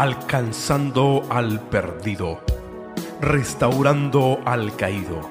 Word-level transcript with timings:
alcanzando 0.00 1.24
al 1.28 1.68
perdido, 1.70 2.38
restaurando 3.20 4.38
al 4.44 4.76
caído, 4.76 5.28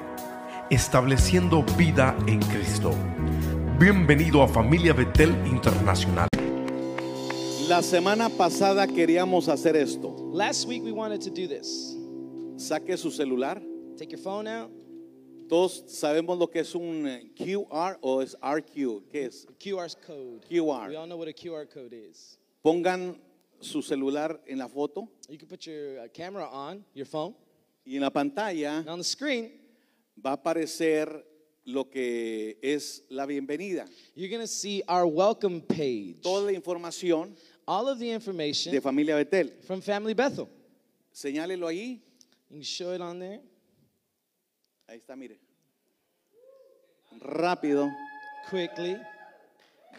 estableciendo 0.68 1.64
vida 1.78 2.14
en 2.26 2.38
Cristo. 2.40 2.90
Bienvenido 3.80 4.42
a 4.42 4.46
Familia 4.46 4.92
Betel 4.92 5.30
Internacional. 5.46 6.28
La 7.66 7.80
semana 7.80 8.28
pasada 8.28 8.86
queríamos 8.86 9.48
hacer 9.48 9.74
esto. 9.74 10.14
Last 10.34 10.68
week 10.68 10.84
we 10.84 10.92
wanted 10.92 11.22
to 11.22 11.30
do 11.30 11.48
this. 11.48 11.96
Saque 12.58 12.98
su 12.98 13.10
celular. 13.10 13.62
Take 13.96 14.10
your 14.10 14.20
phone 14.20 14.46
out, 14.46 14.70
Todos 15.48 15.82
sabemos 15.86 16.38
lo 16.38 16.50
que 16.50 16.60
es 16.60 16.74
un 16.74 17.08
eh, 17.08 17.32
QR 17.34 17.96
o 18.02 18.20
es 18.20 18.36
RQ. 18.42 19.08
¿Qué 19.08 19.24
es? 19.24 19.46
QR 19.58 19.88
code. 20.06 20.42
QR. 20.46 20.90
We 20.90 20.96
all 20.96 21.06
know 21.06 21.16
what 21.16 21.26
a 21.26 21.32
QR 21.32 21.66
code 21.66 21.94
is. 21.94 22.38
Pongan 22.62 23.16
su 23.60 23.82
celular 23.82 24.40
en 24.46 24.58
la 24.58 24.68
foto 24.68 25.08
You 25.28 25.38
can 25.38 25.48
put 25.48 25.66
your 25.66 25.98
uh, 26.00 26.08
camera 26.12 26.48
on 26.50 26.84
your 26.94 27.06
phone, 27.06 27.34
y 27.84 27.96
en 27.96 28.02
la 28.02 28.10
pantalla 28.10 28.78
and 28.78 28.88
on 28.88 28.98
the 28.98 29.04
screen, 29.04 29.50
va 30.24 30.30
a 30.30 30.36
aparecer 30.36 31.24
lo 31.64 31.84
que 31.90 32.58
es 32.62 33.02
la 33.10 33.26
bienvenida. 33.26 33.86
you're 34.14 34.30
going 34.30 34.40
to 34.40 34.46
see 34.46 34.82
our 34.88 35.06
welcome 35.06 35.60
page. 35.60 36.22
Toda 36.22 36.46
la 36.46 36.52
información 36.52 37.34
All 37.66 37.86
of 37.88 37.98
the 37.98 38.10
information 38.10 38.72
de 38.72 38.80
Familia 38.80 39.14
Betel. 39.16 39.50
from 39.66 39.82
Family 39.82 40.14
Bethel. 40.14 40.48
Señálelo 41.12 41.66
ahí. 41.68 42.00
You 42.50 42.56
can 42.56 42.62
show 42.62 42.92
it 42.94 43.00
on 43.02 43.18
there 43.18 43.40
Ahí 44.88 44.96
está, 45.02 45.14
mire. 45.16 45.36
Rápido. 47.20 47.90
quickly. 48.48 48.96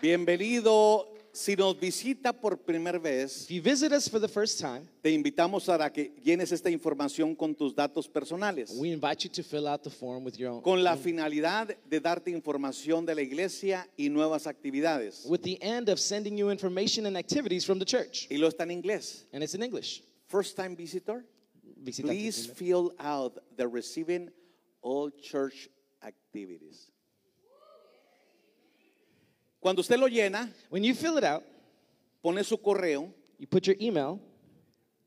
Bienvenido. 0.01 1.05
Si 1.31 1.55
nos 1.55 1.79
visita 1.79 2.33
por 2.33 2.57
primera 2.57 2.99
vez, 2.99 3.43
If 3.43 3.51
you 3.51 3.61
visit 3.61 3.91
us 3.91 4.07
for 4.09 4.19
the 4.19 4.27
first 4.27 4.59
time, 4.59 4.81
te 5.01 5.11
invitamos 5.11 5.69
a 5.69 5.89
que 5.91 6.11
llenes 6.23 6.51
esta 6.51 6.69
información 6.69 7.35
con 7.35 7.55
tus 7.55 7.73
datos 7.75 8.07
personales, 8.07 8.71
we 8.77 8.91
invite 8.91 9.23
you 9.23 9.29
to 9.29 9.43
fill 9.43 9.67
out 9.67 9.83
the 9.83 9.89
form 9.89 10.23
with 10.23 10.37
your 10.37 10.49
own. 10.51 10.61
con 10.61 10.83
la 10.83 10.95
finalidad 10.95 11.75
de 11.87 11.99
darte 11.99 12.31
información 12.31 13.05
de 13.05 13.15
la 13.15 13.21
iglesia 13.21 13.87
y 13.97 14.09
nuevas 14.09 14.47
actividades. 14.47 15.25
With 15.25 15.41
the 15.41 15.57
end 15.61 15.89
of 15.89 15.99
sending 15.99 16.37
you 16.37 16.49
information 16.49 17.05
and 17.05 17.15
activities 17.15 17.63
from 17.63 17.79
the 17.79 17.85
church. 17.85 18.27
Y 18.29 18.37
lo 18.37 18.47
está 18.47 18.63
en 18.63 18.71
inglés. 18.71 19.25
And 19.31 19.43
it's 19.43 19.53
in 19.53 19.63
English. 19.63 20.01
First 20.27 20.55
time 20.55 20.75
visitor, 20.75 21.23
Visitante 21.81 22.07
please 22.07 22.45
fill 22.45 22.93
out 22.99 23.39
the 23.55 23.67
receiving 23.67 24.29
all 24.81 25.09
church 25.11 25.69
activities. 26.03 26.91
Cuando 29.59 29.81
usted 29.81 29.97
lo 29.97 30.07
llena, 30.07 30.49
When 30.69 30.83
you 30.83 30.93
fill 30.93 31.17
it 31.17 31.23
out, 31.23 31.43
pone 32.21 32.43
su 32.43 32.57
correo 32.57 33.13
you 33.37 33.47
put 33.47 33.65
your 33.67 33.75
email, 33.79 34.19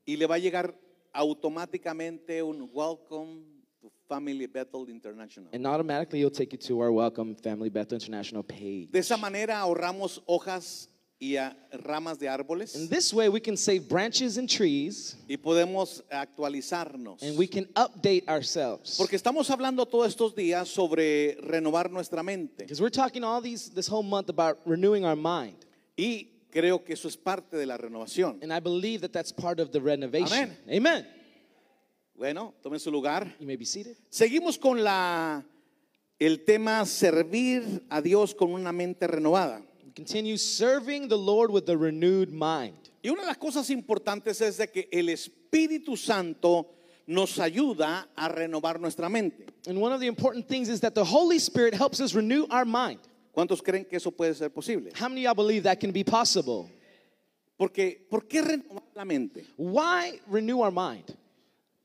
y 0.06 0.16
le 0.16 0.26
va 0.26 0.36
a 0.36 0.38
llegar 0.38 0.74
automáticamente 1.12 2.42
un 2.42 2.68
welcome 2.72 3.42
to 3.80 3.90
Family 4.08 4.46
Bethel 4.46 4.88
International. 4.88 5.50
and 5.52 5.66
automatically 5.66 6.20
it'll 6.20 6.30
take 6.30 6.52
you 6.52 6.58
to 6.58 6.80
our 6.80 6.90
Welcome 6.92 7.34
Family 7.36 7.68
Bethel 7.70 7.96
International 7.96 8.42
page. 8.42 8.88
De 8.90 8.98
esa 8.98 9.16
manera 9.16 9.58
ahorramos 9.58 10.22
hojas 10.26 10.88
y 11.22 11.36
ah, 11.36 11.56
ramas 11.70 12.18
de 12.18 12.28
árboles 12.28 12.74
In 12.74 12.88
this 12.88 13.14
way, 13.14 13.28
we 13.28 13.38
can 13.40 13.56
save 13.56 13.88
branches 13.88 14.38
and 14.38 14.48
trees, 14.48 15.16
y 15.28 15.36
podemos 15.36 16.02
actualizarnos. 16.10 17.22
and 17.22 17.38
we 17.38 17.46
can 17.46 17.66
update 17.76 18.28
ourselves. 18.28 18.96
Porque 18.98 19.14
estamos 19.14 19.48
hablando 19.48 19.86
todos 19.86 20.08
estos 20.08 20.34
días 20.34 20.66
sobre 20.66 21.36
renovar 21.40 21.92
nuestra 21.92 22.24
mente. 22.24 22.64
Because 22.64 22.80
we're 22.80 22.90
talking 22.90 23.22
all 23.22 23.40
these 23.40 23.70
this 23.70 23.86
whole 23.86 24.02
month 24.02 24.28
about 24.30 24.58
renewing 24.66 25.04
our 25.04 25.14
mind, 25.14 25.54
Y 25.96 26.26
creo 26.50 26.84
que 26.84 26.94
eso 26.94 27.06
es 27.06 27.16
parte 27.16 27.56
de 27.56 27.66
la 27.66 27.76
renovación. 27.76 28.40
and 28.42 28.52
I 28.52 28.58
believe 28.58 29.02
that 29.02 29.12
that's 29.12 29.30
part 29.32 29.60
of 29.60 29.70
the 29.70 29.80
renovation. 29.80 30.26
Amén. 30.36 30.56
Amen. 30.68 31.06
Bueno, 32.16 32.52
tomen 32.64 32.80
su 32.80 32.90
lugar. 32.90 33.32
You 33.38 33.46
may 33.46 33.56
be 33.56 33.64
seated. 33.64 33.96
Seguimos 34.10 34.58
con 34.58 34.82
la 34.82 35.44
el 36.18 36.44
tema 36.44 36.84
servir 36.84 37.84
a 37.88 38.00
Dios 38.00 38.34
con 38.34 38.52
una 38.52 38.72
mente 38.72 39.06
renovada. 39.06 39.62
Continue 39.94 40.36
serving 40.36 41.08
the 41.08 41.18
Lord 41.18 41.50
with 41.50 41.68
a 41.68 41.76
renewed 41.76 42.32
mind. 42.32 42.90
Y 43.02 43.10
una 43.10 43.22
de 43.22 43.26
las 43.26 43.36
cosas 43.36 43.68
importantes 43.70 44.40
es 44.40 44.56
de 44.56 44.66
que 44.68 44.88
el 44.92 45.08
Espíritu 45.08 45.96
Santo 45.96 46.68
nos 47.06 47.38
ayuda 47.38 48.06
a 48.16 48.28
renovar 48.28 48.80
nuestra 48.80 49.08
mente. 49.08 49.46
And 49.66 49.78
one 49.80 49.92
of 49.92 50.00
the 50.00 50.06
important 50.06 50.48
things 50.48 50.68
is 50.68 50.80
that 50.80 50.94
the 50.94 51.04
Holy 51.04 51.38
Spirit 51.38 51.74
helps 51.74 52.00
us 52.00 52.14
renew 52.14 52.46
our 52.50 52.64
mind. 52.64 53.00
¿Cuántos 53.36 53.62
creen 53.62 53.84
que 53.88 53.96
eso 53.96 54.10
puede 54.10 54.34
ser 54.36 54.50
posible? 54.50 54.92
How 54.94 55.08
many 55.08 55.22
of 55.22 55.24
y'all 55.24 55.34
believe 55.34 55.64
that 55.64 55.80
can 55.80 55.90
be 55.90 56.04
possible? 56.04 56.70
Porque 57.58 58.08
¿por 58.10 58.22
qué 58.22 58.42
renovar 58.42 58.82
la 58.94 59.04
mente? 59.04 59.44
Why 59.56 60.20
renew 60.28 60.60
our 60.60 60.70
mind? 60.70 61.16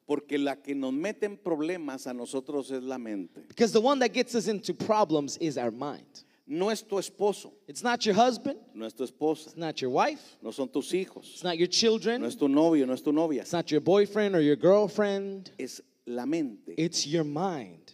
Porque 0.07 0.38
la 0.38 0.56
que 0.56 0.73
nos 0.73 0.94
mete 0.94 1.25
en 1.25 1.38
problemas 1.38 2.07
a 2.07 2.13
nosotros 2.13 2.72
es 2.72 2.81
la 2.81 2.97
mente. 2.97 3.41
Because 3.47 3.72
the 3.72 3.81
one 3.81 4.00
that 4.00 4.13
gets 4.13 4.35
us 4.35 4.47
into 4.47 4.73
problems 4.73 5.38
is 5.38 5.57
our 5.57 5.72
mind. 5.72 6.23
No 6.50 6.69
es 6.69 6.81
tu 6.81 6.96
esposo, 6.97 7.52
It's 7.68 7.84
not 7.84 8.06
your 8.06 8.16
husband, 8.16 8.58
no 8.74 8.85
es 8.85 8.94
tu 8.94 9.03
esposa, 9.06 9.47
it's 9.47 9.58
not 9.58 9.81
your 9.81 9.91
wife, 9.91 10.38
no 10.41 10.52
son 10.52 10.69
tus 10.69 10.91
hijos, 10.94 11.34
it's 11.34 11.44
not 11.44 11.58
your 11.58 11.68
children, 11.68 12.22
no 12.22 12.28
es 12.28 12.35
tu 12.35 12.47
novio, 12.47 12.85
no 12.85 12.94
es 12.94 13.02
tu 13.02 13.12
novia. 13.12 13.41
it's 13.41 13.52
not 13.52 13.69
your 13.69 13.81
boyfriend 13.81 14.34
or 14.34 14.40
your 14.40 14.56
girlfriend. 14.56 15.52
Es 15.59 15.81
la 16.06 16.25
mente. 16.25 16.74
It's 16.78 17.06
your 17.06 17.25
mind. 17.25 17.91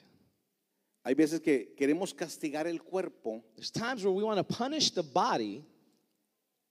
Hay 1.03 1.15
veces 1.15 1.41
que 1.41 1.69
queremos 1.75 2.13
castigar 2.13 2.67
el 2.67 2.77
cuerpo 2.79 3.43
There's 3.55 3.71
times 3.71 4.03
where 4.03 4.13
we 4.13 4.23
want 4.23 4.37
to 4.37 4.43
punish 4.43 4.91
the 4.91 5.03
body, 5.03 5.65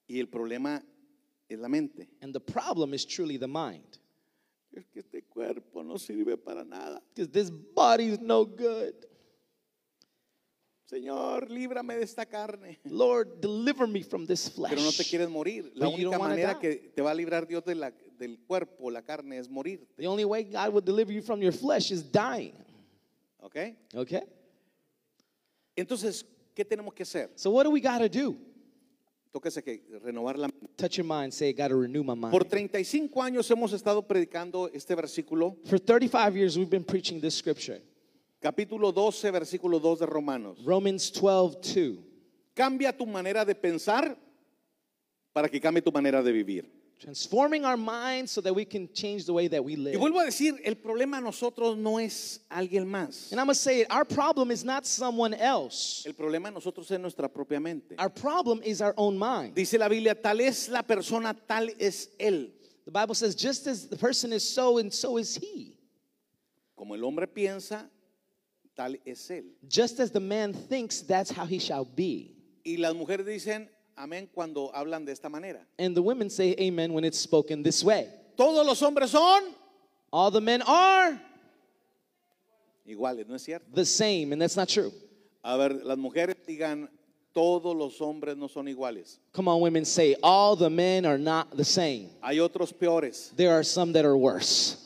y 0.08 0.18
el 0.20 0.26
problema 0.26 0.80
es 1.50 1.58
la 1.58 1.68
mente. 1.68 2.06
and 2.22 2.32
the 2.32 2.40
problem 2.40 2.94
is 2.94 3.04
truly 3.04 3.38
the 3.38 3.48
mind. 3.48 3.98
Es 4.72 4.84
que 4.94 5.00
este 5.02 5.22
cuerpo 5.28 5.82
no 5.82 5.96
sirve 5.96 6.36
para 6.42 6.64
nada. 6.64 7.00
Because 7.14 7.28
this 7.32 7.50
body 7.50 8.06
is 8.10 8.20
no 8.20 8.44
good. 8.44 8.94
Señor, 10.92 11.50
líbrame 11.50 11.96
de 11.96 12.02
esta 12.04 12.26
carne. 12.26 12.78
Lord, 12.84 13.40
deliver 13.40 13.88
me 13.88 14.02
from 14.02 14.26
this 14.26 14.50
flesh. 14.50 14.72
Pero 14.72 14.82
no 14.82 14.90
te 14.92 15.04
quieres 15.04 15.30
morir. 15.30 15.72
La 15.74 15.86
But 15.86 15.96
you 15.98 16.04
única 16.06 16.10
don't 16.10 16.20
wanna 16.20 16.34
manera 16.34 16.52
die. 16.52 16.60
que 16.60 16.90
te 16.94 17.00
va 17.00 17.12
a 17.12 17.14
librar 17.14 17.46
Dios 17.48 17.64
de 17.64 17.74
la- 17.74 17.92
del 18.18 18.38
cuerpo, 18.46 18.90
la 18.90 19.00
carne, 19.00 19.38
es 19.38 19.48
morir. 19.48 19.86
The 19.96 20.06
only 20.06 20.26
way 20.26 20.44
God 20.44 20.68
will 20.74 20.82
deliver 20.84 21.10
you 21.10 21.22
from 21.22 21.40
your 21.40 21.52
flesh 21.52 21.90
is 21.90 22.02
dying. 22.02 22.52
¿Ok? 23.40 23.56
Okay? 23.94 24.20
Entonces, 25.74 26.26
¿qué 26.54 26.62
tenemos 26.62 26.92
que 26.92 27.04
hacer? 27.04 27.30
So 27.36 27.50
what 27.50 27.64
do 27.64 27.70
we 27.70 27.80
got 27.80 27.98
to 28.00 28.08
do? 28.10 28.36
Tóquese 29.32 29.64
que 29.64 29.82
renovar 30.04 30.36
la 30.36 30.48
mente. 30.48 30.68
Touch 30.76 30.98
your 30.98 31.06
mind, 31.06 31.32
say, 31.32 31.54
got 31.54 31.68
to 31.68 31.76
renew 31.76 32.02
my 32.04 32.14
mind. 32.14 32.30
Por 32.30 32.44
35 32.44 33.22
años 33.22 33.50
hemos 33.50 33.72
estado 33.72 34.06
predicando 34.06 34.68
este 34.74 34.94
versículo, 34.94 35.56
For 35.64 35.78
35 35.80 36.36
years, 36.36 36.58
we've 36.58 36.68
been 36.68 36.84
preaching 36.84 37.18
this 37.18 37.34
scripture. 37.34 37.80
Capítulo 38.42 38.92
12, 38.92 39.30
versículo 39.30 39.78
2 39.80 40.00
de 40.00 40.06
Romanos. 40.06 40.58
Romans 40.64 41.10
12, 41.12 41.58
2. 41.62 41.98
Cambia 42.54 42.92
tu 42.92 43.06
manera 43.06 43.44
de 43.44 43.54
pensar 43.54 44.16
para 45.32 45.48
que 45.48 45.60
cambie 45.60 45.80
tu 45.82 45.92
manera 45.92 46.22
de 46.22 46.32
vivir. 46.32 46.70
Transforming 46.98 47.64
our 47.64 47.76
minds 47.76 48.30
so 48.30 48.40
that 48.40 48.54
we 48.54 48.64
can 48.64 48.88
change 48.92 49.24
the 49.24 49.32
way 49.32 49.48
that 49.48 49.64
we 49.64 49.72
Y 49.72 49.76
live. 49.76 49.98
vuelvo 49.98 50.20
a 50.20 50.24
decir, 50.24 50.54
el 50.64 50.76
problema 50.76 51.16
a 51.18 51.20
nosotros 51.20 51.76
no 51.76 51.98
es 51.98 52.40
alguien 52.48 52.86
más. 52.86 53.32
And 53.32 53.40
I'm 53.40 53.46
going 53.46 53.54
to 53.56 53.60
say 53.60 53.80
it, 53.80 53.86
our 53.90 54.04
problem 54.04 54.50
is 54.52 54.64
not 54.64 54.86
someone 54.86 55.34
else. 55.34 56.04
El 56.06 56.12
problema 56.12 56.48
a 56.48 56.50
nosotros 56.52 56.88
es 56.92 57.00
nuestra 57.00 57.28
propia 57.28 57.58
mente. 57.58 57.96
Our 57.98 58.10
problem 58.10 58.60
is 58.62 58.80
our 58.80 58.94
own 58.96 59.18
mind. 59.18 59.54
Dice 59.56 59.78
la 59.78 59.88
Biblia, 59.88 60.14
tal 60.14 60.40
es 60.40 60.68
la 60.68 60.82
persona, 60.82 61.34
tal 61.34 61.70
es 61.80 62.08
él. 62.20 62.50
The 62.84 62.92
Bible 62.92 63.14
says, 63.16 63.34
just 63.34 63.66
as 63.66 63.88
the 63.88 63.96
person 63.96 64.32
is 64.32 64.48
so, 64.48 64.78
and 64.78 64.92
so 64.92 65.16
is 65.16 65.34
he. 65.36 65.76
Como 66.76 66.94
el 66.94 67.04
hombre 67.04 67.26
piensa, 67.26 67.88
tal 68.76 68.96
es 69.06 69.30
él. 69.30 69.44
Just 69.68 70.00
as 70.00 70.10
the 70.10 70.20
man 70.20 70.52
thinks, 70.52 71.02
that's 71.02 71.30
how 71.30 71.44
he 71.46 71.58
shall 71.58 71.84
be. 71.84 72.34
Y 72.64 72.76
las 72.78 72.94
mujeres 72.94 73.26
dicen, 73.26 73.68
amén, 73.96 74.28
cuando 74.32 74.70
hablan 74.74 75.04
de 75.04 75.12
esta 75.12 75.28
manera. 75.28 75.60
And 75.78 75.96
the 75.96 76.02
women 76.02 76.30
say 76.30 76.54
amen 76.58 76.92
when 76.92 77.04
it's 77.04 77.18
spoken 77.18 77.62
this 77.62 77.82
way. 77.84 78.08
Todos 78.36 78.66
los 78.66 78.80
hombres 78.80 79.10
son 79.10 79.42
All 80.12 80.30
the 80.30 80.40
men 80.40 80.62
are 80.62 81.20
iguales, 82.86 83.26
¿no 83.28 83.34
es 83.34 83.42
cierto? 83.42 83.64
the 83.74 83.84
same, 83.84 84.32
and 84.32 84.40
that's 84.42 84.56
not 84.56 84.68
true. 84.68 84.92
A 85.44 85.56
ver, 85.56 85.70
las 85.84 85.96
mujeres 85.96 86.36
digan, 86.46 86.88
todos 87.34 87.74
los 87.74 87.98
hombres 88.00 88.36
no 88.36 88.46
son 88.46 88.66
iguales. 88.68 89.18
Come 89.32 89.48
on, 89.48 89.60
women, 89.60 89.84
say, 89.84 90.14
all 90.22 90.54
the 90.54 90.68
men 90.68 91.06
are 91.06 91.18
not 91.18 91.56
the 91.56 91.64
same. 91.64 92.10
Hay 92.22 92.36
otros 92.38 92.72
peores. 92.78 93.32
There 93.36 93.52
are 93.52 93.62
some 93.64 93.92
that 93.94 94.04
are 94.04 94.16
worse. 94.16 94.76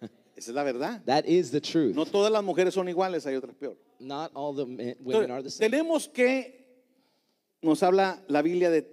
Esa 0.44 0.50
es 0.50 0.54
la 0.54 0.62
verdad. 0.62 1.02
That 1.06 1.24
is 1.26 1.50
the 1.50 1.60
truth. 1.60 1.94
No 1.94 2.04
todas 2.04 2.30
las 2.30 2.44
mujeres 2.44 2.74
son 2.74 2.86
iguales, 2.88 3.24
hay 3.26 3.34
otras 3.34 3.54
peores. 3.56 3.78
Not 3.98 4.30
all 4.34 4.54
the 4.54 4.66
men, 4.66 4.96
women 5.00 5.30
are 5.30 5.42
the 5.42 5.48
Entonces, 5.48 5.52
same. 5.54 5.70
tenemos 5.70 6.08
que, 6.12 6.66
nos 7.62 7.82
habla 7.82 8.22
la 8.28 8.42
Biblia 8.42 8.70
de 8.70 8.86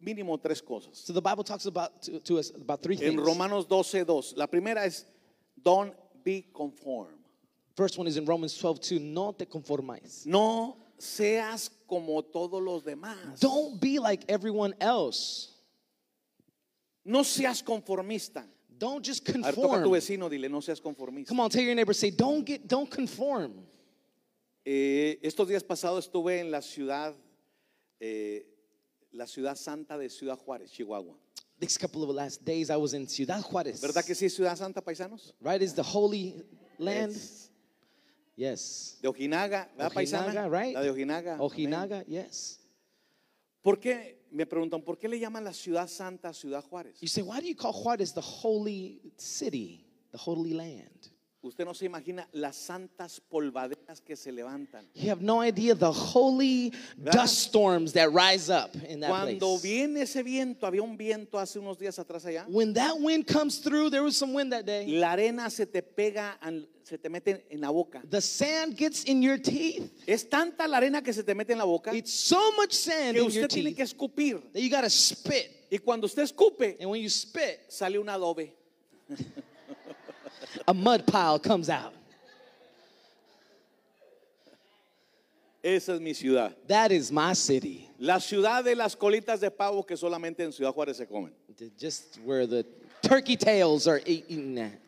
mínimo 0.00 0.40
tres 0.40 0.62
cosas. 0.62 0.96
So 0.98 1.12
the 1.12 1.20
Bible 1.20 1.42
talks 1.42 1.66
about 1.66 2.02
to, 2.02 2.20
to 2.20 2.38
us 2.38 2.52
about 2.54 2.80
three 2.80 2.94
En 2.94 3.16
things. 3.16 3.22
Romanos 3.22 3.66
12, 3.66 4.04
2. 4.04 4.34
La 4.36 4.46
primera 4.46 4.84
es, 4.84 5.04
don't 5.60 5.94
be 6.22 6.46
conformed. 6.54 7.18
First 7.76 7.98
one 7.98 8.06
is 8.06 8.16
in 8.16 8.24
Romans 8.24 8.56
12, 8.56 8.80
2. 8.80 9.00
No 9.00 9.32
te 9.32 9.46
conformáis. 9.46 10.24
No 10.26 10.76
seas 10.96 11.70
como 11.88 12.22
todos 12.22 12.62
los 12.62 12.84
demás. 12.84 13.40
Don't 13.40 13.80
be 13.80 13.98
like 13.98 14.24
everyone 14.28 14.74
else. 14.80 15.50
No 17.04 17.24
seas 17.24 17.62
conformista. 17.62 18.44
Don't 18.78 19.04
just 19.06 19.28
A 19.28 19.32
ver, 19.32 19.40
toca 19.42 19.48
a 19.48 19.52
tu 19.52 19.60
conform. 19.60 19.92
vecino, 19.92 20.28
dile, 20.28 20.48
no 20.48 20.60
seas 20.60 20.80
conformista. 20.80 21.28
Come 21.28 21.40
on, 21.40 21.50
tell 21.50 21.62
your 21.62 21.74
neighbor, 21.74 21.94
say, 21.94 22.10
don't 22.10 22.44
get, 22.44 22.66
don't 22.66 22.90
conform. 22.90 23.52
Eh, 24.64 25.18
estos 25.22 25.46
días 25.48 25.62
pasados 25.62 26.06
estuve 26.06 26.40
en 26.40 26.50
la 26.50 26.60
ciudad, 26.60 27.14
eh, 28.00 28.46
la 29.12 29.26
ciudad 29.26 29.56
santa 29.56 29.96
de 29.98 30.08
Ciudad 30.08 30.36
Juárez, 30.38 30.70
Chihuahua. 30.72 31.14
Next 31.60 31.78
couple 31.78 32.02
of 32.02 32.10
last 32.10 32.44
days, 32.44 32.68
I 32.68 32.76
was 32.76 32.94
in 32.94 33.06
Ciudad 33.06 33.40
Juarez. 33.42 33.80
¿Verdad 33.80 34.04
que 34.04 34.14
sí 34.14 34.26
es 34.26 34.34
Ciudad 34.34 34.56
Santa, 34.56 34.80
paisanos? 34.80 35.32
Right 35.40 35.62
is 35.62 35.72
the 35.74 35.82
holy 35.84 36.42
land. 36.78 37.12
Es 37.12 37.50
Yes. 38.36 38.98
de 39.00 39.08
Ojinaga, 39.08 39.68
¿verdad, 39.76 39.92
paisana? 39.92 40.26
Ojinaga, 40.26 40.48
right? 40.50 40.74
La 40.74 40.80
de 40.82 40.90
Ojinaga. 40.90 41.36
Ojinaga, 41.38 42.04
yes. 42.06 42.58
¿Por 43.62 43.78
qué? 43.78 44.18
Me 44.34 44.46
preguntan, 44.46 44.82
¿por 44.82 44.98
qué 44.98 45.08
le 45.08 45.20
llaman 45.20 45.44
la 45.44 45.52
ciudad 45.52 45.86
santa 45.86 46.32
Ciudad 46.32 46.60
Juárez? 46.64 47.00
You 47.00 47.06
say, 47.06 47.22
why 47.22 47.40
do 47.40 47.46
you 47.46 47.54
call 47.54 47.72
Juarez 47.72 48.12
the 48.12 48.20
holy 48.20 49.00
city, 49.16 49.86
the 50.10 50.18
holy 50.18 50.52
land? 50.52 51.13
Usted 51.44 51.66
no 51.66 51.74
se 51.74 51.84
imagina 51.84 52.26
las 52.32 52.56
santas 52.56 53.20
polvaderas 53.20 54.00
que 54.00 54.16
se 54.16 54.32
levantan. 54.32 54.88
You 54.94 55.10
have 55.10 55.20
no 55.22 55.42
idea 55.44 55.74
the 55.74 55.92
holy 55.92 56.72
dust 56.98 57.36
storms 57.48 57.92
that 57.92 58.08
rise 58.12 58.48
up 58.48 58.70
in 58.88 59.00
that 59.00 59.10
Cuando 59.10 59.58
place. 59.58 59.62
viene 59.62 60.00
ese 60.02 60.22
viento, 60.22 60.66
había 60.66 60.82
un 60.82 60.96
viento 60.96 61.38
hace 61.38 61.58
unos 61.58 61.78
días 61.78 61.98
atrás 61.98 62.24
allá, 62.24 62.46
When 62.48 62.72
that 62.72 62.98
wind 62.98 63.26
comes 63.26 63.58
through, 63.60 63.90
there 63.90 64.02
was 64.02 64.16
some 64.16 64.32
wind 64.32 64.52
that 64.52 64.64
day. 64.64 64.86
la 64.86 65.12
arena 65.12 65.50
se 65.50 65.66
te 65.66 65.82
pega, 65.82 66.38
al- 66.40 66.66
se 66.82 66.96
te 66.96 67.10
mete 67.10 67.44
en 67.50 67.60
la 67.60 67.68
boca. 67.70 68.02
The 68.08 68.22
sand 68.22 68.74
gets 68.74 69.04
in 69.04 69.20
your 69.22 69.36
teeth. 69.38 69.90
Es 70.06 70.26
tanta 70.28 70.66
la 70.66 70.78
arena 70.78 71.02
que 71.02 71.12
se 71.12 71.22
te 71.22 71.34
mete 71.34 71.52
en 71.52 71.58
la 71.58 71.64
boca 71.64 71.94
It's 71.94 72.12
so 72.12 72.52
much 72.56 72.72
sand 72.72 73.16
que 73.16 73.22
in 73.22 73.30
your 73.30 73.44
usted 73.44 73.48
tiene 73.48 73.68
teeth 73.70 73.76
que 73.76 73.82
escupir. 73.84 74.42
that 74.52 74.60
you 74.62 74.70
gotta 74.70 74.88
spit. 74.88 75.50
Y 75.70 75.76
cuando 75.78 76.06
usted 76.06 76.22
escupe, 76.22 76.78
And 76.80 76.88
when 76.90 77.02
you 77.02 77.10
spit, 77.10 77.60
sale 77.68 77.98
un 77.98 78.08
adobe. 78.08 78.54
a 80.66 80.74
mud 80.74 81.06
pile 81.06 81.38
comes 81.38 81.68
out. 81.68 81.92
Esa 85.62 85.94
es 85.94 86.00
mi 86.00 86.12
ciudad. 86.12 86.54
That 86.68 86.92
is 86.92 87.10
my 87.10 87.32
city. 87.32 87.88
La 87.98 88.18
ciudad 88.18 88.62
de 88.62 88.74
las 88.74 88.94
colitas 88.94 89.40
de 89.40 89.50
pavo 89.50 89.82
que 89.86 89.96
solamente 89.96 90.40
en 90.40 90.52
Ciudad 90.52 90.74
Juárez 90.74 90.98
se 90.98 91.06
comen. 91.06 91.32
Just 91.78 92.18
where 92.22 92.46
the 92.46 92.66
turkey 93.00 93.36
tails 93.36 93.88
are 93.88 94.02
eaten 94.04 94.58
at. 94.58 94.78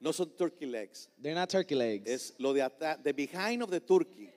No 0.00 0.10
son 0.10 0.28
turkey 0.36 0.66
legs. 0.66 1.08
They're 1.22 1.34
not 1.34 1.48
turkey 1.48 1.76
legs. 1.76 2.10
Es 2.10 2.32
lo 2.38 2.52
de 2.52 2.60
atrás, 2.60 3.02
the 3.02 3.12
behind 3.12 3.62
of 3.62 3.70
the 3.70 3.80
turkey. 3.80 4.30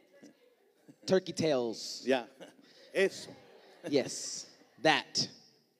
turkey 1.07 1.33
tails. 1.33 2.03
Yeah. 2.05 2.25
Eso. 2.93 3.31
Yes. 3.89 4.45
That. 4.83 5.27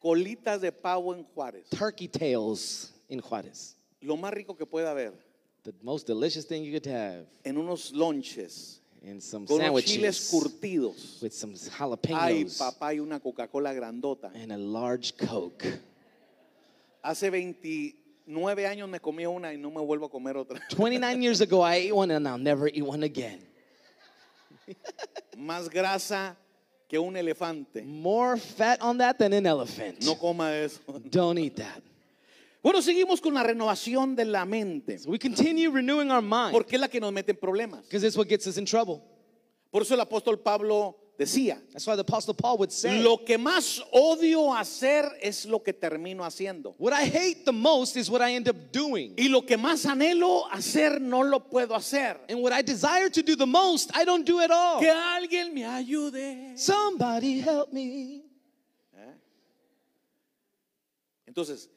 Colitas 0.04 0.62
de 0.62 0.72
pavo 0.72 1.14
en 1.14 1.24
Juárez. 1.36 1.70
Turkey 1.70 2.08
tails 2.08 2.92
in 3.10 3.20
Juarez. 3.20 3.76
Lo 4.02 4.16
más 4.18 4.34
rico 4.34 4.56
que 4.56 4.66
puede 4.66 4.88
haber. 4.88 5.14
The 5.64 5.74
most 5.82 6.08
delicious 6.08 6.46
thing 6.46 6.64
you 6.64 6.72
could 6.72 6.88
have. 6.88 7.26
En 7.44 7.58
unos 7.58 7.92
lonches. 7.92 8.80
And 9.06 9.22
some 9.22 9.46
Con 9.46 9.62
unos 9.62 9.84
chiles 9.86 10.18
sandwiches 10.18 10.30
curtidos. 10.30 11.22
with 11.22 11.32
some 11.34 11.54
Ay, 11.54 11.70
jalapenos 11.70 12.58
papá, 12.58 12.94
y 12.94 13.00
una 13.00 13.20
Coca-Cola 13.20 13.74
grandota. 13.74 14.32
and 14.36 14.52
a 14.52 14.58
large 14.58 15.16
Coke. 15.18 15.66
Hace 17.02 17.30
29 17.30 18.68
años 18.68 18.90
me 18.90 19.00
comí 19.00 19.26
una 19.26 19.54
y 19.54 19.58
no 19.58 19.70
me 19.72 19.80
vuelvo 19.82 20.06
a 20.08 20.10
comer 20.10 20.36
otra. 20.38 20.60
29 20.70 21.22
years 21.22 21.40
ago, 21.42 21.62
I 21.62 21.76
ate 21.88 21.94
one 21.94 22.12
and 22.12 22.28
I'll 22.28 22.38
never 22.38 22.68
eat 22.68 22.84
one 22.84 23.04
again. 23.04 23.40
Más 25.38 25.70
grasa 25.70 26.36
que 26.90 27.00
un 27.00 27.16
elefante. 27.16 27.84
More 27.86 28.38
fat 28.38 28.82
on 28.82 28.98
that 28.98 29.18
than 29.18 29.34
an 29.34 29.46
elephant. 29.46 30.04
No 30.04 30.16
coma 30.16 30.52
eso. 30.52 30.80
Don't 31.10 31.38
eat 31.40 31.56
that. 31.56 31.82
Bueno, 32.62 32.82
seguimos 32.82 33.22
con 33.22 33.34
la 33.34 33.44
renovación 33.44 34.16
de 34.16 34.26
la 34.26 34.46
mente. 34.46 35.00
So 35.00 35.10
we 35.10 35.18
continue 35.18 35.70
renewing 35.72 36.12
our 36.12 36.22
mind 36.22 36.52
Porque 36.52 36.76
es 36.76 36.82
la 36.82 36.90
que 36.90 37.00
nos 37.00 37.14
mete 37.14 37.32
en 37.32 37.38
problemas. 37.38 37.84
because 37.84 38.04
it's 38.06 38.18
what 38.18 38.28
gets 38.28 38.48
us 38.48 38.58
in 38.58 38.66
trouble. 38.66 39.02
Por 39.72 39.84
eso 39.84 39.94
el 39.94 40.02
apóstol 40.02 40.40
Pablo 40.40 40.98
decía, 41.18 41.62
That's 41.72 41.86
why 41.86 41.96
the 41.96 42.02
Apostle 42.02 42.34
Paul 42.34 42.58
would 42.58 42.72
say, 42.72 43.02
lo 43.02 43.24
que 43.24 43.38
más 43.38 43.82
odio 43.94 44.54
hacer 44.54 45.06
es 45.22 45.46
lo 45.46 45.60
que 45.62 45.74
termino 45.74 46.26
haciendo. 46.26 46.76
What 46.80 46.92
I 46.92 47.06
hate 47.06 47.46
the 47.46 47.54
most 47.54 47.96
is 47.96 48.10
what 48.10 48.22
I 48.22 48.34
end 48.36 48.50
up 48.50 48.72
doing. 48.74 49.14
Y 49.18 49.30
lo 49.30 49.46
que 49.46 49.58
más 49.58 49.86
anhelo 49.86 50.46
hacer 50.52 51.00
no 51.00 51.24
lo 51.24 51.42
puedo 51.50 51.76
hacer. 51.76 52.20
And 52.28 52.42
what 52.42 52.52
I 52.52 52.62
desire 52.62 53.10
to 53.10 53.22
do 53.22 53.36
the 53.36 53.46
most, 53.46 53.92
I 53.96 54.04
don't 54.04 54.26
do 54.26 54.40
at 54.42 54.52
all. 54.52 54.80
Que 54.80 54.90
alguien 54.90 55.54
me 55.54 55.64
ayude. 55.64 56.58
Somebody 56.58 57.40
help 57.40 57.72
me. 57.72 58.24
Entonces, 61.26 61.70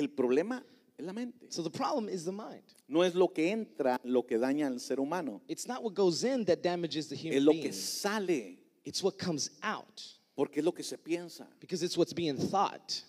el 0.00 0.08
problema 0.10 0.62
es 0.98 1.04
la 1.06 1.12
mente. 1.12 1.46
So 1.50 1.62
the 1.62 1.70
problem 1.70 2.08
is 2.08 2.24
the 2.24 2.32
mind. 2.32 2.62
No 2.88 3.02
es 3.04 3.14
lo 3.14 3.28
que 3.28 3.50
entra 3.50 4.00
lo 4.04 4.22
que 4.26 4.36
daña 4.38 4.66
al 4.66 4.80
ser 4.80 4.98
humano. 4.98 5.40
It's 5.48 5.66
not 5.68 5.82
what 5.82 5.94
goes 5.94 6.24
in 6.24 6.44
that 6.46 6.62
damages 6.62 7.08
the 7.08 7.14
Es 7.14 7.22
human 7.22 7.44
lo 7.44 7.52
being. 7.52 7.62
que 7.64 7.72
sale. 7.72 8.58
It's 8.84 9.02
what 9.02 9.18
comes 9.18 9.50
out 9.62 10.02
Porque 10.36 10.58
es 10.58 10.64
lo 10.64 10.72
que 10.72 10.82
se 10.82 10.96
piensa. 10.96 11.46
because 11.60 11.82
it's 11.84 11.96
what's 11.96 12.12
being 12.14 12.36
thought. 12.36 13.02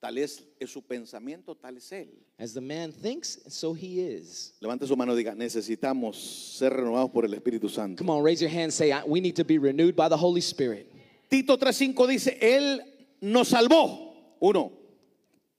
Tal 0.00 0.18
es, 0.18 0.42
es 0.60 0.70
su 0.70 0.82
pensamiento, 0.82 1.54
tal 1.56 1.76
es 1.78 1.90
él. 1.90 2.08
As 2.38 2.52
the 2.52 2.60
man 2.60 2.92
thinks, 2.92 3.38
so 3.48 3.72
he 3.72 4.00
is. 4.00 4.52
Levante 4.60 4.86
su 4.86 4.94
mano 4.94 5.14
y 5.14 5.16
diga, 5.24 5.34
necesitamos 5.34 6.16
ser 6.58 6.74
renovados 6.74 7.10
por 7.10 7.24
el 7.24 7.32
Espíritu 7.32 7.70
Santo. 7.70 7.96
Come 8.04 8.10
on, 8.10 8.22
raise 8.22 8.40
your 8.42 8.50
hand. 8.50 8.70
Say, 8.70 8.92
"I- 8.92 9.02
we 9.06 9.20
need 9.20 9.34
to 9.36 9.44
be 9.44 9.56
renewed 9.58 9.96
by 9.96 10.08
the 10.10 10.16
Holy 10.16 10.42
Spirit. 10.42 10.92
Tito 11.30 11.56
3.5 11.56 12.06
dice, 12.06 12.36
Él 12.38 12.80
nos 13.22 13.48
salvó. 13.48 14.12
Uno, 14.40 14.72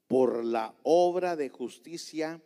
por 0.07 0.43
la 0.43 0.73
obra 0.83 1.35
de 1.35 1.49
justicia 1.49 2.41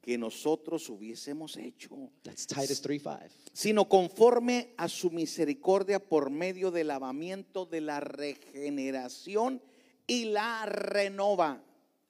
que 0.00 0.16
nosotros 0.16 0.88
hubiésemos 0.88 1.56
hecho, 1.56 2.10
That's 2.22 2.46
Titus 2.46 2.80
3 2.80 3.02
5. 3.02 3.18
sino 3.52 3.88
conforme 3.88 4.72
a 4.76 4.88
su 4.88 5.10
misericordia 5.10 5.98
por 5.98 6.30
medio 6.30 6.70
del 6.70 6.86
lavamiento 6.88 7.66
de 7.66 7.80
la 7.80 8.00
regeneración 8.00 9.60
y 10.06 10.26
la 10.26 10.64
renova. 10.66 11.62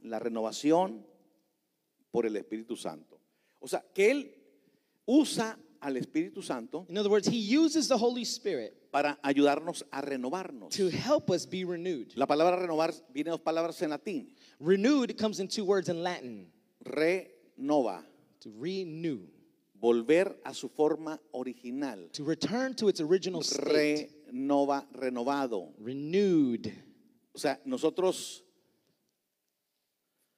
La 0.02 0.20
renovación 0.20 1.04
por 2.12 2.24
el 2.26 2.36
Espíritu 2.36 2.76
Santo. 2.76 3.20
O 3.58 3.66
sea, 3.66 3.84
que 3.92 4.10
Él 4.12 4.34
usa 5.06 5.58
al 5.80 5.96
Espíritu 5.96 6.42
Santo 6.42 6.86
In 6.88 6.98
other 6.98 7.10
words, 7.10 7.28
he 7.28 7.56
uses 7.56 7.88
the 7.88 7.94
Holy 7.94 8.22
Spirit 8.22 8.74
para 8.90 9.18
ayudarnos 9.22 9.84
a 9.90 10.00
renovarnos. 10.00 10.74
to 10.76 10.88
help 10.88 11.30
us 11.30 11.48
be 11.48 11.64
renewed. 11.64 12.12
La 12.14 12.26
palabra 12.26 12.56
renovar 12.56 12.94
viene 13.12 13.30
dos 13.30 13.40
palabras 13.40 13.80
en 13.82 13.90
latín. 13.90 14.32
Renewed 14.60 15.16
comes 15.16 15.40
in 15.40 15.48
two 15.48 15.64
words 15.64 15.88
in 15.88 16.02
Latin 16.02 16.46
Renova. 16.84 18.02
to 18.40 18.50
renew, 18.58 19.20
Volver 19.80 20.34
a 20.44 20.52
su 20.52 20.68
forma 20.68 21.18
original. 21.34 22.08
to 22.12 22.24
return 22.24 22.74
to 22.74 22.88
its 22.88 23.00
original 23.00 23.42
state. 23.42 24.10
Renova, 24.32 24.84
renovado. 24.96 25.72
Renewed. 25.80 26.72
O 27.34 27.38
sea, 27.38 27.58
nosotros 27.64 28.42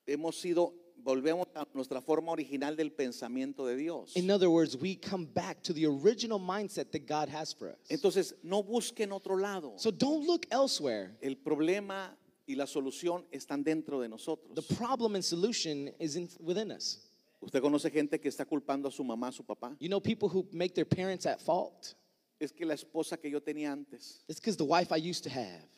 hemos 0.06 0.34
sido, 0.38 0.74
volvemos 1.02 1.46
a 1.54 1.66
nuestra 1.72 2.02
forma 2.02 2.32
original 2.32 2.76
del 2.76 2.90
pensamiento 2.90 3.64
de 3.66 3.76
Dios. 3.76 4.14
In 4.16 4.30
other 4.30 4.50
words, 4.50 4.76
we 4.76 4.94
come 4.96 5.24
back 5.24 5.62
to 5.62 5.72
the 5.72 5.86
original 5.86 6.38
mindset 6.38 6.92
that 6.92 7.06
God 7.06 7.30
has 7.30 7.54
for 7.54 7.70
us. 7.70 7.78
Entonces, 7.90 8.34
no 8.42 8.62
busquen 8.62 9.12
otro 9.12 9.36
lado. 9.36 9.72
So 9.78 9.90
don't 9.90 10.26
look 10.26 10.44
elsewhere. 10.50 11.16
El 11.22 11.36
problema 11.36 12.10
y 12.50 12.56
la 12.56 12.66
solución 12.66 13.24
están 13.30 13.62
dentro 13.62 14.00
de 14.00 14.08
nosotros. 14.08 14.52
The 14.54 14.74
problem 14.74 15.14
and 15.14 15.22
solution 15.22 15.88
is 16.00 16.16
in, 16.16 16.28
within 16.40 16.72
us. 16.72 16.98
Usted 17.40 17.62
conoce 17.62 17.90
gente 17.90 18.18
que 18.18 18.28
está 18.28 18.44
culpando 18.44 18.88
a 18.88 18.90
su 18.90 19.04
mamá, 19.04 19.28
a 19.28 19.32
su 19.32 19.44
papá. 19.44 19.76
You 19.78 19.88
know 19.88 20.00
people 20.00 20.28
who 20.28 20.46
make 20.52 20.74
their 20.74 20.84
parents 20.84 21.26
at 21.26 21.40
fault? 21.40 21.94
Es 22.40 22.52
que 22.52 22.66
la 22.66 22.74
esposa 22.74 23.16
que 23.20 23.30
yo 23.30 23.40
tenía 23.40 23.70
antes. 23.70 24.24
It's 24.28 24.40
because 24.40 24.56
the 24.56 24.64
wife 24.64 24.90
I 24.90 24.96
used 24.96 25.22
to 25.24 25.30
have. 25.30 25.68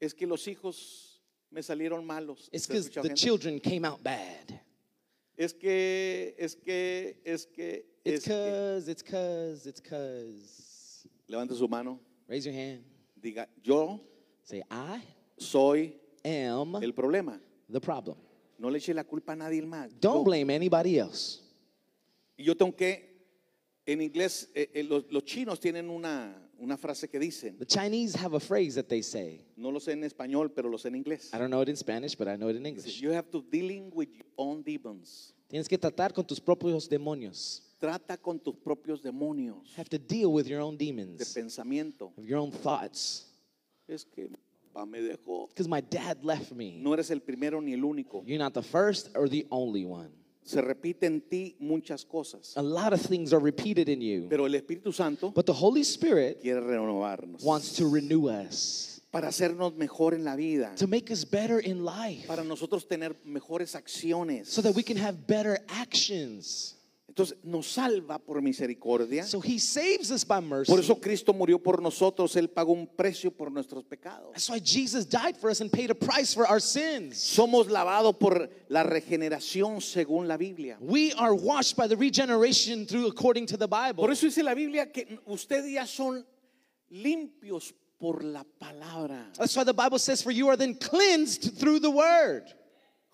Es 0.00 0.14
que 0.14 0.26
los 0.26 0.46
hijos 0.46 1.20
me 1.50 1.60
salieron 1.60 2.06
malos. 2.06 2.48
It's 2.50 2.64
¿Usted 2.64 2.74
ha 2.74 2.78
because 2.78 3.02
the 3.02 3.08
gente? 3.08 3.20
children 3.20 3.60
came 3.60 3.84
out 3.84 4.02
bad. 4.02 4.58
Es 5.36 5.52
que, 5.52 6.34
es 6.38 6.54
que, 6.54 7.16
es 7.24 7.46
que, 7.46 7.84
It's 8.04 8.18
es 8.18 8.24
que. 8.24 8.30
cause, 8.30 8.88
it's 8.88 9.02
cause, 9.02 9.66
it's 9.66 9.80
cause. 9.80 11.06
Levante 11.28 11.54
su 11.54 11.68
mano. 11.68 12.00
Raise 12.26 12.46
your 12.46 12.54
hand. 12.54 12.84
Diga, 13.20 13.46
yo 13.62 14.00
Say, 14.50 14.62
I 14.68 15.00
soy 15.38 15.94
am 16.24 16.74
el 16.82 16.92
problema. 16.92 17.40
the 17.68 17.80
problem. 17.80 18.16
No 18.58 18.68
le 18.68 18.78
eche 18.78 18.92
la 18.92 19.04
culpa 19.04 19.32
a 19.32 19.36
nadie 19.36 19.62
más. 19.62 19.90
Don't 20.00 20.18
Yo. 20.18 20.24
blame 20.24 20.50
anybody 20.52 20.98
else. 20.98 21.40
Y 22.36 22.42
yo 22.44 22.56
tengo 22.56 22.74
que, 22.74 23.26
en 23.86 24.00
inglés, 24.02 24.50
eh, 24.54 24.68
eh, 24.74 24.82
los, 24.82 25.04
los 25.10 25.24
chinos 25.24 25.60
tienen 25.60 25.88
una, 25.88 26.34
una 26.58 26.76
frase 26.76 27.08
que 27.08 27.18
dicen, 27.20 27.56
The 27.58 27.64
Chinese 27.66 28.16
have 28.18 28.34
a 28.34 28.40
phrase 28.40 28.74
that 28.74 28.88
they 28.88 29.02
say. 29.02 29.46
no 29.56 29.70
lo 29.70 29.78
sé 29.78 29.92
en 29.92 30.02
español, 30.02 30.50
pero 30.52 30.68
lo 30.68 30.78
sé 30.78 30.88
en 30.88 30.96
inglés. 30.96 31.30
I 31.32 31.38
don't 31.38 31.48
know 31.50 31.62
it 31.62 31.68
in 31.68 31.76
Spanish, 31.76 32.16
but 32.16 32.26
I 32.26 32.36
know 32.36 32.48
it 32.50 32.56
in 32.56 32.62
Dice, 32.64 32.70
English. 32.86 33.00
You 33.00 33.12
have 33.12 33.30
to 33.30 33.42
dealing 33.50 33.90
with 33.94 34.08
your 34.12 34.26
own 34.36 34.62
demons. 34.64 35.32
Tienes 35.48 35.68
que 35.68 35.78
tratar 35.78 36.12
con 36.12 36.26
tus 36.26 36.40
propios 36.40 36.88
demonios. 36.88 37.62
Trata 37.80 38.18
con 38.18 38.38
tus 38.40 38.56
propios 38.56 39.00
demonios 39.00 39.72
Have 39.78 39.88
to 39.88 39.98
deal 39.98 40.32
with 40.32 40.46
your 40.46 40.60
own 40.60 40.76
de 40.76 40.86
demons, 40.86 41.32
pensamiento. 41.34 42.12
of 42.18 42.24
your 42.26 42.38
own 42.38 42.50
thoughts. 42.50 43.26
Es 43.90 44.04
que 44.04 44.28
papá 44.72 44.86
me 44.86 45.00
dejó. 45.00 45.48
because 45.48 45.68
my 45.68 45.80
dad 45.80 46.18
left 46.22 46.52
me. 46.52 46.78
No 46.80 46.94
eres 46.94 47.10
el 47.10 47.20
primero 47.20 47.60
ni 47.60 47.72
el 47.74 47.80
único. 47.84 48.22
You're 48.24 48.38
not 48.38 48.54
the 48.54 48.62
first 48.62 49.10
or 49.16 49.28
the 49.28 49.46
only 49.50 49.84
one. 49.84 50.10
Se 50.42 50.60
repite 50.62 51.04
en 51.04 51.20
ti 51.20 51.54
muchas 51.60 52.04
cosas. 52.04 52.54
A 52.56 52.62
lot 52.62 52.92
of 52.92 53.00
things 53.00 53.32
are 53.32 53.40
repeated 53.40 53.88
in 53.88 54.00
you. 54.00 54.26
Pero 54.30 54.46
el 54.46 54.52
Espíritu 54.54 54.92
Santo 54.92 55.30
But 55.30 55.44
the 55.46 55.52
Holy 55.52 55.82
Spirit 55.82 56.40
quiere 56.40 56.60
renovarnos. 56.62 57.42
wants 57.44 57.74
to 57.74 57.86
renew 57.86 58.28
us, 58.28 59.00
Para 59.12 59.28
hacernos 59.28 59.76
mejor 59.76 60.14
en 60.14 60.24
la 60.24 60.36
vida. 60.36 60.72
to 60.76 60.86
make 60.86 61.10
us 61.10 61.24
better 61.24 61.58
in 61.60 61.84
life, 61.84 62.26
Para 62.26 62.42
nosotros 62.44 62.86
tener 62.88 63.14
mejores 63.26 63.74
acciones. 63.74 64.46
so 64.46 64.62
that 64.62 64.74
we 64.74 64.82
can 64.82 64.96
have 64.96 65.26
better 65.26 65.58
actions. 65.68 66.74
Entonces 67.10 67.36
nos 67.42 67.66
salva 67.66 68.20
por 68.20 68.40
misericordia. 68.40 69.24
So 69.24 69.40
He 69.40 69.58
saves 69.58 70.12
us 70.12 70.24
by 70.24 70.40
mercy. 70.40 70.70
Por 70.70 70.78
eso 70.78 70.94
Cristo 71.00 71.32
murió 71.32 71.60
por 71.60 71.82
nosotros. 71.82 72.36
Él 72.36 72.48
pagó 72.48 72.72
un 72.72 72.86
precio 72.86 73.32
por 73.32 73.50
nuestros 73.50 73.82
pecados. 73.82 74.30
That's 74.32 74.48
why 74.48 74.60
Jesus 74.60 75.06
died 75.06 75.36
for 75.36 75.50
us 75.50 75.60
and 75.60 75.72
paid 75.72 75.90
a 75.90 75.94
price 75.94 76.32
for 76.32 76.46
our 76.46 76.60
sins. 76.60 77.18
Somos 77.18 77.68
lavados 77.68 78.16
por 78.16 78.48
la 78.68 78.84
regeneración 78.84 79.80
según 79.80 80.28
la 80.28 80.36
Biblia. 80.36 80.76
We 80.80 81.12
are 81.14 81.34
washed 81.34 81.76
by 81.76 81.88
the 81.88 81.96
regeneration 81.96 82.86
through 82.86 83.08
according 83.08 83.46
to 83.46 83.56
the 83.56 83.66
Bible. 83.66 84.04
Por 84.04 84.12
eso 84.12 84.26
dice 84.26 84.44
la 84.44 84.54
Biblia 84.54 84.86
que 84.92 85.18
ustedes 85.26 85.72
ya 85.72 85.86
son 85.86 86.24
limpios 86.92 87.74
por 87.98 88.22
la 88.22 88.44
palabra. 88.60 89.26
That's 89.36 89.56
why 89.56 89.64
the 89.64 89.74
Bible 89.74 89.98
says, 89.98 90.22
For 90.22 90.30
you 90.30 90.48
are 90.48 90.56
then 90.56 90.76
cleansed 90.76 91.58
through 91.58 91.80
the 91.80 91.90
word. 91.90 92.44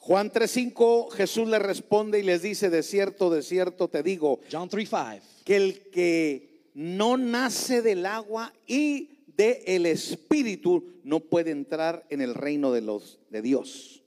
Juan 0.07 0.31
3:5 0.31 1.11
Jesús 1.11 1.49
le 1.49 1.59
responde 1.59 2.21
y 2.21 2.23
les 2.23 2.41
dice, 2.41 2.71
de 2.71 2.85
cierto, 2.85 3.29
de 3.29 3.43
cierto 3.43 3.89
te 3.89 4.05
digo, 4.05 4.39
John 4.53 4.69
3 4.69 4.89
5. 4.89 5.03
que 5.45 5.57
el 5.57 5.91
que 5.91 6.71
no 6.75 7.17
nace 7.17 7.83
del 7.83 8.07
agua 8.07 8.53
y 8.69 9.25
del 9.27 9.57
el 9.67 9.87
espíritu 9.87 11.01
no 11.03 11.19
puede 11.19 11.51
entrar 11.51 12.07
en 12.09 12.21
el 12.21 12.35
reino 12.35 12.71
de 12.71 12.83
los 12.83 13.19
de 13.31 13.43
Dios. 13.43 14.05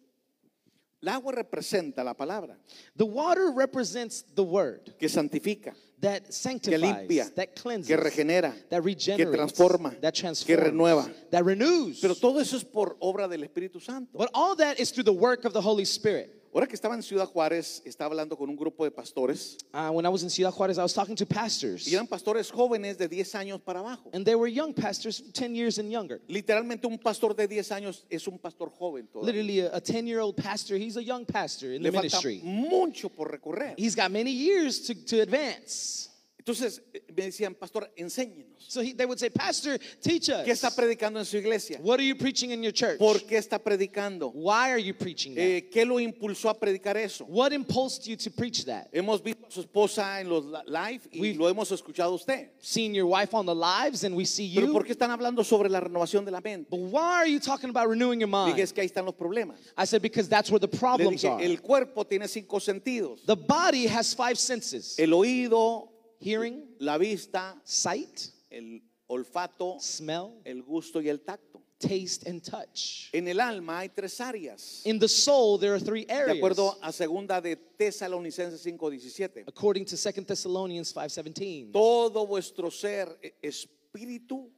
El 1.01 1.09
agua 1.09 1.33
representa 1.33 2.01
la 2.01 2.13
palabra 2.13 2.57
The 2.95 3.03
water 3.03 3.51
represents 3.53 4.23
the 4.35 4.41
word 4.41 4.95
que 4.97 5.09
santifica, 5.09 5.75
that 6.01 6.25
que 6.25 6.31
sanctifies, 6.31 6.81
limpia, 6.81 7.35
that 7.35 7.55
cleanses, 7.55 7.87
que 7.87 7.97
regenera, 7.97 8.53
that 8.69 8.81
que 8.81 8.93
regenerates, 8.93 9.35
transforma, 9.35 9.99
that 10.01 10.13
que 10.13 10.21
transforms, 10.21 10.63
renueva. 10.63 11.11
that 11.31 11.43
renews. 11.43 11.99
Pero 12.01 12.15
todo 12.15 12.39
eso 12.39 12.55
es 12.57 12.63
por 12.63 12.95
obra 13.01 13.27
del 13.27 13.43
Espíritu 13.43 13.81
Santo. 13.81 14.17
but 14.17 14.29
all 14.33 14.55
that 14.55 14.79
is 14.79 14.91
through 14.91 15.03
the 15.03 15.11
work 15.13 15.45
of 15.45 15.53
the 15.53 15.61
Holy 15.61 15.85
Spirit. 15.85 16.38
Ahora 16.51 16.65
que 16.65 16.73
estaba 16.73 16.95
en 16.95 17.03
Ciudad 17.03 17.27
Juárez, 17.27 17.81
estaba 17.85 18.07
hablando 18.11 18.35
con 18.35 18.49
un 18.49 18.55
grupo 18.55 18.83
de 18.83 18.89
pastores 18.91 19.55
Uh, 19.71 19.91
when 19.91 20.03
I 20.05 20.09
was 20.09 20.23
in 20.23 20.29
Ciudad 20.29 20.51
Juarez, 20.51 20.79
I 20.79 20.81
was 20.81 20.93
talking 20.93 21.15
to 21.15 21.25
pastors, 21.25 21.87
y 21.87 21.93
eran 21.93 22.07
pastores 22.07 22.51
jóvenes 22.51 22.97
de 22.97 23.07
10 23.07 23.35
años 23.35 23.61
para 23.61 23.79
abajo. 23.81 24.09
and 24.13 24.25
they 24.25 24.33
were 24.35 24.47
young 24.51 24.73
pastors, 24.73 25.21
10 25.33 25.53
years 25.55 25.77
and 25.77 25.91
younger. 25.91 26.19
Literalmente 26.27 26.87
un 26.87 26.97
pastor 26.97 27.35
de 27.35 27.47
10 27.47 27.71
años 27.71 28.03
es 28.09 28.27
un 28.27 28.39
pastor 28.39 28.71
joven 28.71 29.07
todavía. 29.07 29.31
Literally, 29.33 29.59
a 29.59 29.79
10 29.79 30.07
year 30.07 30.19
old 30.19 30.35
pastor, 30.35 30.75
he's 30.77 30.97
a 30.97 31.03
young 31.03 31.23
pastor 31.25 31.73
in 31.73 31.83
the 31.83 31.91
falta 31.91 32.07
ministry. 32.07 32.41
mucho 32.43 33.09
por 33.09 33.29
recorrer. 33.31 33.75
He's 33.77 33.95
got 33.95 34.09
many 34.11 34.31
years 34.31 34.79
to, 34.87 34.95
to 35.05 35.21
advance. 35.21 36.08
Entonces 36.49 36.81
eh, 36.93 37.03
me 37.15 37.25
decían, 37.25 37.53
pastor, 37.53 37.91
enséñenos. 37.95 38.47
So 38.57 38.81
he, 38.81 38.93
they 38.93 39.05
would 39.05 39.19
say, 39.19 39.29
Pastor, 39.29 39.77
teach 40.01 40.29
us. 40.29 40.43
¿Qué 40.45 40.51
está 40.51 40.71
predicando 40.75 41.19
en 41.19 41.25
su 41.25 41.37
iglesia? 41.37 41.79
What 41.81 41.99
are 41.99 42.03
you 42.07 42.15
preaching 42.15 42.49
in 42.51 42.63
your 42.63 42.71
church? 42.73 42.97
¿Por 42.97 43.19
qué 43.19 43.37
está 43.37 43.59
predicando? 43.59 44.31
Why 44.33 44.71
are 44.71 44.79
you 44.81 44.93
preaching 44.95 45.35
that? 45.35 45.41
Eh, 45.41 45.69
¿Qué 45.71 45.85
lo 45.85 45.99
impulsó 45.99 46.49
a 46.49 46.55
predicar 46.59 46.97
eso? 46.97 47.25
What 47.25 47.53
impulsed 47.53 48.07
you 48.07 48.15
to 48.17 48.31
preach 48.31 48.65
that? 48.65 48.87
Hemos 48.91 49.21
visto 49.21 49.45
a 49.47 49.51
su 49.51 49.61
esposa 49.61 50.19
en 50.21 50.27
los 50.29 50.43
li- 50.45 50.57
live 50.67 51.01
y 51.11 51.19
We've- 51.21 51.37
lo 51.37 51.47
hemos 51.47 51.71
escuchado 51.71 52.11
a 52.13 52.15
usted. 52.15 52.49
Seen 52.59 52.93
your 52.95 53.05
wife 53.05 53.33
on 53.35 53.45
the 53.45 53.53
lives 53.55 54.03
and 54.03 54.15
we 54.15 54.25
see 54.25 54.51
Pero 54.55 54.67
you. 54.67 54.73
¿por 54.73 54.83
qué 54.85 54.93
están 54.93 55.11
hablando 55.11 55.43
sobre 55.43 55.69
la 55.69 55.79
renovación 55.79 56.25
de 56.25 56.31
la 56.31 56.41
mente? 56.41 56.67
But 56.69 56.79
why 56.91 57.21
are 57.21 57.27
you 57.29 57.39
talking 57.39 57.69
about 57.69 57.87
renewing 57.87 58.19
your 58.21 58.29
Dije, 58.29 58.45
mind? 58.55 58.59
es 58.59 58.73
que 58.73 58.81
ahí 58.81 58.87
están 58.87 59.05
los 59.05 59.13
problemas. 59.15 59.57
I 59.77 59.85
said, 59.85 60.01
because 60.01 60.27
that's 60.27 60.49
where 60.49 60.59
the 60.59 60.67
Le 60.71 60.77
problems 60.79 61.21
dije, 61.21 61.29
are. 61.31 61.43
el 61.45 61.61
cuerpo 61.61 62.03
tiene 62.05 62.27
cinco 62.27 62.59
sentidos. 62.59 63.21
The 63.25 63.35
body 63.35 63.85
has 63.87 64.13
five 64.15 64.35
senses 64.37 64.97
El 64.97 65.13
oído, 65.13 65.89
hearing, 66.19 66.75
la 66.79 66.97
vista, 66.97 67.59
sight, 67.63 68.19
el 68.49 68.81
olfato, 69.07 69.77
smell, 69.79 70.41
el 70.45 70.61
gusto 70.63 71.01
y 71.01 71.09
el 71.09 71.19
tacto. 71.21 71.61
taste, 71.81 72.27
and 72.27 72.41
touch. 72.43 73.09
En 73.13 73.25
el 73.29 73.39
alma 73.39 73.79
hay 73.79 73.87
tres 73.87 74.19
áreas. 74.19 74.81
In 74.85 74.99
the 74.99 75.07
soul, 75.07 75.57
there 75.57 75.71
are 75.73 75.79
three 75.79 76.03
De 76.03 76.11
areas. 76.13 76.35
acuerdo 76.37 76.77
a 76.81 76.91
segunda 76.91 77.39
de 77.39 77.55
Tesalonicenses 77.55 78.61
5:17. 78.65 79.45
According 79.47 79.85
to 79.85 79.95
2 79.95 80.25
Thessalonians 80.25 80.93
5.17. 80.93 81.71
Todo 81.71 82.27
vuestro 82.27 82.69
ser, 82.69 83.17
e- 83.23 83.33
espíritu, 83.41 84.51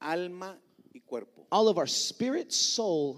alma 0.00 0.60
y 0.92 1.00
cuerpo. 1.00 1.46
All 1.50 1.66
of 1.68 1.78
our 1.78 1.88
spirit, 1.88 2.50
soul, 2.52 3.16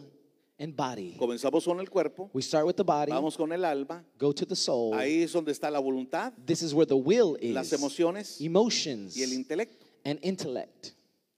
and 0.58 0.74
body. 0.74 1.16
Comenzamos 1.18 1.64
con 1.64 1.78
el 1.80 1.88
cuerpo, 1.90 2.30
We 2.32 2.42
start 2.42 2.66
with 2.66 2.76
the 2.76 2.84
body, 2.84 3.10
vamos 3.12 3.36
con 3.36 3.52
el 3.52 3.64
alma. 3.64 4.04
go 4.18 4.32
to 4.32 4.46
the 4.46 4.56
soul. 4.56 4.94
Ahí 4.94 5.22
es 5.22 5.32
donde 5.32 5.52
está 5.52 5.70
la 5.70 5.78
voluntad, 5.80 6.32
This 6.46 6.62
is 6.62 6.72
where 6.72 6.86
the 6.86 6.96
will 6.96 7.36
las 7.52 7.66
is. 7.66 7.72
emociones 7.74 8.40
Emotions 8.40 9.16
y 9.16 9.22
el 9.22 9.32
intelecto. 9.32 9.84
and 10.04 10.18
intellect. 10.22 10.92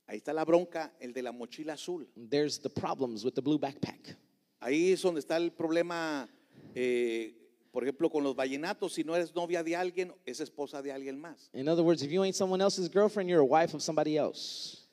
Ahí 0.07 0.19
está 0.19 0.33
la 0.33 0.45
bronca, 0.45 0.93
el 1.01 1.13
de 1.13 1.23
la 1.23 1.33
mochila 1.33 1.75
azul. 1.75 2.07
There's 2.17 2.59
the 2.61 2.71
problems 2.71 3.25
with 3.25 3.35
the 3.35 3.43
blue 3.43 3.59
backpack. 3.59 4.17
Ahí 4.61 4.93
es 4.93 5.03
donde 5.03 5.21
está 5.21 5.37
el 5.37 5.51
problema, 5.53 6.29
eh, 6.75 7.35
por 7.71 7.83
ejemplo, 7.85 8.11
con 8.11 8.25
los 8.25 8.35
vallenatos. 8.35 8.95
Si 8.95 9.05
no 9.05 9.15
eres 9.15 9.35
novia 9.35 9.63
de 9.63 9.77
alguien, 9.77 10.13
es 10.25 10.41
esposa 10.41 10.81
de 10.81 10.93
alguien 10.93 11.19
más. 11.21 11.51
In 11.53 11.69
other 11.69 11.85
words, 11.85 12.03
if 12.03 12.11
you 12.11 12.23
ain't 12.25 12.35
someone 12.35 12.63
else's 12.63 12.89
girlfriend, 12.89 13.29
you're 13.29 13.43
a 13.43 13.45
wife 13.45 13.75
of 13.75 13.83
somebody 13.83 14.17
else. 14.17 14.87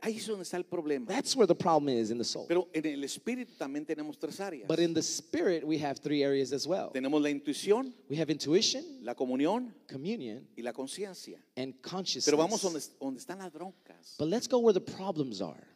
Ahí 0.00 0.16
es 0.16 0.26
donde 0.26 0.42
está 0.44 0.56
el 0.56 0.64
problema. 0.64 1.06
That's 1.06 1.34
where 1.34 1.46
the 1.46 1.54
problem 1.54 1.88
is 1.88 2.10
in 2.10 2.18
the 2.18 2.24
soul. 2.24 2.46
Pero 2.46 2.68
en 2.72 2.86
el 2.86 3.02
espíritu 3.04 3.52
también 3.58 3.84
tenemos 3.84 4.18
tres 4.18 4.38
áreas. 4.40 4.68
But 4.68 4.78
in 4.78 4.94
the 4.94 5.02
spirit, 5.02 5.64
we 5.64 5.78
have 5.78 6.00
three 6.00 6.22
areas 6.22 6.52
as 6.52 6.66
well. 6.66 6.90
Tenemos 6.92 7.20
la 7.20 7.30
intuición, 7.30 7.92
We 8.08 8.16
have 8.20 8.30
intuition, 8.30 8.84
la 9.02 9.14
comunión 9.14 9.74
communion, 9.90 10.46
y 10.56 10.62
la 10.62 10.72
conciencia. 10.72 11.38
and 11.56 11.74
consciousness. 11.82 12.24
Pero 12.26 12.36
vamos 12.36 12.62
donde, 12.62 12.80
donde 13.00 13.18
están 13.20 13.38
las 13.38 13.52
broncas. 13.52 14.16
But 14.18 14.28
let's 14.28 14.46
go 14.48 14.58
where 14.58 14.72
the 14.72 14.80
problems 14.80 15.40
are. 15.40 15.66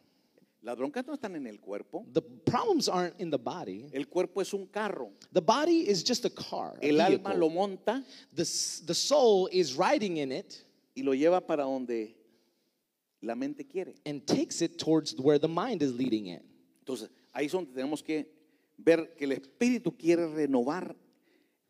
Las 0.63 0.75
broncas 0.75 1.05
no 1.05 1.13
están 1.13 1.35
en 1.35 1.45
el 1.47 1.59
cuerpo. 1.61 2.05
The 2.13 2.21
problems 2.21 2.89
aren't 2.89 3.19
in 3.21 3.29
the 3.29 3.37
body. 3.37 3.85
El 3.93 4.07
cuerpo 4.07 4.41
es 4.41 4.53
un 4.53 4.65
carro. 4.67 5.11
The 5.31 5.39
body 5.39 5.87
is 5.87 6.03
just 6.03 6.25
a 6.25 6.29
car. 6.29 6.73
a 6.81 6.85
El 6.85 6.99
alma 6.99 7.29
vehicle. 7.29 7.37
lo 7.39 7.49
monta 7.49 8.03
The, 8.33 8.43
the 8.85 8.93
soul 8.95 9.47
is 9.51 9.75
riding 9.77 10.17
in 10.17 10.31
it 10.31 10.65
y 10.95 11.03
lo 11.03 11.13
lleva 11.13 11.39
para 11.45 11.63
donde 11.63 12.16
la 13.21 13.35
mente 13.35 13.65
quiere. 13.65 13.93
and 14.05 14.25
takes 14.25 14.61
it 14.61 14.77
towards 14.77 15.15
where 15.19 15.39
the 15.39 15.47
mind 15.47 15.81
is 15.81 15.93
leading 15.93 16.27
it. 16.27 16.43
Entonces, 16.85 17.09
ahí 17.33 17.45
es 17.45 17.51
donde 17.51 17.71
tenemos 17.73 18.03
que 18.03 18.25
ver 18.77 19.15
que 19.17 19.25
el 19.25 19.31
espíritu 19.33 19.91
quiere 19.97 20.27
renovar 20.27 20.95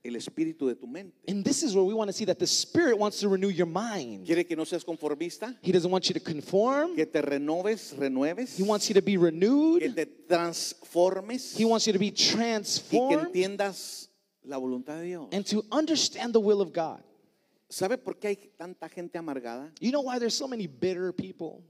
el 0.04 0.16
espíritu 0.16 0.68
de 0.68 0.76
tu 0.76 0.88
mente. 0.88 1.18
And 1.28 1.44
this 1.44 1.64
is 1.64 1.74
where 1.76 1.84
we 1.84 1.94
want 1.94 2.08
to 2.10 2.14
see 2.14 2.26
that 2.26 2.38
the 2.40 2.48
spirit 2.48 2.98
wants 2.98 3.20
to 3.22 3.28
renew 3.30 3.50
your 3.50 3.66
mind. 3.66 4.26
Quiere 4.26 4.46
que 4.46 4.56
no 4.56 4.64
seas 4.64 4.84
conformista, 4.86 5.56
He 5.62 5.72
doesn't 5.72 5.90
want 5.92 6.08
you 6.08 6.14
to 6.14 6.20
conform. 6.20 6.96
que 6.96 7.06
te 7.06 7.22
renoves, 7.22 7.94
renueves, 7.98 8.58
He 8.58 8.64
wants 8.64 8.88
you 8.90 8.94
to 8.96 9.02
be 9.02 9.14
que 9.14 9.20
renewed. 9.20 9.96
te 9.96 10.06
transformes 10.28 11.56
He 11.58 11.66
wants 11.66 11.88
you 11.88 11.94
to 11.94 12.00
be 12.00 12.12
que 12.12 12.32
transformed 12.36 13.28
entiendas 13.34 14.10
la 14.44 14.58
voluntad 14.58 15.00
de 15.00 15.06
Dios. 15.08 15.28
and 15.32 15.46
to 15.46 15.64
understand 15.72 16.34
the 16.34 16.40
will 16.40 16.62
of 16.62 16.72
God. 16.72 17.02
¿Sabe 17.70 17.98
por 17.98 18.18
qué 18.18 18.28
hay 18.30 18.36
tanta 18.58 18.88
gente 18.90 19.18
amargada? 19.18 19.72
You 19.82 19.92
know 19.92 20.02
why 20.02 20.20
there's 20.20 20.36
so 20.36 20.48
many 20.48 20.68
bitter 20.68 21.12
people? 21.14 21.64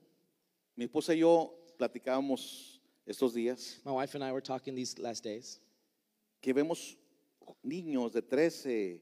Mi 0.75 0.86
esposa 0.86 1.13
y 1.13 1.20
yo 1.22 1.54
platicábamos 1.80 2.80
estos 3.06 3.34
días 3.34 3.80
My 3.84 3.92
wife 3.94 4.13
and 4.16 4.24
I 4.24 4.32
were 4.32 4.42
talking 4.42 4.75
these 4.75 4.98
last 5.00 5.24
days. 5.24 5.60
que 6.42 6.54
vemos 6.54 6.96
niños 7.63 8.12
de 8.13 8.22
13, 8.22 9.01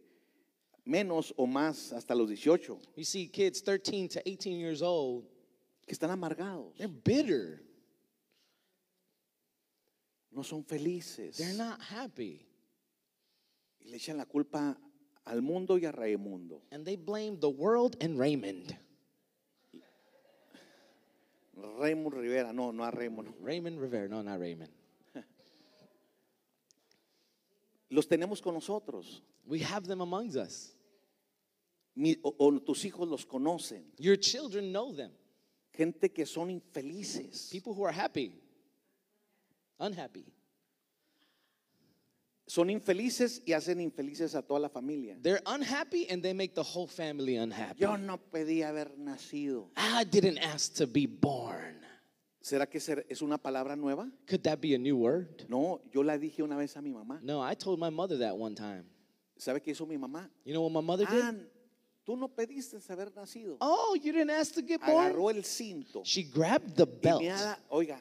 menos 0.86 1.34
o 1.38 1.46
más 1.46 1.92
hasta 1.92 2.16
los 2.16 2.30
18, 2.30 2.80
You 2.96 3.04
see 3.04 3.28
kids 3.28 3.62
13 3.62 4.08
to 4.10 4.22
18 4.26 4.58
years 4.58 4.82
old, 4.82 5.26
que 5.86 5.94
están 5.98 6.12
amargados, 6.12 6.78
they're 6.78 6.88
bitter. 6.88 7.62
no 10.32 10.44
son 10.44 10.64
felices 10.64 11.36
They're 11.38 11.54
not 11.58 11.82
happy. 11.82 12.46
y 13.82 13.90
le 13.90 13.98
echan 13.98 14.18
la 14.18 14.26
culpa 14.26 14.78
al 15.26 15.42
mundo 15.42 15.78
y 15.78 15.86
a 15.86 15.92
Raimundo. 15.92 16.62
And 16.72 16.86
they 16.86 16.96
blame 16.96 17.40
the 17.40 17.50
world 17.50 17.98
and 18.02 18.20
Raymond. 18.20 18.76
Raymond 21.80 22.14
Rivera, 22.14 22.54
no, 22.54 22.72
no 22.72 22.84
a 22.84 22.92
Raymond. 22.92 23.34
Raymond 23.42 23.80
Rivera. 23.80 24.08
No, 24.10 24.22
not 24.22 24.40
Raymond. 24.40 24.70
Los 27.90 28.08
tenemos 28.08 28.42
con 28.42 28.54
nosotros. 28.54 29.22
We 29.48 29.60
have 29.60 29.86
them 29.88 30.02
amongst 30.02 30.36
us. 30.36 30.72
Mi- 31.96 32.18
o, 32.24 32.36
o 32.38 32.60
tus 32.60 32.84
hijos 32.84 33.08
los 33.08 33.26
conocen. 33.26 33.84
Your 33.98 34.18
children 34.18 34.72
know 34.72 34.92
them. 34.92 35.12
Gente 35.72 36.10
que 36.10 36.26
son 36.26 36.50
infelices. 36.50 37.50
People 37.52 37.74
who 37.74 37.84
are 37.84 37.94
happy, 37.94 38.34
unhappy. 39.80 40.26
Son 42.48 42.70
infelices 42.70 43.42
y 43.46 43.54
hacen 43.54 43.82
infelices 43.82 44.36
a 44.36 44.42
toda 44.44 44.60
la 44.60 44.70
familia. 44.70 45.18
They're 45.22 45.42
unhappy 45.48 46.08
and 46.12 46.22
they 46.22 46.34
make 46.34 46.54
the 46.54 46.62
whole 46.64 46.88
family 46.88 47.38
unhappy. 47.38 47.80
Yo 47.82 47.98
no 47.98 48.18
pedí 48.20 48.62
haber 48.62 48.96
nacido. 48.98 49.72
I 49.76 50.04
didn't 50.04 50.38
ask 50.38 50.74
to 50.76 50.86
be 50.86 51.08
born. 51.08 51.82
¿Será 52.42 52.70
que 52.70 52.78
es 52.78 53.22
una 53.24 53.40
palabra 53.40 53.76
nueva? 53.76 54.08
Could 54.28 54.44
that 54.44 54.62
be 54.62 54.76
a 54.76 54.78
new 54.78 54.96
word? 54.98 55.46
No, 55.50 55.82
yo 55.92 56.04
la 56.04 56.16
dije 56.20 56.44
una 56.44 56.56
vez 56.56 56.78
a 56.78 56.82
mi 56.82 56.92
mamá. 56.92 57.20
No, 57.24 57.42
I 57.42 57.56
told 57.56 57.80
my 57.80 57.90
mother 57.90 58.20
that 58.20 58.38
one 58.38 58.54
time. 58.54 58.86
¿Sabe 59.38 59.60
qué 59.62 59.72
hizo 59.72 59.88
mi 59.88 59.98
mamá? 59.98 60.30
You 60.44 60.54
know 60.54 60.62
what 60.62 60.72
my 60.72 60.82
mother 60.86 61.08
did? 61.08 61.24
Ah, 61.24 61.34
tú 62.06 62.16
no 62.16 62.28
pediste 62.28 62.78
haber 62.88 63.12
nacido. 63.16 63.58
Oh, 63.60 63.96
you 63.96 64.14
didn't 64.14 64.30
ask 64.30 64.54
to 64.54 64.62
get 64.62 64.80
born? 64.86 65.12
Agarró 65.12 65.32
el 65.36 65.42
cinto. 65.44 66.04
She 66.06 66.22
grabbed 66.22 66.76
the 66.76 66.86
Y 66.86 67.00
belt. 67.02 67.22
me 67.24 67.30
ha- 67.32 67.58
oiga, 67.72 68.00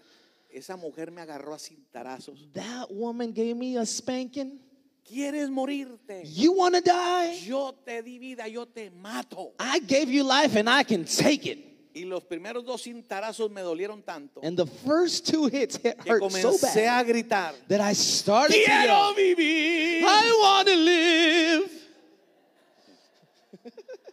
esa 0.55 0.77
mujer 0.77 1.11
me 1.11 1.21
agarró 1.21 1.53
a 1.55 1.59
cintarazos. 1.59 2.49
That 2.53 2.91
woman 2.91 3.33
gave 3.33 3.55
me 3.55 3.77
a 3.77 3.85
spanking. 3.85 4.61
¿Quieres 5.05 5.51
morirte? 5.51 6.23
You 6.25 6.53
want 6.53 6.77
to 6.77 6.81
die? 6.81 7.39
Yo 7.45 7.73
te 7.85 8.03
di 8.03 8.19
vida, 8.19 8.49
yo 8.49 8.65
te 8.67 8.91
mato. 8.91 9.53
I 9.59 9.81
gave 9.81 10.09
you 10.09 10.25
life 10.25 10.57
and 10.59 10.69
I 10.69 10.83
can 10.85 11.05
take 11.05 11.47
it. 11.47 11.59
Y 11.97 12.05
los 12.05 12.25
primeros 12.25 12.65
dos 12.65 12.83
cintarazos 12.83 13.51
me 13.51 13.61
dolieron 13.61 14.03
tanto 14.03 14.41
And 14.43 14.57
the 14.57 14.67
first 14.67 15.27
two 15.31 15.47
hits 15.47 15.77
hit, 15.77 15.97
que 16.03 16.11
hurt 16.13 16.23
so 16.23 16.29
comencé 16.29 16.87
bad 16.87 17.01
a 17.01 17.05
gritar. 17.05 17.55
that 17.69 17.81
I 17.81 17.93
started 17.95 18.55
to 18.55 18.65
Quiero 18.65 18.85
yell, 18.87 19.15
vivir. 19.15 20.03
I 20.05 20.39
want 20.43 20.69
to 20.69 20.77
live. 20.77 21.71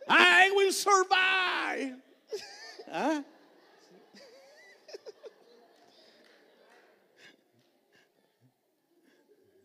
I 0.07 0.51
will 0.55 0.71
survive. 0.73 1.95
¿Ah? 2.91 3.23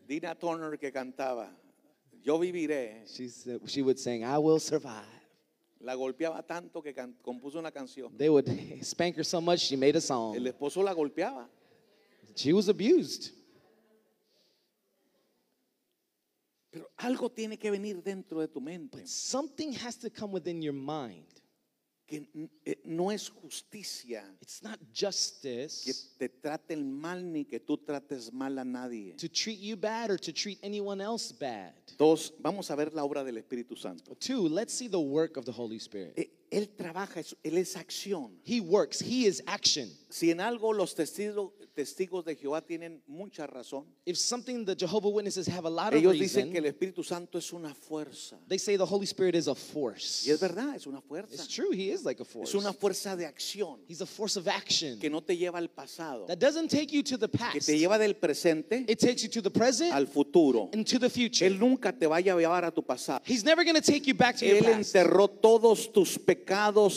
Dina 0.07 0.33
Turner 0.35 0.77
que 0.77 0.91
cantaba, 0.91 1.49
yo 2.23 2.39
viviré. 2.39 3.05
She, 3.07 3.27
said, 3.27 3.59
she 3.67 3.81
would 3.81 3.99
sing, 3.99 4.23
I 4.23 4.37
will 4.37 4.59
survive. 4.59 5.03
La 5.81 5.93
golpeaba 5.95 6.41
tanto 6.45 6.81
que 6.81 6.93
can- 6.93 7.15
compuso 7.21 7.59
una 7.59 7.71
canción. 7.71 8.17
They 8.17 8.29
would 8.29 8.47
spank 8.83 9.15
her 9.17 9.23
so 9.23 9.39
much 9.41 9.59
she 9.59 9.75
made 9.75 9.95
a 9.95 9.97
El 9.97 10.01
song. 10.01 10.35
esposo 10.45 10.83
la 10.83 10.93
golpeaba. 10.93 11.47
She 12.35 12.53
was 12.53 12.67
abused. 12.69 13.31
Pero 16.71 16.89
algo 16.97 17.29
tiene 17.31 17.57
que 17.57 17.71
venir 17.71 18.01
dentro 18.03 18.39
de 18.41 18.47
tu 18.47 18.59
mente. 18.61 18.97
But 18.97 19.07
something 19.07 19.73
has 19.73 19.97
to 19.97 20.09
come 20.09 20.31
within 20.31 20.61
your 20.61 20.73
mind. 20.73 21.25
Que 22.07 22.25
eh, 22.65 22.79
no 22.85 23.11
es 23.11 23.29
justicia 23.29 24.23
It's 24.41 24.63
not 24.63 24.79
que 24.79 25.05
justice 25.05 26.15
te 26.17 26.29
traten 26.29 26.89
mal 26.89 27.21
ni 27.21 27.43
que 27.43 27.59
tú 27.59 27.77
trates 27.77 28.31
mal 28.31 28.57
a 28.57 28.63
nadie. 28.63 29.13
to 29.17 29.27
treat 29.27 29.59
you 29.59 29.75
bad 29.75 30.09
or 30.09 30.17
to 30.17 30.31
treat 30.31 30.57
anyone 30.63 31.01
else 31.01 31.33
bad. 31.33 31.73
Dos, 31.97 32.33
vamos 32.39 32.71
a 32.71 32.75
ver 32.75 32.93
la 32.93 33.03
obra 33.03 33.25
del 33.25 33.35
Espíritu 33.37 33.75
Santo. 33.77 34.15
Two, 34.15 34.47
let's 34.47 34.73
see 34.73 34.87
the 34.87 34.97
work 34.99 35.35
of 35.35 35.43
the 35.43 35.51
Holy 35.51 35.79
Spirit. 35.79 36.29
Él 36.49 36.69
trabaja, 36.69 37.21
Él 37.43 37.57
es 37.57 37.75
acción. 37.75 38.31
He 38.43 38.61
works, 38.61 39.01
He 39.01 39.25
is 39.27 39.43
action. 39.47 39.89
Si 40.09 40.31
en 40.31 40.39
algo 40.39 40.71
los 40.71 40.95
testigos, 40.95 41.51
testigos 41.75 42.23
de 42.23 42.35
Jehová 42.37 42.61
tienen 42.65 43.03
mucha 43.07 43.45
razón, 43.45 43.85
If 44.05 44.17
something 44.17 44.63
the 44.65 44.73
Jehovah 44.73 45.09
Witnesses 45.09 45.47
have 45.49 45.65
a 45.65 45.69
lot 45.69 45.93
of 45.93 45.99
ellos 45.99 46.13
dicen 46.17 46.49
que 46.49 46.59
el 46.59 46.65
Espíritu 46.65 47.03
Santo 47.03 47.37
es 47.37 47.51
una 47.51 47.75
fuerza. 47.75 48.37
they 48.47 48.57
say 48.57 48.77
the 48.77 48.85
Holy 48.85 49.05
Spirit 49.05 49.35
is 49.35 49.47
a 49.49 49.53
force. 49.55 50.25
Y 50.25 50.31
es 50.31 50.39
verdad, 50.39 50.75
es 50.77 50.87
una 50.87 51.01
fuerza. 51.01 51.33
It's 51.33 51.49
true, 51.49 51.73
He 51.73 51.91
is 51.91 52.05
like 52.05 52.21
a 52.21 52.25
force. 52.25 52.49
Es 52.49 52.55
una 52.55 52.71
fuerza 52.71 53.17
de 53.17 53.25
acción 53.25 53.81
He's 53.89 53.99
a 53.99 54.05
force 54.05 54.37
of 54.39 54.47
action 54.47 54.97
que 54.99 55.09
no 55.09 55.21
te 55.21 55.35
lleva 55.35 55.57
al 55.57 55.67
pasado, 55.69 56.25
that 56.27 56.37
doesn't 56.39 56.69
take 56.69 56.93
you 56.93 57.03
to 57.03 57.17
the 57.17 57.27
que 57.27 57.37
past. 57.37 57.65
te 57.65 57.77
lleva 57.77 57.99
del 57.99 58.15
presente 58.15 58.85
It 58.87 58.99
takes 58.99 59.21
you 59.23 59.29
to 59.29 59.41
the 59.41 59.51
present 59.51 59.91
al 59.93 60.07
futuro. 60.07 60.69
and 60.71 60.87
to 60.87 60.97
the 60.97 61.09
future. 61.09 61.45
Él 61.45 61.59
nunca 61.59 61.91
te 61.91 62.07
va 62.07 62.15
a 62.15 62.21
llevar 62.21 62.63
a 62.63 62.71
tu 62.71 62.81
pasado. 62.81 63.21
He's 63.25 63.43
never 63.43 63.65
going 63.65 63.75
to 63.75 63.81
take 63.81 64.07
you 64.07 64.15
back 64.15 64.37
to 64.37 64.45
your 64.45 64.55
Él 64.59 64.63
past. 64.63 64.95
enterró 64.95 65.27
todos 65.27 65.91
tus 65.91 66.17
pecados 66.17 66.36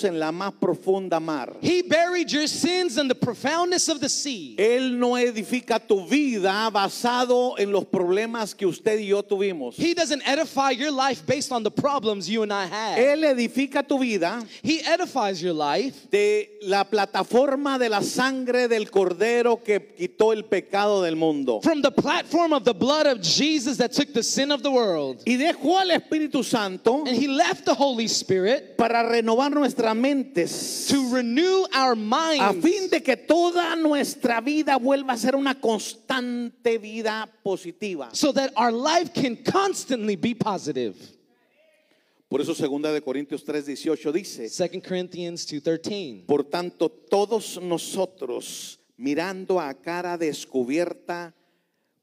en 0.05 0.19
la 0.19 0.33
más 0.33 0.53
profunda 0.53 1.21
mar. 1.21 1.57
He 1.61 1.83
buried 1.83 2.31
your 2.31 2.47
sins 2.47 2.99
in 2.99 3.09
the 3.09 3.15
profoundness 3.15 3.89
of 3.89 4.01
the 4.01 4.09
sea. 4.09 4.55
Él 4.59 4.99
no 4.99 5.17
edifica 5.17 5.79
tu 5.79 6.07
vida 6.07 6.71
basado 6.71 7.59
en 7.59 7.73
los 7.73 7.85
problemas 7.85 8.55
que 8.55 8.67
usted 8.67 8.99
y 8.99 9.09
yo 9.09 9.23
tuvimos. 9.23 9.77
He 9.77 9.95
doesn't 9.95 10.23
edify 10.27 10.71
your 10.71 10.91
life 10.93 11.25
based 11.27 11.53
on 11.53 11.63
the 11.63 11.71
problems 11.71 12.29
you 12.29 12.43
and 12.43 12.53
I 12.53 12.67
had. 12.67 12.99
Él 12.99 13.25
edifica 13.25 13.87
tu 13.87 13.99
vida 13.99 14.43
He 14.63 14.81
edifies 14.81 15.43
your 15.43 15.55
life 15.55 16.09
de 16.11 16.59
la 16.63 16.85
plataforma 16.85 17.79
de 17.79 17.89
la 17.89 18.03
sangre 18.03 18.69
del 18.69 18.91
cordero 18.91 19.63
que 19.65 19.81
quitó 19.97 20.33
el 20.33 20.45
pecado 20.45 21.03
del 21.03 21.17
mundo. 21.17 21.61
from 21.63 21.83
the 21.83 21.91
platform 21.91 22.53
of 22.53 22.65
the 22.65 22.75
blood 22.75 23.07
of 23.07 23.21
Jesus 23.21 23.77
that 23.79 23.93
took 23.93 24.13
the 24.13 24.23
sin 24.23 24.51
of 24.51 24.63
the 24.63 24.71
world. 24.71 25.23
Y 25.27 25.37
dejó 25.37 25.79
al 25.81 25.91
Espíritu 25.91 26.45
Santo 26.45 27.05
And 27.07 27.17
He 27.17 27.27
left 27.29 27.65
the 27.65 27.75
Holy 27.75 28.07
Spirit 28.07 28.77
para 28.77 29.03
renovar 29.09 29.30
nuestras 29.51 29.95
mentes. 29.97 30.87
to 30.89 31.15
renew 31.15 31.67
our 31.75 31.93
A 31.93 31.97
minds 31.97 32.63
fin 32.63 32.89
de 32.91 33.01
que 33.03 33.17
toda 33.17 33.75
nuestra 33.77 34.41
vida 34.41 34.77
vuelva 34.79 35.15
a 35.15 35.17
ser 35.17 35.35
una 35.37 35.55
constante 35.61 36.79
vida 36.79 37.29
positiva. 37.43 38.11
so 38.15 38.33
that 38.33 38.53
our 38.57 38.73
life 38.73 39.13
can 39.15 39.37
constantly 39.37 40.17
be 40.17 40.35
positive. 40.35 40.95
Por 42.29 42.41
eso 42.41 42.55
segunda 42.55 42.93
de 42.93 43.01
Corintios 43.01 43.45
3:18 43.45 44.13
dice, 44.13 44.49
2 44.49 44.83
Corinthians 44.87 45.47
2:13. 45.47 46.27
Por 46.27 46.45
tanto, 46.45 46.89
todos 46.89 47.61
nosotros, 47.61 48.79
mirando 48.97 49.59
a 49.59 49.75
cara 49.75 50.17
descubierta, 50.17 51.35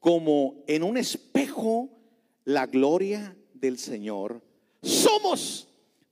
como 0.00 0.62
en 0.66 0.82
un 0.82 0.96
espejo, 0.98 1.90
la 2.44 2.66
gloria 2.66 3.36
del 3.54 3.78
Señor, 3.78 4.42
somos 4.82 5.67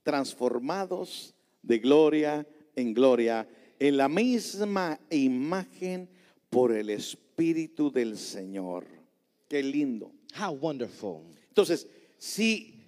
transformados 0.07 1.35
de 1.61 1.79
gloria 1.79 2.47
en 2.77 2.93
gloria 2.93 3.45
en 3.77 3.97
la 3.97 4.07
misma 4.07 4.97
imagen 5.09 6.07
por 6.49 6.71
el 6.71 6.89
Espíritu 6.89 7.91
del 7.91 8.17
Señor. 8.17 8.85
Qué 9.49 9.61
lindo. 9.61 10.13
How 10.33 10.53
wonderful. 10.53 11.23
Entonces, 11.49 11.87
si, 12.17 12.87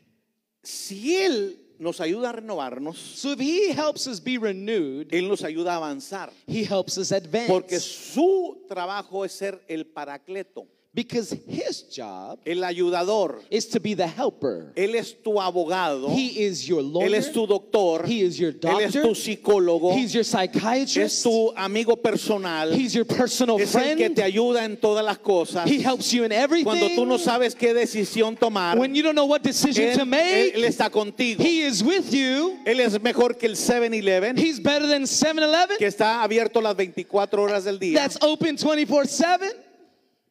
si 0.64 1.18
Él 1.18 1.60
nos 1.78 2.00
ayuda 2.00 2.30
a 2.30 2.32
renovarnos, 2.32 2.98
So 2.98 3.34
if 3.34 3.40
He 3.42 3.74
helps 3.74 4.08
us 4.08 4.24
be 4.24 4.38
renewed, 4.38 5.08
Él 5.12 5.28
nos 5.28 5.44
ayuda 5.44 5.74
a 5.74 5.76
avanzar. 5.76 6.32
He 6.48 6.64
helps 6.64 6.98
us 6.98 7.12
advance. 7.12 7.52
Porque 7.52 7.82
su 7.82 8.64
trabajo 8.70 9.26
es 9.26 9.34
ser 9.34 9.62
el 9.68 9.86
paracleto, 9.86 10.68
Because 11.00 11.32
His 11.48 11.84
job 11.90 12.40
el 12.46 12.58
ayudador. 12.64 13.36
is 13.50 13.66
to 13.70 13.80
be 13.80 13.94
the 13.94 14.06
helper. 14.06 14.74
Él 14.76 14.96
es 14.96 15.14
tu 15.24 15.40
abogado, 15.40 16.10
He 16.10 16.44
is 16.46 16.68
your 16.68 16.82
lawyer. 16.84 17.08
Él 17.08 17.14
es 17.16 17.32
tu 17.32 17.48
doctor, 17.48 18.06
He 18.06 18.22
is 18.22 18.38
your 18.38 18.52
Él 18.52 18.82
es 18.82 18.94
doctor. 18.94 19.04
tu 19.04 19.16
psicólogo, 19.16 19.94
He's 19.96 20.12
your 20.14 20.22
es 20.22 20.28
psychiatrist. 20.28 21.24
tu 21.24 21.54
amigo 21.56 21.96
personal, 21.96 22.74
He's 22.74 22.94
your 22.94 23.06
personal 23.06 23.58
es 23.62 23.74
el 23.76 23.82
que 23.96 23.96
friend. 24.10 24.16
te 24.16 24.24
ayuda 24.24 24.66
en 24.66 24.76
todas 24.76 25.06
las 25.06 25.18
cosas. 25.20 25.66
He 25.70 25.82
helps 25.82 26.12
you 26.12 26.26
in 26.26 26.32
Cuando 26.64 26.88
tú 26.90 27.06
no 27.06 27.16
everything. 27.16 27.24
sabes 27.26 27.56
qué 27.56 27.74
decisión 27.74 28.36
tomar, 28.38 28.78
When 28.78 28.94
you 28.94 29.02
don't 29.02 29.16
know 29.16 29.26
what 29.26 29.42
decision 29.42 29.88
él, 29.88 29.96
to 29.96 30.02
él- 30.02 30.08
make, 30.10 30.54
él 30.56 30.66
está 30.66 30.90
contigo. 30.90 31.42
He 31.42 31.62
is 31.66 31.82
with 31.82 32.12
you. 32.14 32.58
Él 32.66 32.82
es 32.82 33.00
mejor 33.02 33.38
que 33.38 33.46
el 33.48 33.56
7-Eleven, 33.56 34.38
He's 34.38 34.60
better 34.62 34.86
than 34.88 35.08
7 35.08 35.78
que 35.78 35.88
está 35.88 36.22
abierto 36.24 36.62
las 36.62 36.76
24 36.76 37.42
horas 37.42 37.64
del 37.64 37.80
día. 37.80 37.96
That's 37.98 38.18
open 38.22 38.58
24 38.58 39.06
7. 39.08 39.69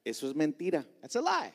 Eso 0.09 0.27
es 0.27 0.35
mentira. 0.35 0.87
That's 1.03 1.17
a 1.17 1.21
lie. 1.21 1.53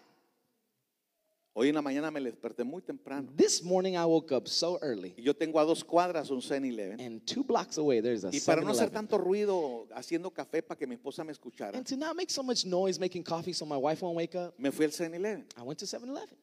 Hoy 1.55 1.69
en 1.69 1.75
la 1.75 1.81
mañana 1.81 2.11
me 2.11 2.19
desperté 2.19 2.63
muy 2.63 2.81
temprano. 2.83 3.31
This 3.35 3.63
morning 3.63 3.93
I 3.95 4.05
woke 4.05 4.31
up 4.31 4.47
so 4.47 4.77
early. 4.81 5.15
Y 5.17 5.23
yo 5.23 5.33
tengo 5.35 5.59
a 5.59 5.65
dos 5.65 5.83
cuadras 5.83 6.29
un 6.29 6.39
7-Eleven. 6.39 6.99
And 6.99 7.25
two 7.25 7.43
blocks 7.43 7.77
away, 7.77 7.99
there's 7.99 8.23
a 8.23 8.29
Y 8.29 8.39
para 8.39 8.61
7 8.61 8.65
no 8.65 8.71
hacer 8.71 8.91
tanto 8.91 9.17
ruido 9.17 9.87
haciendo 9.95 10.31
café 10.31 10.61
para 10.61 10.77
que 10.77 10.85
mi 10.85 10.95
esposa 10.95 11.23
me 11.23 11.31
escuchara, 11.31 11.75
And 11.75 11.85
to 11.87 11.97
not 11.97 12.15
make 12.15 12.31
so 12.31 12.43
much 12.43 12.63
noise 12.65 12.99
making 12.99 13.23
coffee 13.23 13.53
so 13.53 13.65
my 13.65 13.77
wife 13.77 14.03
won't 14.03 14.15
wake 14.15 14.35
up, 14.35 14.53
me 14.59 14.69
fui 14.71 14.85
al 14.85 14.91
7-Eleven. 14.91 15.45
I 15.57 15.63
went 15.63 15.79
to 15.79 15.87
7 15.87 16.07
Eleven. 16.07 16.37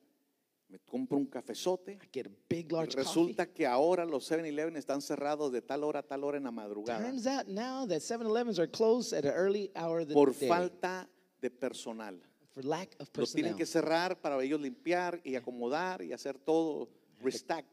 Me 0.68 0.78
compro 0.88 1.16
un 1.16 1.26
cafezote. 1.26 1.98
I 2.00 2.08
get 2.12 2.26
a 2.26 2.30
big, 2.48 2.72
large 2.72 2.94
coffee. 2.94 3.08
resulta 3.08 3.46
que 3.46 3.66
ahora 3.66 4.04
los 4.04 4.28
7-Eleven 4.28 4.76
están 4.76 5.00
cerrados 5.00 5.52
de 5.52 5.60
tal 5.62 5.84
hora 5.84 6.00
a 6.00 6.02
tal 6.02 6.24
hora 6.24 6.38
en 6.38 6.44
la 6.44 6.52
madrugada 6.52 7.04
Turns 7.04 7.26
out 7.26 7.48
now 7.48 7.86
that 7.86 8.00
7 8.00 8.26
Elevens 8.26 8.58
are 8.58 8.68
closed 8.68 9.12
at 9.12 9.24
an 9.24 9.32
early 9.32 9.70
hour 9.76 10.00
of 10.00 10.08
the 10.08 10.14
por 10.14 10.32
day 10.32 10.48
falta 10.48 11.08
de 11.40 11.50
personal. 11.50 12.20
for 12.52 12.64
lack 12.64 12.96
of 12.98 13.08
Los 13.16 13.32
tienen 13.32 13.56
que 13.56 13.64
cerrar 13.66 14.20
para 14.20 14.42
ellos 14.42 14.60
limpiar 14.60 15.20
y 15.24 15.36
acomodar 15.36 16.02
y 16.02 16.12
hacer 16.12 16.38
todo. 16.38 16.88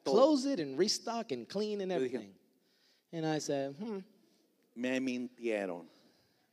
Close 0.03 0.45
it 0.45 0.59
and 0.59 0.77
restock 0.77 1.31
and 1.31 1.47
clean 1.47 1.81
and 1.81 1.91
everything. 1.91 2.33
And 3.13 3.25
I 3.25 3.39
said, 3.39 3.73
hmm, 3.79 3.99
Me 4.75 4.99
mintieron. 4.99 5.85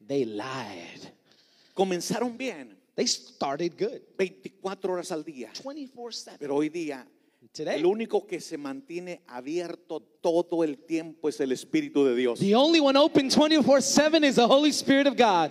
they 0.07 0.25
lied. 0.25 1.13
Comenzaron 1.75 2.37
bien, 2.39 2.77
They 2.95 3.07
started 3.09 3.77
good 3.77 4.01
24 4.17 4.93
horas 4.93 5.11
al 5.11 5.25
día. 5.25 5.51
24 5.65 6.13
7. 6.13 6.39
Pero 6.39 6.55
hoy 6.57 6.69
día 6.69 7.05
Today, 7.53 7.79
el 7.79 7.87
único 7.87 8.27
que 8.27 8.41
se 8.41 8.57
mantiene 8.57 9.23
abierto 9.27 10.01
todo 10.01 10.65
el 10.65 10.79
tiempo 10.79 11.29
es 11.29 11.41
el 11.41 11.53
Espíritu 11.53 12.05
de 12.05 12.15
Dios. 12.15 12.39
the 12.39 12.55
only 12.55 12.81
one 12.81 12.97
open 12.97 13.29
24 13.29 13.81
7 13.81 14.25
is 14.25 14.37
the 14.37 14.47
Holy 14.47 14.71
Spirit 14.71 15.07
of 15.09 15.17
God. 15.17 15.51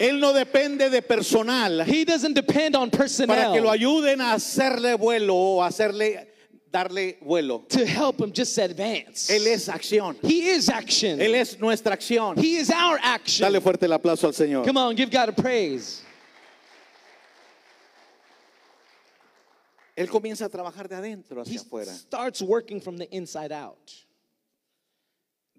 Él 0.00 0.18
no 0.18 0.32
depende 0.32 0.88
de 0.88 1.02
personal 1.02 1.82
He 1.86 2.06
doesn't 2.06 2.34
depend 2.34 2.74
on 2.74 2.90
para 2.90 3.06
que 3.06 3.60
lo 3.60 3.68
personnel 3.68 3.68
ayuden 3.68 4.20
a 4.22 4.32
hacerle 4.32 4.94
vuelo 4.94 5.36
o 5.36 5.62
hacerle 5.62 6.26
darle 6.72 7.18
vuelo. 7.20 7.66
to 7.68 7.84
help 7.84 8.18
him 8.18 8.32
just 8.32 8.56
advance. 8.58 9.28
Él 9.28 9.46
es 9.46 9.68
acción. 9.68 10.16
He 10.22 10.50
is 10.52 10.70
action. 10.70 11.20
Él 11.20 11.34
es 11.34 11.58
nuestra 11.60 11.92
acción. 11.94 12.38
He 12.38 12.56
is 12.56 12.70
our 12.70 12.98
action. 13.02 13.44
Dale 13.44 13.60
fuerte 13.60 13.84
el 13.84 13.92
aplauso 13.92 14.26
al 14.26 14.32
Señor. 14.32 14.64
Come 14.64 14.78
on, 14.78 14.96
give 14.96 15.10
God 15.10 15.28
a 15.28 15.32
praise. 15.32 16.02
Él 19.96 20.08
comienza 20.08 20.46
a 20.46 20.48
trabajar 20.48 20.88
de 20.88 20.94
adentro 20.96 21.42
He 21.44 21.56
hacia 21.56 21.60
afuera. 21.60 21.92
starts 21.92 22.40
working 22.40 22.80
from 22.80 22.96
the 22.96 23.06
inside 23.14 23.52
out. 23.52 23.92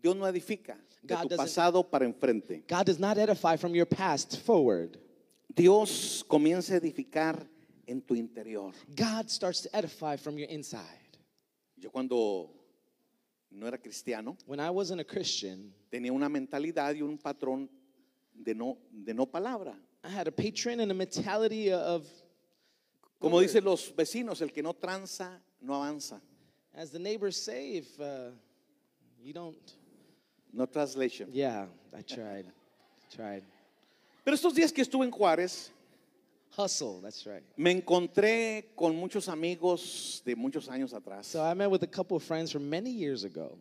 Dios 0.01 0.15
no 0.15 0.25
edifica 0.27 0.77
de 1.03 1.15
God 1.15 1.29
tu 1.29 1.35
pasado 1.35 1.83
para 1.83 2.05
enfrente. 2.05 2.63
God 2.67 2.85
does 2.85 2.99
not 2.99 3.17
edify 3.17 3.55
from 3.57 3.75
your 3.75 3.85
past 3.85 4.37
forward. 4.41 4.97
Dios 5.53 6.23
comienza 6.27 6.73
a 6.73 6.79
edificar 6.79 7.47
en 7.87 8.01
tu 8.01 8.15
interior. 8.15 8.71
God 8.95 9.29
starts 9.29 9.61
to 9.61 9.75
edify 9.75 10.17
from 10.17 10.37
your 10.37 10.49
inside. 10.49 11.17
Yo 11.77 11.89
cuando 11.89 12.49
no 13.51 13.67
era 13.67 13.77
cristiano, 13.77 14.37
When 14.45 14.59
I 14.59 14.69
wasn't 14.69 15.01
a 15.01 15.03
Christian, 15.03 15.73
tenía 15.91 16.11
una 16.11 16.29
mentalidad 16.29 16.95
y 16.95 17.01
un 17.01 17.17
patrón 17.17 17.69
de 18.33 18.53
no, 18.53 18.77
de 18.91 19.13
no 19.13 19.25
palabra. 19.25 19.75
I 20.03 20.09
had 20.09 20.27
a 20.27 20.31
patron 20.31 20.79
and 20.79 20.91
a 20.91 20.95
mentality 20.95 21.71
of, 21.71 22.07
Como 23.19 23.39
dicen 23.39 23.63
los 23.63 23.91
vecinos, 23.91 24.41
el 24.41 24.49
que 24.49 24.63
no 24.63 24.73
tranza, 24.73 25.39
no 25.61 25.73
avanza. 25.73 26.19
as 26.73 26.89
the 26.91 26.99
neighbors 26.99 27.35
say, 27.35 27.73
if 27.73 27.99
uh, 27.99 28.31
you 29.21 29.33
don't, 29.33 29.73
No 30.53 30.65
translation. 30.65 31.29
yeah, 31.31 31.65
I 31.97 32.01
tried, 32.01 32.45
tried. 33.15 33.43
Pero 34.25 34.35
estos 34.35 34.53
días 34.53 34.71
que 34.73 34.81
estuve 34.83 35.05
en 35.05 35.11
Juárez, 35.11 35.71
Hustle, 36.57 36.99
that's 37.01 37.25
right. 37.25 37.43
me 37.57 37.71
encontré 37.71 38.65
con 38.75 38.95
muchos 38.95 39.27
amigos 39.29 40.21
de 40.25 40.35
muchos 40.35 40.67
años 40.67 40.93
atrás. 40.93 41.25
So 41.25 41.41
I 41.41 41.53
met 41.53 41.71
with 41.71 41.83
a 41.83 41.87
couple 41.87 42.17
of 42.17 42.23
friends 42.23 42.51
from 42.51 42.69
many 42.69 42.91
years 42.91 43.23
ago, 43.23 43.57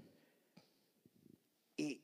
Y 1.79 2.01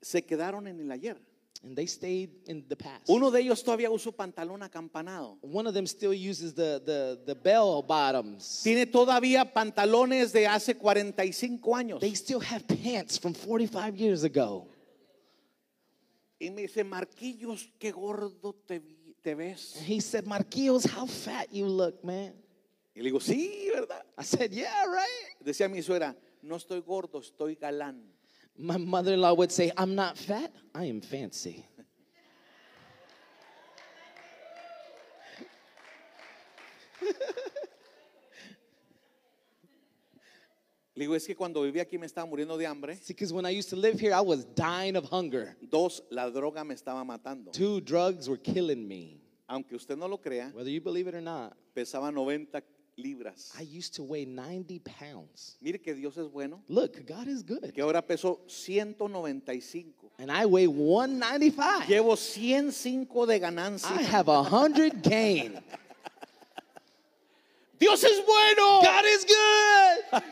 se 0.00 0.22
quedaron 0.22 0.66
en 0.68 0.80
el 0.80 0.90
ayer. 0.92 1.16
And 1.62 1.76
they 1.76 1.86
stayed 1.86 2.30
in 2.46 2.64
the 2.68 2.76
past. 2.76 3.08
Uno 3.08 3.30
de 3.30 3.40
ellos 3.40 3.62
todavía 3.62 3.90
usa 3.90 4.12
pantalón 4.12 4.62
acampanado. 4.62 5.38
One 5.42 5.66
of 5.66 5.74
them 5.74 5.86
still 5.86 6.14
uses 6.14 6.54
the, 6.54 6.80
the, 6.84 7.20
the 7.26 7.34
bell 7.34 7.82
bottoms. 7.82 8.62
Tiene 8.62 8.86
todavía 8.86 9.52
pantalones 9.52 10.32
de 10.32 10.46
hace 10.46 10.74
45 10.74 11.76
años. 11.76 12.00
They 12.00 12.14
still 12.14 12.40
have 12.40 12.66
pants 12.66 13.18
from 13.18 13.34
45 13.34 13.96
years 13.96 14.24
ago. 14.24 14.68
Y 16.40 16.50
me 16.50 16.62
dice, 16.62 16.84
Marquillos, 16.84 17.68
qué 17.80 17.90
gordo 17.90 18.54
te, 18.66 18.80
te 19.22 19.34
ves. 19.34 19.74
And 19.78 19.86
he 19.86 20.00
said, 20.00 20.24
Marquillos, 20.24 20.86
how 20.86 21.06
fat 21.06 21.52
you 21.52 21.66
look, 21.66 22.04
man. 22.04 22.34
Y 22.94 23.00
le 23.00 23.10
digo, 23.10 23.20
sí, 23.20 23.68
¿verdad? 23.72 24.04
I 24.16 24.24
said, 24.24 24.50
yeah, 24.52 24.84
right. 24.86 25.36
Decía 25.40 25.68
mi 25.68 25.82
suegra, 25.82 26.16
no 26.42 26.56
estoy 26.56 26.80
gordo, 26.80 27.20
estoy 27.20 27.56
galán. 27.56 28.02
My 28.58 28.76
mother 28.76 29.14
in 29.14 29.20
law 29.20 29.34
would 29.34 29.52
say, 29.52 29.70
I'm 29.76 29.94
not 29.94 30.18
fat, 30.18 30.52
I 30.74 30.84
am 30.84 31.00
fancy. 31.00 31.64
Le 40.96 41.04
digo, 41.04 41.14
es 41.14 41.24
que 41.24 41.36
cuando 41.36 41.62
vivía 41.62 41.82
aquí 41.82 41.96
me 41.96 42.06
estaba 42.06 42.26
muriendo 42.28 42.58
de 42.58 42.66
hambre. 42.66 42.98
Because 43.06 43.32
when 43.32 43.46
I 43.46 43.50
used 43.50 43.70
to 43.70 43.76
live 43.76 44.00
here, 44.00 44.12
I 44.12 44.20
was 44.20 44.44
dying 44.44 44.96
of 44.96 45.04
hunger. 45.04 45.56
Dos, 45.70 46.00
la 46.10 46.28
droga 46.28 46.66
me 46.66 46.74
estaba 46.74 47.06
matando. 47.06 47.52
Two 47.52 47.80
drugs 47.80 48.28
were 48.28 48.36
killing 48.36 48.88
me. 48.88 49.20
Aunque 49.48 49.76
usted 49.76 49.96
no 49.96 50.06
lo 50.08 50.18
crea, 50.18 50.50
Whether 50.52 50.70
you 50.70 50.80
believe 50.80 51.06
it 51.06 51.14
or 51.14 51.20
not, 51.20 51.56
pesaba 51.76 52.12
90 52.12 52.60
libras. 52.98 53.52
I 53.58 53.62
used 53.62 53.94
to 53.94 54.02
weigh 54.02 54.26
90 54.26 54.80
pounds. 54.80 55.56
Mire 55.62 55.78
que 55.78 55.94
Dios 55.94 56.16
es 56.18 56.28
bueno, 56.30 56.60
Look, 56.68 57.06
God 57.06 57.28
is 57.28 57.42
good. 57.42 57.72
que 57.72 57.82
ahora 57.82 58.02
peso 58.02 58.40
195. 58.46 60.10
And 60.18 60.30
I 60.30 60.44
weigh 60.46 60.66
195. 60.66 61.86
Llevo 61.86 62.16
105 62.16 63.26
de 63.26 63.38
ganancia. 63.38 63.90
I 63.90 64.02
have 64.02 64.28
a 64.28 64.42
100 64.44 65.02
gain. 65.02 65.58
Dios 67.78 68.02
es 68.02 68.20
bueno. 68.26 68.80
God 68.82 69.04
is 69.04 69.24
good. 69.24 70.22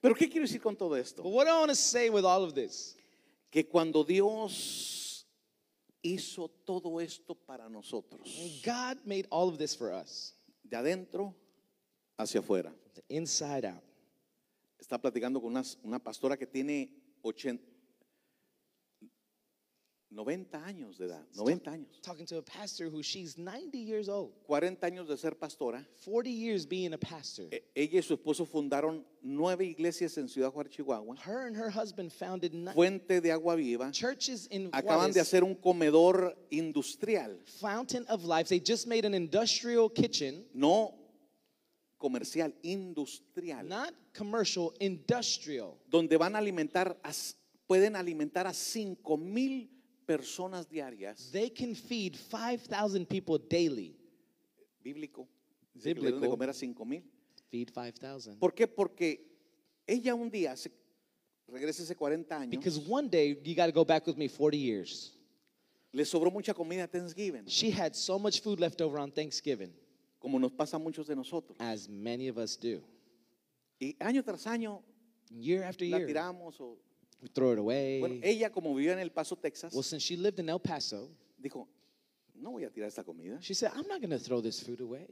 Pero 0.00 0.14
¿qué 0.14 0.28
quiero 0.28 0.42
decir 0.46 0.60
con 0.60 0.76
todo 0.76 0.94
esto? 0.96 1.22
But 1.22 1.32
what 1.32 1.48
I 1.48 1.58
want 1.58 1.70
to 1.70 1.74
say 1.74 2.10
with 2.10 2.24
all 2.24 2.44
of 2.44 2.54
this, 2.54 2.94
Que 3.50 3.64
cuando 3.64 4.04
Dios 4.04 5.03
hizo 6.04 6.48
todo 6.64 7.00
esto 7.00 7.34
para 7.34 7.68
nosotros, 7.68 8.28
God 8.64 8.98
made 9.04 9.26
all 9.30 9.48
of 9.48 9.58
this 9.58 9.74
for 9.74 9.90
us, 9.90 10.34
de 10.62 10.76
adentro 10.76 11.34
hacia 12.18 12.40
afuera. 12.40 12.72
the 12.94 13.02
inside 13.08 13.64
out. 13.64 13.82
Está 14.78 15.00
platicando 15.00 15.40
con 15.40 15.50
una, 15.50 15.62
una 15.82 15.98
pastora 15.98 16.36
que 16.36 16.46
tiene 16.46 16.90
80, 17.22 17.64
90 20.14 20.64
años 20.64 20.96
de 20.96 21.06
edad, 21.06 21.26
90 21.34 21.70
años. 21.72 22.00
Talking 22.02 22.24
to 22.26 22.38
a 22.38 22.42
pastor 22.42 22.86
who 22.88 23.02
she's 23.02 23.36
90 23.36 23.76
years 23.78 24.08
old, 24.08 24.30
40 24.46 24.86
años 24.86 25.08
de 25.08 25.16
ser 25.16 25.32
pastora. 25.34 25.84
40 26.04 26.30
years 26.30 26.64
being 26.66 26.92
a 26.94 26.98
pastor. 26.98 27.48
E- 27.50 27.64
Ella 27.74 27.98
y 27.98 28.02
su 28.02 28.14
esposo 28.14 28.46
fundaron 28.46 29.04
nueve 29.22 29.64
iglesias 29.64 30.16
en 30.16 30.28
Ciudad 30.28 30.52
Juárez, 30.52 30.72
Chihuahua. 30.72 31.16
Her 31.24 31.46
and 31.48 31.56
her 31.56 31.68
husband 31.68 32.12
founded 32.12 32.52
Fuente 32.74 33.20
de 33.20 33.32
agua 33.32 33.56
viva. 33.56 33.90
churches 33.90 34.46
in 34.52 34.68
Acaban 34.72 35.12
de 35.12 35.20
hacer 35.20 35.42
un 35.42 35.56
comedor 35.56 36.36
industrial, 36.50 37.36
Fountain 37.60 38.06
of 38.08 38.24
Life. 38.24 38.48
They 38.48 38.60
just 38.60 38.86
made 38.86 39.04
an 39.04 39.14
industrial 39.14 39.88
kitchen, 39.90 40.44
no 40.54 40.94
comercial, 41.98 42.52
industrial, 42.62 43.64
not 43.64 43.92
commercial, 44.12 44.72
industrial. 44.78 45.76
donde 45.90 46.16
van 46.18 46.36
a 46.36 46.38
alimentar, 46.38 46.96
a 47.02 47.12
pueden 47.66 47.96
alimentar 47.96 48.46
a 48.46 48.52
5 48.52 49.16
mil 49.18 49.70
personas 50.04 50.68
diarias. 50.68 51.30
They 51.32 51.50
can 51.50 51.74
feed 51.74 52.16
5,000 52.16 53.06
people 53.06 53.38
daily. 53.38 53.96
Bíblico. 54.82 55.26
Dice 55.74 55.94
que 55.94 56.00
le 56.00 56.12
deben 56.12 56.20
de 56.20 56.28
comer 56.28 56.50
a 56.50 56.52
5 56.52 56.84
mil. 56.84 57.02
Feed 57.50 57.70
5,000. 57.72 58.38
¿Por 58.38 58.52
qué? 58.54 58.66
Porque 58.66 59.20
ella 59.86 60.14
un 60.14 60.30
día, 60.30 60.56
se, 60.56 60.70
regresa 61.48 61.82
hace 61.82 61.94
40 61.94 62.38
años, 62.38 62.50
Because 62.50 62.78
one 62.78 63.08
day, 63.08 63.38
you 63.44 63.54
got 63.54 63.66
to 63.66 63.72
go 63.72 63.84
back 63.84 64.06
with 64.06 64.16
me 64.16 64.28
40 64.28 64.56
years. 64.56 65.12
le 65.92 66.04
sobró 66.04 66.30
mucha 66.30 66.52
comida 66.52 66.84
a 66.84 66.86
Thanksgiving, 66.88 67.46
She 67.46 67.70
had 67.70 67.94
so 67.94 68.18
much 68.18 68.40
food 68.40 68.60
left 68.60 68.80
over 68.80 68.98
on 68.98 69.10
Thanksgiving, 69.10 69.72
como 70.18 70.38
nos 70.38 70.52
pasa 70.52 70.76
a 70.76 70.78
muchos 70.78 71.06
de 71.06 71.14
nosotros. 71.14 71.56
as 71.60 71.88
many 71.88 72.28
of 72.28 72.38
us 72.38 72.56
do. 72.56 72.82
Y 73.80 73.96
año 74.00 74.22
tras 74.24 74.46
año 74.46 74.82
Year 75.30 75.64
after 75.64 75.84
la 75.86 75.98
year, 75.98 76.06
tiramos. 76.08 76.60
O, 76.60 76.78
we 77.24 77.30
throw 77.30 77.52
it 77.52 77.58
away. 77.58 78.00
bueno, 78.00 78.20
ella 78.22 78.50
como 78.50 78.74
vivía 78.74 78.92
en 78.92 78.98
El 79.00 79.10
Paso, 79.10 79.34
Texas, 79.34 79.72
Well, 79.72 79.82
since 79.82 80.04
she 80.04 80.16
lived 80.16 80.38
in 80.38 80.48
El 80.48 80.58
Paso, 80.60 81.08
dijo, 81.42 81.66
no 82.34 82.52
voy 82.52 82.64
a 82.64 82.70
tirar 82.70 82.88
esta 82.88 83.02
comida. 83.02 83.38
she 83.40 83.54
said, 83.54 83.70
I'm 83.74 83.88
not 83.88 84.00
going 84.00 84.10
to 84.10 84.18
throw 84.18 84.40
this 84.42 84.60
food 84.60 84.80
away. 84.80 85.08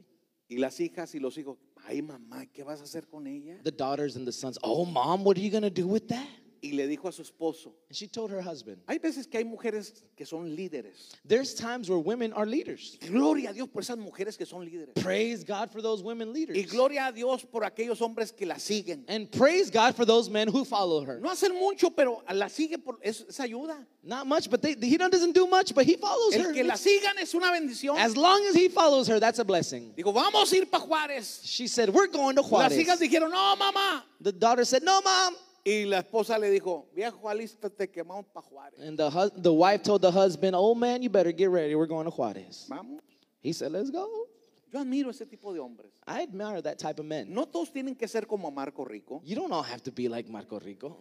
Y 0.49 0.57
las 0.57 0.79
hijas 0.79 1.15
y 1.15 1.19
los 1.19 1.35
hijos, 1.37 1.57
ay 1.87 2.01
mamá, 2.01 2.45
¿qué 2.53 2.63
vas 2.63 2.79
a 2.79 2.83
hacer 2.83 3.07
con 3.09 3.25
ella? 3.25 3.59
The 3.63 3.71
daughters 3.71 4.15
and 4.15 4.25
the 4.27 4.31
sons, 4.31 4.59
oh, 4.63 4.85
mom, 4.85 5.23
what 5.23 5.37
are 5.37 5.41
you 5.41 5.49
going 5.49 5.63
to 5.63 5.69
do 5.71 5.87
with 5.87 6.07
that? 6.09 6.27
Y 6.63 6.71
le 6.71 6.87
dijo 6.87 7.09
a 7.09 7.11
su 7.11 7.21
esposo, 7.21 7.73
And 7.89 7.95
she 7.97 8.07
told 8.07 8.31
her 8.31 8.41
husband, 8.41 8.77
hay 8.87 8.97
veces 8.97 9.27
que 9.29 9.37
hay 9.37 9.43
mujeres 9.43 10.01
que 10.15 10.25
son 10.25 10.55
líderes. 10.55 11.11
there's 11.25 11.53
times 11.53 11.89
where 11.89 11.99
women 11.99 12.31
are 12.31 12.45
leaders. 12.45 12.97
Gloria 13.05 13.49
a 13.49 13.53
Dios 13.53 13.67
por 13.67 13.81
esas 13.81 13.97
mujeres 13.97 14.37
que 14.37 14.45
son 14.45 14.65
líderes. 14.65 14.95
Praise 14.95 15.43
God 15.43 15.71
for 15.71 15.81
those 15.81 16.01
women 16.01 16.31
leaders. 16.31 16.55
Y 16.57 16.63
gloria 16.63 17.07
a 17.07 17.11
Dios 17.11 17.43
por 17.43 17.63
aquellos 17.63 17.99
hombres 17.99 18.31
que 18.31 18.45
la 18.47 18.55
siguen. 18.55 19.03
And 19.09 19.29
praise 19.29 19.69
God 19.69 19.93
for 19.93 20.05
those 20.05 20.29
men 20.29 20.47
who 20.47 20.63
follow 20.63 21.03
her. 21.03 21.19
No 21.19 21.29
hacen 21.29 21.53
mucho, 21.53 21.89
pero 21.89 22.23
la 22.33 22.47
sigue 22.47 22.77
por 22.81 22.97
es, 23.01 23.25
es 23.27 23.39
ayuda. 23.39 23.85
Not 24.01 24.25
much, 24.25 24.49
but 24.49 24.61
they, 24.61 24.75
he 24.81 24.97
doesn't 24.97 25.33
do 25.33 25.45
much, 25.45 25.75
but 25.75 25.85
he 25.85 25.97
follows 25.97 26.33
El 26.33 26.43
her. 26.45 26.53
que 26.53 26.63
la 26.63 26.75
sigan 26.75 27.17
es 27.21 27.33
una 27.33 27.51
bendición. 27.51 27.97
As 27.97 28.15
long 28.15 28.45
as 28.47 28.55
he 28.55 28.69
follows 28.69 29.07
her, 29.09 29.19
that's 29.19 29.39
a 29.39 29.43
blessing. 29.43 29.93
Digo, 29.97 30.13
vamos 30.13 30.51
a 30.51 30.55
ir 30.55 30.65
para 30.67 30.85
Juárez. 30.85 31.41
She 31.43 31.67
said, 31.67 31.89
We're 31.89 32.07
going 32.07 32.37
to 32.37 32.41
Las 32.41 32.71
hijas 32.71 32.99
dijeron, 32.99 33.31
no, 33.31 33.55
mamá. 33.57 34.03
The 34.21 34.31
daughter 34.31 34.63
said, 34.63 34.83
No, 34.83 35.01
mom. 35.01 35.35
Y 35.65 35.85
la 35.85 35.99
esposa 35.99 36.37
le 36.37 36.49
dijo, 36.49 36.89
viejo, 36.93 37.29
alístate 37.29 37.89
que 37.89 38.03
vamos 38.03 38.25
para 38.33 38.45
Juárez. 38.45 38.79
And 38.81 38.97
the, 38.97 39.09
hus- 39.09 39.31
the 39.41 39.53
wife 39.53 39.81
told 39.81 40.01
the 40.01 40.11
husband, 40.11 40.55
Oh 40.55 40.75
man, 40.75 41.01
you 41.01 41.09
better 41.09 41.31
get 41.31 41.49
ready. 41.49 41.73
We're 41.73 41.87
going 41.87 42.03
to 42.05 42.11
Juarez. 42.11 42.65
Vamos. 42.67 43.01
He 43.41 43.53
said, 43.53 43.71
Let's 43.71 43.89
go. 43.89 44.27
Yo 44.73 44.79
admiro 44.79 45.09
ese 45.09 45.25
tipo 45.25 45.53
de 45.53 45.59
hombres. 45.61 45.91
I 46.05 46.23
admire 46.23 46.61
that 46.63 46.79
type 46.79 46.99
of 46.99 47.05
men. 47.05 47.33
No 47.33 47.45
todos 47.45 47.71
tienen 47.71 47.95
que 47.97 48.07
ser 48.07 48.25
como 48.27 48.51
Marco 48.51 48.83
Rico. 48.83 49.21
You 49.23 49.35
don't 49.35 49.53
all 49.53 49.63
have 49.63 49.83
to 49.83 49.91
be 49.91 50.09
like 50.09 50.27
Marco 50.29 50.59
Rico. 50.59 50.97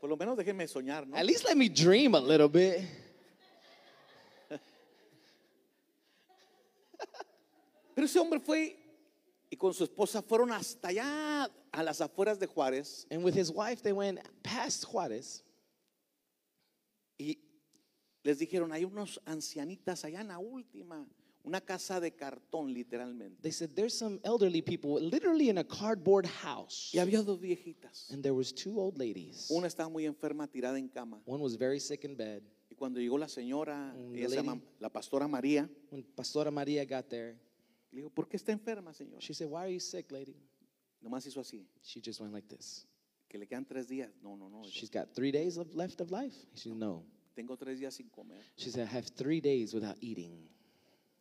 Por 0.00 0.10
lo 0.10 0.16
menos 0.16 0.36
déjenme 0.36 0.68
soñar, 0.68 1.06
¿no? 1.06 1.16
At 1.16 1.24
least 1.24 1.44
let 1.44 1.56
me 1.56 1.68
dream 1.68 2.14
a 2.14 2.20
little 2.20 2.48
bit. 2.48 2.80
Pero 7.94 8.06
ese 8.06 8.18
hombre 8.18 8.40
fue 8.40 8.80
Y 9.50 9.56
con 9.56 9.72
su 9.72 9.84
esposa 9.84 10.20
fueron 10.22 10.50
hasta 10.50 10.88
allá, 10.88 11.44
a 11.70 11.82
las 11.82 12.00
afueras 12.00 12.38
de 12.40 12.46
Juárez. 12.46 13.06
And 13.10 13.22
with 13.24 13.34
his 13.36 13.50
wife, 13.50 13.82
they 13.82 13.92
went 13.92 14.18
past 14.42 14.84
Juarez. 14.84 15.44
Y 17.18 17.38
les 18.24 18.38
dijeron, 18.38 18.72
hay 18.72 18.84
unos 18.84 19.20
ancianitas 19.26 20.04
allá 20.04 20.20
en 20.22 20.28
la 20.28 20.38
última, 20.38 21.06
una 21.44 21.60
casa 21.60 22.00
de 22.00 22.10
cartón 22.16 22.72
literalmente. 22.72 23.40
They 23.42 23.52
said 23.52 23.70
there's 23.76 23.96
some 23.96 24.18
elderly 24.24 24.62
people 24.62 24.98
literally 25.00 25.50
in 25.50 25.58
a 25.58 25.64
cardboard 25.64 26.26
house. 26.26 26.90
Y 26.92 26.98
había 26.98 27.22
dos 27.22 27.38
viejitas. 27.40 28.10
And 28.10 28.22
there 28.22 28.34
was 28.34 28.52
two 28.52 28.80
old 28.80 28.98
ladies. 28.98 29.48
Una 29.50 29.68
estaba 29.68 29.88
muy 29.88 30.06
enferma, 30.06 30.48
tirada 30.48 30.78
en 30.78 30.88
cama. 30.88 31.20
One 31.26 31.40
was 31.42 31.54
very 31.56 31.78
sick 31.78 32.04
in 32.04 32.16
bed. 32.16 32.42
Y 32.70 32.74
cuando 32.74 32.98
llegó 32.98 33.18
la 33.18 33.28
señora, 33.28 33.94
ella 34.12 34.26
the 34.26 34.28
se 34.30 34.36
llama 34.36 34.54
lady- 34.54 34.66
la 34.80 34.88
pastora 34.88 35.28
María, 35.28 35.68
When 35.90 36.02
Pastora 36.16 36.50
Maria 36.50 36.84
got 36.84 37.08
there, 37.08 37.36
le 37.94 38.00
dijo, 38.00 38.10
¿por 38.10 38.28
qué 38.28 38.36
está 38.36 38.52
enferma, 38.52 38.92
señora? 38.92 39.20
she 39.20 39.32
said, 39.32 39.48
Why 39.48 39.64
are 39.64 39.72
you 39.72 39.80
sick, 39.80 40.10
lady? 40.10 40.36
Nomás 41.00 41.26
hizo 41.26 41.40
así, 41.40 41.66
She 41.82 42.00
just 42.00 42.20
went 42.20 42.32
like 42.32 42.48
this. 42.48 42.86
que 43.28 43.38
le 43.38 43.46
quedan 43.46 43.66
tres 43.66 43.88
días. 43.88 44.10
No, 44.22 44.36
no, 44.36 44.48
no. 44.48 44.62
She's 44.64 44.90
got 44.90 45.14
three 45.14 45.30
days 45.32 45.56
of 45.56 45.74
left 45.74 46.00
of 46.00 46.10
life. 46.10 46.34
She 46.54 46.68
said, 46.68 46.76
No. 46.76 47.04
Tengo 47.34 47.56
tres 47.56 47.78
días 47.78 47.94
sin 47.94 48.08
comer. 48.10 48.38
She 48.56 48.70
said, 48.70 48.88
I 48.88 48.96
have 48.96 49.06
three 49.06 49.40
days 49.40 49.74
without 49.74 49.96
eating. 50.00 50.48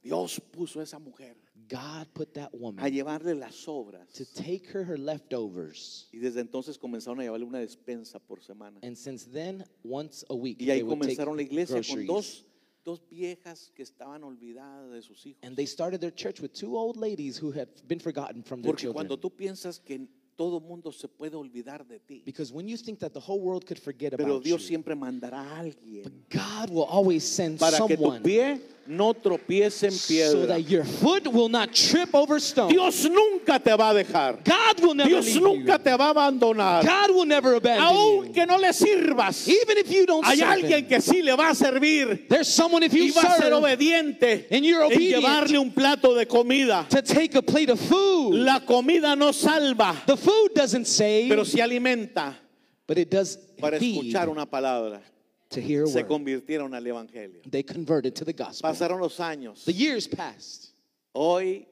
Dios 0.03 0.39
puso 0.39 0.79
a 0.79 0.83
esa 0.83 0.99
mujer 0.99 1.36
God 1.69 2.07
put 2.13 2.33
that 2.33 2.53
a 2.53 2.57
woman 2.57 2.83
llevarle 2.91 3.36
las 3.39 3.65
to 4.13 4.25
take 4.25 4.67
her 4.67 4.83
her 4.83 4.97
leftovers. 4.97 6.09
Y 6.12 6.19
desde 6.19 6.41
entonces 6.41 6.77
comenzaron 6.77 7.19
a 7.19 7.23
llevarle 7.23 7.45
una 7.45 7.59
despensa 7.59 8.19
por 8.19 8.41
semana. 8.41 8.79
And 8.83 8.97
since 8.97 9.25
then, 9.25 9.63
once 9.83 10.25
a 10.29 10.36
week, 10.36 10.59
Y 10.59 10.65
ahí 10.65 10.79
they 10.79 10.83
would 10.83 10.99
take 11.01 11.15
comenzaron 11.15 11.38
la 11.38 11.43
iglesia 11.43 11.75
con 11.75 11.83
groceries. 11.83 12.07
dos, 12.07 12.45
dos 12.84 13.02
viejas 13.10 13.72
que 13.76 13.84
estaban 13.84 14.24
olvidadas 14.24 14.91
de 14.91 15.02
sus 15.02 15.26
hijos. 15.26 15.39
And 15.43 15.56
they 15.56 15.65
started 15.65 16.00
their 16.02 16.13
church 16.13 16.41
with 16.41 16.52
two 16.54 16.78
old 16.78 16.98
ladies 16.98 17.41
who 17.41 17.52
had 17.52 17.69
been 17.88 18.00
forgotten 18.00 18.43
from 18.43 18.62
their 18.62 18.72
Porque 18.72 18.82
children. 18.84 18.93
cuando 19.08 19.17
tú 19.17 19.30
piensas 19.36 19.80
que 19.80 20.08
todo 20.38 20.60
mundo 20.60 20.91
se 20.91 21.08
puede 21.08 21.36
olvidar 21.36 21.86
de 21.88 22.00
ti, 22.00 22.22
Because 22.26 22.52
when 22.52 22.67
you 22.67 22.78
think 22.78 23.00
that 23.00 23.13
the 23.13 23.19
whole 23.19 23.39
world 23.39 23.65
could 23.65 23.80
forget 23.80 24.13
pero 24.17 24.32
about 24.36 24.43
Dios 24.43 24.62
you, 24.62 24.67
siempre 24.67 24.96
mandará 24.96 25.39
a 25.41 25.60
alguien 25.60 26.12
God 26.30 26.69
will 26.69 26.84
always 26.89 27.24
send 27.24 27.60
para 27.60 27.78
que 27.88 27.96
tu 27.96 28.02
someone 28.04 28.22
pie 28.24 28.60
no 28.86 29.13
tropiece 29.13 29.84
en 29.86 29.91
so 29.91 30.08
piedra. 30.13 30.48
that 30.48 30.69
your 30.69 30.84
foot 30.84 31.26
will 31.32 31.48
not 31.48 31.72
trip 31.74 32.13
over 32.13 32.38
stone. 32.38 32.67
Dios 32.69 33.06
nunca 33.06 33.58
te 33.58 33.74
va 33.78 33.91
a 33.91 33.93
dejar. 33.93 34.43
God 34.43 34.84
will 34.84 34.93
never 34.93 35.10
Dios 35.10 35.26
leave 35.28 35.41
nunca 35.41 35.72
you. 35.74 35.78
te 35.78 35.96
va 35.96 36.08
a 36.08 36.13
abandonar. 36.13 36.84
God 36.84 37.15
will 37.15 37.26
never 37.26 37.54
abandon 37.56 37.93
you. 37.93 38.26
Aunque 38.26 38.46
no 38.46 38.58
le 38.58 38.74
sirvas, 38.74 39.48
Even 39.48 39.78
if 39.78 39.89
you 39.89 40.06
don't 40.06 40.26
hay 40.26 40.36
serve 40.36 40.50
alguien 40.63 40.80
him, 40.80 40.86
que 40.89 41.00
sí 41.00 41.22
le 41.24 41.34
va 41.38 41.52
a 41.52 41.56
servir 41.56 42.28
there's 42.28 42.50
someone 42.50 42.84
if 42.84 42.91
y 42.93 42.98
you 43.08 43.13
va 43.13 43.22
a 43.22 43.36
ser 43.38 43.43
serve 43.43 43.54
obediente 43.54 44.48
and 44.52 44.65
you're 44.65 44.82
en 44.84 44.91
obedient 44.91 45.22
llevarle 45.24 45.58
un 45.60 45.72
plato 45.72 46.13
de 46.13 46.26
comida. 46.26 46.86
to 46.89 47.02
take 47.02 47.36
a 47.36 47.41
plate 47.41 47.69
of 47.69 47.80
food. 47.80 48.34
La 48.36 48.60
comida 48.65 49.15
no 49.15 49.32
salva, 49.32 49.96
The 50.06 50.17
food 50.23 50.53
doesn't 50.55 50.86
save, 50.86 51.29
pero 51.29 51.43
sí 51.43 51.59
alimenta 51.59 52.38
but 52.88 52.97
it 52.97 53.09
does 53.09 53.38
para 53.59 53.77
escuchar 53.77 54.29
una 54.29 54.45
palabra. 54.45 55.01
to 55.49 55.62
hear 55.62 55.83
a 55.83 55.88
Se 55.88 55.99
word. 56.01 56.07
convirtieron 56.07 56.73
al 56.73 56.86
evangelio. 56.86 57.41
They 57.49 57.63
converted 57.63 58.15
to 58.15 58.25
the 58.25 58.33
gospel. 58.33 58.69
Pasaron 58.69 58.99
los 58.99 59.19
años. 59.19 59.63
The 59.65 59.73
years 59.73 60.07
passed. 60.07 60.71
Hoy 61.13 61.67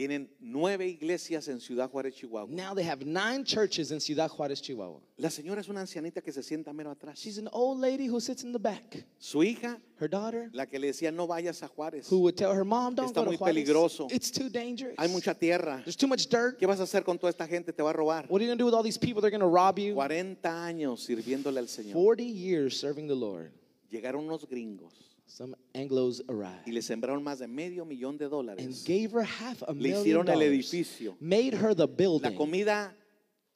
tienen 0.00 0.30
nueve 0.40 0.88
iglesias 0.88 1.46
en 1.48 1.60
Ciudad 1.60 1.90
Juárez, 1.90 2.14
Chihuahua. 2.14 2.48
Now 2.50 2.72
they 2.74 2.86
have 2.88 3.04
nine 3.04 3.44
churches 3.44 3.90
in 3.90 4.00
Ciudad 4.00 4.30
Juárez, 4.30 4.62
Chihuahua. 4.62 4.98
La 5.18 5.28
señora 5.28 5.60
es 5.60 5.68
una 5.68 5.80
ancianita 5.82 6.22
que 6.22 6.32
se 6.32 6.42
sienta 6.42 6.72
mero 6.72 6.90
atrás. 6.90 7.18
She's 7.18 7.36
an 7.36 7.50
old 7.52 7.78
lady 7.82 8.08
who 8.08 8.18
sits 8.18 8.42
in 8.42 8.50
the 8.52 8.58
back. 8.58 9.04
Su 9.18 9.42
hija, 9.42 9.78
Her 10.00 10.08
daughter, 10.08 10.48
la 10.54 10.64
que 10.64 10.78
le 10.78 10.86
decía 10.86 11.12
no 11.12 11.26
vayas 11.26 11.62
a 11.62 11.68
Juárez. 11.68 12.10
who 12.10 12.20
would 12.20 12.34
tell 12.34 12.50
her 12.50 12.64
mom, 12.64 12.94
"Don't 12.94 13.10
Está 13.10 13.20
go 13.20 13.24
to 13.24 13.30
muy 13.32 13.36
Juárez. 13.36 13.54
peligroso. 13.54 14.06
It's 14.10 14.30
too 14.30 14.48
dangerous. 14.48 14.94
Hay 14.96 15.08
mucha 15.08 15.34
tierra. 15.34 15.82
There's 15.84 15.98
too 15.98 16.08
much 16.08 16.28
dirt. 16.30 16.58
¿Qué 16.58 16.66
vas 16.66 16.80
a 16.80 16.84
hacer 16.84 17.04
con 17.04 17.18
toda 17.18 17.28
esta 17.28 17.46
gente? 17.46 17.70
Te 17.74 17.82
va 17.82 17.90
a 17.90 17.92
robar. 17.92 18.24
What 18.30 18.40
are 18.40 18.46
you 18.46 18.50
gonna 18.50 18.56
do 18.56 18.64
with 18.64 18.72
all 18.72 18.82
these 18.82 18.98
people? 18.98 19.20
They're 19.20 19.30
gonna 19.30 19.44
rob 19.46 19.78
you." 19.78 19.92
40 19.96 20.48
años 20.66 21.00
sirviéndole 21.04 21.58
al 21.58 21.68
Señor. 21.68 21.92
40 21.92 22.22
years 22.24 22.78
serving 22.80 23.06
the 23.06 23.14
Lord. 23.14 23.52
Llegaron 23.90 24.24
unos 24.24 24.46
gringos 24.48 24.94
Some 25.30 25.54
Anglos 25.74 26.20
y 26.26 26.32
arrived 26.32 26.66
le 26.72 26.82
sembraron 26.82 27.22
más 27.22 27.38
de 27.38 27.46
medio 27.46 27.84
millón 27.84 28.18
de 28.18 28.24
and 28.24 28.32
dólares. 28.32 28.84
gave 28.84 29.12
her 29.12 29.22
half 29.22 29.62
a 29.62 29.72
Le 29.72 29.74
million 29.78 30.00
hicieron 30.02 30.28
el 30.28 30.34
dollars. 30.40 30.48
edificio. 30.50 31.16
Made 31.20 31.54
her 31.54 31.74
the 31.74 31.86
La 31.86 31.94
building. 31.96 32.36
comida, 32.36 32.94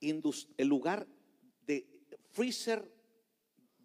indus- 0.00 0.46
el 0.56 0.68
lugar 0.68 1.04
de 1.66 1.84
freezer, 2.32 2.82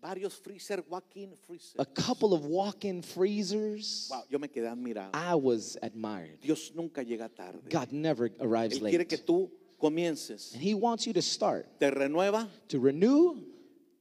varios 0.01 0.35
freezer, 0.39 0.83
walk-in 0.87 1.35
freezer. 1.47 1.81
A 1.81 1.85
couple 1.85 2.33
of 2.33 2.45
walk-in 2.45 3.01
freezers. 3.01 4.07
Wow, 4.11 4.23
yo 4.29 4.37
me 4.39 4.47
quedé 4.49 4.67
admirado. 4.69 5.09
I 5.13 5.33
was 5.35 5.77
admired. 5.81 6.39
Dios 6.41 6.71
nunca 6.75 7.01
llega 7.03 7.27
tarde. 7.27 7.69
God 7.71 7.91
never 7.91 8.31
arrives 8.39 8.75
Él 8.79 8.87
quiere 8.89 9.05
que 9.07 9.17
late. 9.17 9.25
tú 9.25 9.51
comiences. 9.79 10.53
And 10.53 10.61
He 10.61 10.73
wants 10.75 11.05
you 11.07 11.13
to 11.13 11.21
start, 11.21 11.79
Te 11.79 11.89
renueva, 11.89 12.47
to 12.67 12.79
renew, 12.79 13.43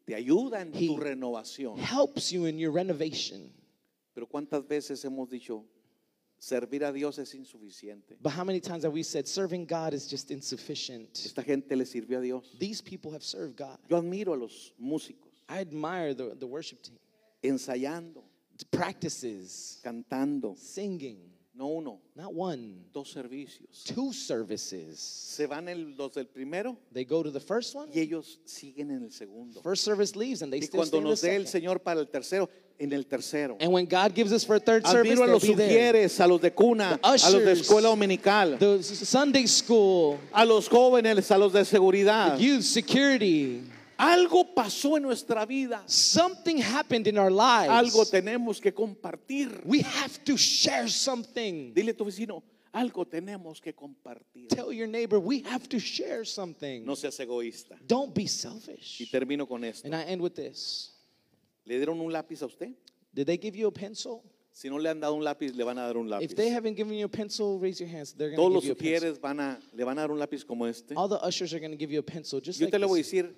te 0.06 0.14
ayuda 0.14 0.60
en 0.60 0.72
He- 0.74 0.86
tu 0.88 0.96
renovación. 0.98 1.78
helps 1.78 2.30
you 2.32 2.44
in 2.46 2.58
your 2.58 2.70
renovation. 2.72 3.50
Pero 4.18 4.26
¿cuántas 4.26 4.66
veces 4.66 5.04
hemos 5.04 5.30
dicho, 5.30 5.64
servir 6.40 6.82
a 6.84 6.90
Dios 6.92 7.20
es 7.20 7.32
insuficiente? 7.36 8.16
But 8.20 8.32
how 8.32 8.42
many 8.42 8.58
times 8.60 8.82
have 8.84 8.92
we 8.92 9.04
said 9.04 9.26
serving 9.28 9.64
God 9.64 9.94
is 9.94 10.08
just 10.10 10.32
insufficient? 10.32 11.10
Esta 11.24 11.40
gente 11.44 11.76
le 11.76 11.84
sirvió 11.84 12.18
a 12.18 12.20
Dios. 12.22 12.56
These 12.58 12.82
people 12.82 13.12
have 13.12 13.22
served 13.22 13.56
God. 13.56 13.78
Yo 13.88 13.96
admiro 13.96 14.34
a 14.34 14.36
los 14.36 14.72
músicos 14.76 15.44
I 15.48 15.60
admire 15.60 16.14
the, 16.14 16.34
the 16.34 16.46
worship 16.48 16.82
team. 16.82 16.98
ensayando, 17.44 18.24
Practices, 18.72 19.78
cantando, 19.84 20.56
singing, 20.58 21.18
no 21.54 21.68
uno, 21.68 22.00
not 22.16 22.34
one, 22.34 22.86
dos 22.92 23.12
servicios. 23.14 23.84
two 23.84 24.12
services. 24.12 24.98
Se 24.98 25.46
van 25.46 25.68
el- 25.68 25.94
los 25.96 26.12
del 26.14 26.26
primero 26.26 26.76
They 26.92 27.04
go 27.04 27.22
to 27.22 27.30
the 27.30 27.38
first 27.38 27.76
one, 27.76 27.88
y 27.94 28.00
ellos 28.00 28.40
siguen 28.46 28.90
en 28.90 29.04
el 29.04 29.12
segundo. 29.12 29.60
first 29.62 29.84
service 29.84 30.16
leaves, 30.16 30.42
and 30.42 30.52
they 30.52 30.58
Y 30.58 30.62
still 30.66 30.82
stay 30.82 30.90
cuando 30.90 30.96
in 30.98 31.04
the 31.04 31.10
nos 31.10 31.20
dé 31.20 31.36
el 31.36 31.46
second. 31.46 31.62
Señor 31.62 31.82
para 31.84 32.00
el 32.00 32.08
tercero, 32.08 32.48
en 32.78 32.92
el 32.92 33.04
tercero. 33.06 33.56
And 33.60 33.72
when 33.72 33.86
God 33.86 34.14
gives 34.14 34.32
us 34.32 34.44
for 34.44 34.56
a 34.56 34.60
third 34.60 34.86
service, 34.86 35.12
Admiro 35.12 35.24
a 35.24 35.26
they'll 35.26 35.34
los 35.34 35.42
be 35.42 35.54
there. 35.54 35.92
sugieres, 35.94 36.20
a 36.20 36.26
los 36.26 36.40
de 36.40 36.50
cuna, 36.52 36.98
The 37.02 37.08
a 37.08 37.10
los 37.12 37.22
de 37.32 37.38
ushers. 37.38 37.60
escuela 37.62 37.88
dominical, 37.88 38.58
The 38.58 38.82
Sunday 38.82 39.46
school, 39.46 40.18
a 40.32 40.44
los 40.44 40.68
jóvenes, 40.68 41.30
a 41.30 41.38
los 41.38 41.52
de 41.52 41.64
seguridad. 41.64 42.38
youth, 42.38 42.62
security. 42.62 43.62
Algo 43.98 44.54
pasó 44.54 44.96
en 44.96 45.02
nuestra 45.02 45.44
vida. 45.44 45.82
Something 45.86 46.58
happened 46.58 47.08
in 47.08 47.18
our 47.18 47.32
lives. 47.32 47.68
Algo 47.72 48.04
tenemos 48.08 48.60
que 48.60 48.72
compartir. 48.72 49.60
We 49.64 49.80
have 49.82 50.22
to 50.24 50.36
share 50.36 50.86
something. 50.88 51.72
Dile 51.74 51.90
a 51.90 51.94
tu 51.94 52.04
vecino, 52.04 52.44
algo 52.72 53.04
tenemos 53.04 53.60
que 53.60 53.72
compartir. 53.72 54.46
Tell 54.50 54.72
your 54.72 54.86
neighbor, 54.86 55.18
we 55.18 55.40
have 55.40 55.68
to 55.68 55.80
share 55.80 56.24
something. 56.24 56.84
No 56.86 56.94
seas 56.94 57.18
egoísta. 57.18 57.76
Don't 57.84 58.14
be 58.14 58.28
selfish. 58.28 59.00
Y 59.00 59.06
termino 59.10 59.48
con 59.48 59.64
esto. 59.64 59.84
And 59.86 59.96
I 59.96 60.02
end 60.04 60.22
with 60.22 60.36
this. 60.36 60.92
¿Le 61.68 61.76
dieron 61.76 62.00
un 62.00 62.10
lápiz 62.10 62.40
a 62.42 62.46
usted? 62.46 62.70
Did 63.12 63.26
they 63.26 63.36
give 63.36 63.54
you 63.54 63.68
a 63.68 63.70
pencil? 63.70 64.22
Si 64.50 64.70
no 64.70 64.78
le 64.78 64.88
han 64.88 65.00
dado 65.00 65.14
un 65.14 65.22
lápiz, 65.22 65.54
le 65.54 65.62
van 65.64 65.78
a 65.78 65.82
dar 65.82 65.98
un 65.98 66.08
lápiz. 66.08 66.24
If 66.24 66.34
they 66.34 66.48
haven't 66.48 66.76
given 66.76 66.96
you 66.96 67.04
a 67.04 67.08
pencil, 67.08 67.58
raise 67.58 67.78
your 67.78 67.88
hands. 67.90 68.14
They're 68.14 68.34
Todos 68.34 68.52
los 68.52 68.62
give 68.64 68.68
you 68.68 68.72
a 68.72 68.76
pencil. 68.76 69.12
sugieres 69.12 69.20
van 69.20 69.38
a, 69.38 69.60
le 69.74 69.84
van 69.84 69.98
a 69.98 70.00
dar 70.00 70.10
un 70.10 70.18
lápiz 70.18 70.44
como 70.46 70.64
este. 70.66 70.94
All 70.96 71.08
the 71.08 71.22
ushers 71.22 71.52
are 71.52 71.60
going 71.60 71.70
to 71.70 71.76
give 71.76 71.92
you 71.92 72.00
a 72.00 72.02
pencil, 72.02 72.40
just 72.40 72.58
Yo 72.58 72.64
like 72.64 72.72
te 72.72 72.78
le 72.78 72.86
voy 72.86 73.00
a 73.00 73.02
this. 73.02 73.12
decir 73.12 73.34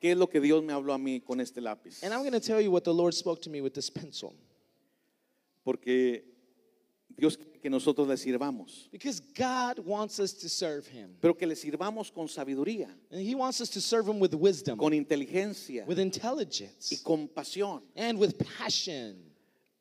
qué 0.00 0.10
es 0.10 0.18
lo 0.18 0.26
que 0.26 0.40
Dios 0.40 0.62
me 0.64 0.72
habló 0.72 0.92
a 0.92 0.98
mí 0.98 1.20
con 1.24 1.40
este 1.40 1.60
lápiz. 1.60 2.02
And 2.02 2.12
I'm 2.12 2.22
going 2.22 2.32
to 2.32 2.40
tell 2.40 2.60
you 2.60 2.72
what 2.72 2.82
the 2.82 2.92
Lord 2.92 3.14
spoke 3.14 3.40
to 3.42 3.50
me 3.50 3.60
with 3.60 3.74
this 3.74 3.90
pencil. 3.90 4.34
Porque 5.64 6.24
Dios 7.16 7.36
quiere 7.36 7.58
que 7.60 7.70
nosotros 7.70 8.08
le 8.08 8.16
sirvamos. 8.16 8.88
Because 8.90 9.20
God 9.20 9.78
wants 9.80 10.18
us 10.18 10.32
to 10.32 10.48
serve 10.48 10.86
Him. 10.86 11.16
Pero 11.20 11.34
que 11.34 11.46
le 11.46 11.54
sirvamos 11.54 12.12
con 12.12 12.26
sabiduría, 12.28 12.88
And 13.10 13.20
He 13.20 13.34
wants 13.34 13.60
us 13.60 13.68
to 13.70 13.80
serve 13.80 14.08
Him 14.08 14.18
with 14.18 14.34
wisdom, 14.34 14.78
con 14.78 14.92
inteligencia 14.92 15.86
with 15.86 15.98
y 15.98 16.02
intelligence, 16.02 17.02
compasión. 17.04 17.82
and 17.96 18.18
with 18.18 18.38
passion. 18.58 19.16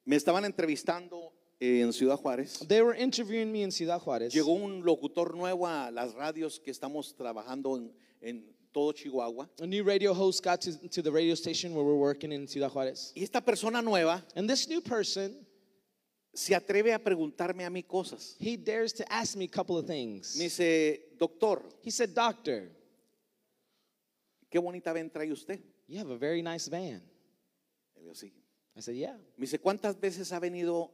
Me 0.05 0.15
estaban 0.15 0.43
entrevistando 0.45 1.31
eh, 1.59 1.81
en 1.81 1.93
Ciudad 1.93 2.17
Juárez. 2.17 2.67
They 2.67 2.81
were 2.81 2.95
interviewing 2.95 3.51
me 3.51 3.63
in 3.63 3.71
Ciudad 3.71 3.99
Juárez. 4.01 4.33
Llegó 4.33 4.53
un 4.53 4.83
locutor 4.83 5.35
nuevo 5.35 5.67
a 5.67 5.91
las 5.91 6.13
radios 6.13 6.59
que 6.59 6.71
estamos 6.71 7.15
trabajando 7.15 7.77
en, 7.77 7.91
en 8.21 8.43
todo 8.73 8.93
Chihuahua. 8.93 9.47
A 9.59 9.67
new 9.67 9.83
radio 9.83 10.13
host 10.13 10.43
got 10.43 10.61
to, 10.61 10.71
to 10.89 11.01
the 11.01 11.11
radio 11.11 11.35
station 11.35 11.73
where 11.75 11.83
we're 11.85 11.93
working 11.95 12.31
in 12.31 12.47
Ciudad 12.47 12.71
Juárez. 12.71 13.11
Y 13.15 13.21
esta 13.23 13.41
persona 13.41 13.81
nueva 13.81 14.23
And 14.35 14.49
this 14.49 14.67
new 14.67 14.81
person, 14.81 15.45
se 16.33 16.55
atreve 16.55 16.93
a 16.93 16.99
preguntarme 16.99 17.65
a 17.65 17.69
mí 17.69 17.83
cosas. 17.83 18.35
he 18.39 18.55
dares 18.57 18.93
to 18.93 19.03
ask 19.11 19.35
me 19.35 19.45
a 19.45 19.49
couple 19.49 19.77
of 19.77 19.85
things. 19.85 20.35
Me 20.37 20.45
dice, 20.45 20.99
doctor, 21.17 21.61
He 21.83 21.91
said, 21.91 22.13
Doctor, 22.13 22.69
qué 24.49 24.59
bonita 24.59 24.93
ven 24.93 25.09
trae 25.09 25.31
usted. 25.31 25.59
you 25.87 25.97
have 25.99 26.09
a 26.09 26.17
very 26.17 26.41
nice 26.41 26.67
van. 26.69 27.01
Y 27.95 28.03
yo, 28.05 28.13
"Sí". 28.13 28.31
I 28.75 28.79
said, 28.81 28.95
Yeah. 28.95 29.17
Me 29.37 29.45
dice, 29.45 29.59
¿cuántas 29.59 29.99
veces 29.99 30.31
ha 30.31 30.39
venido 30.39 30.91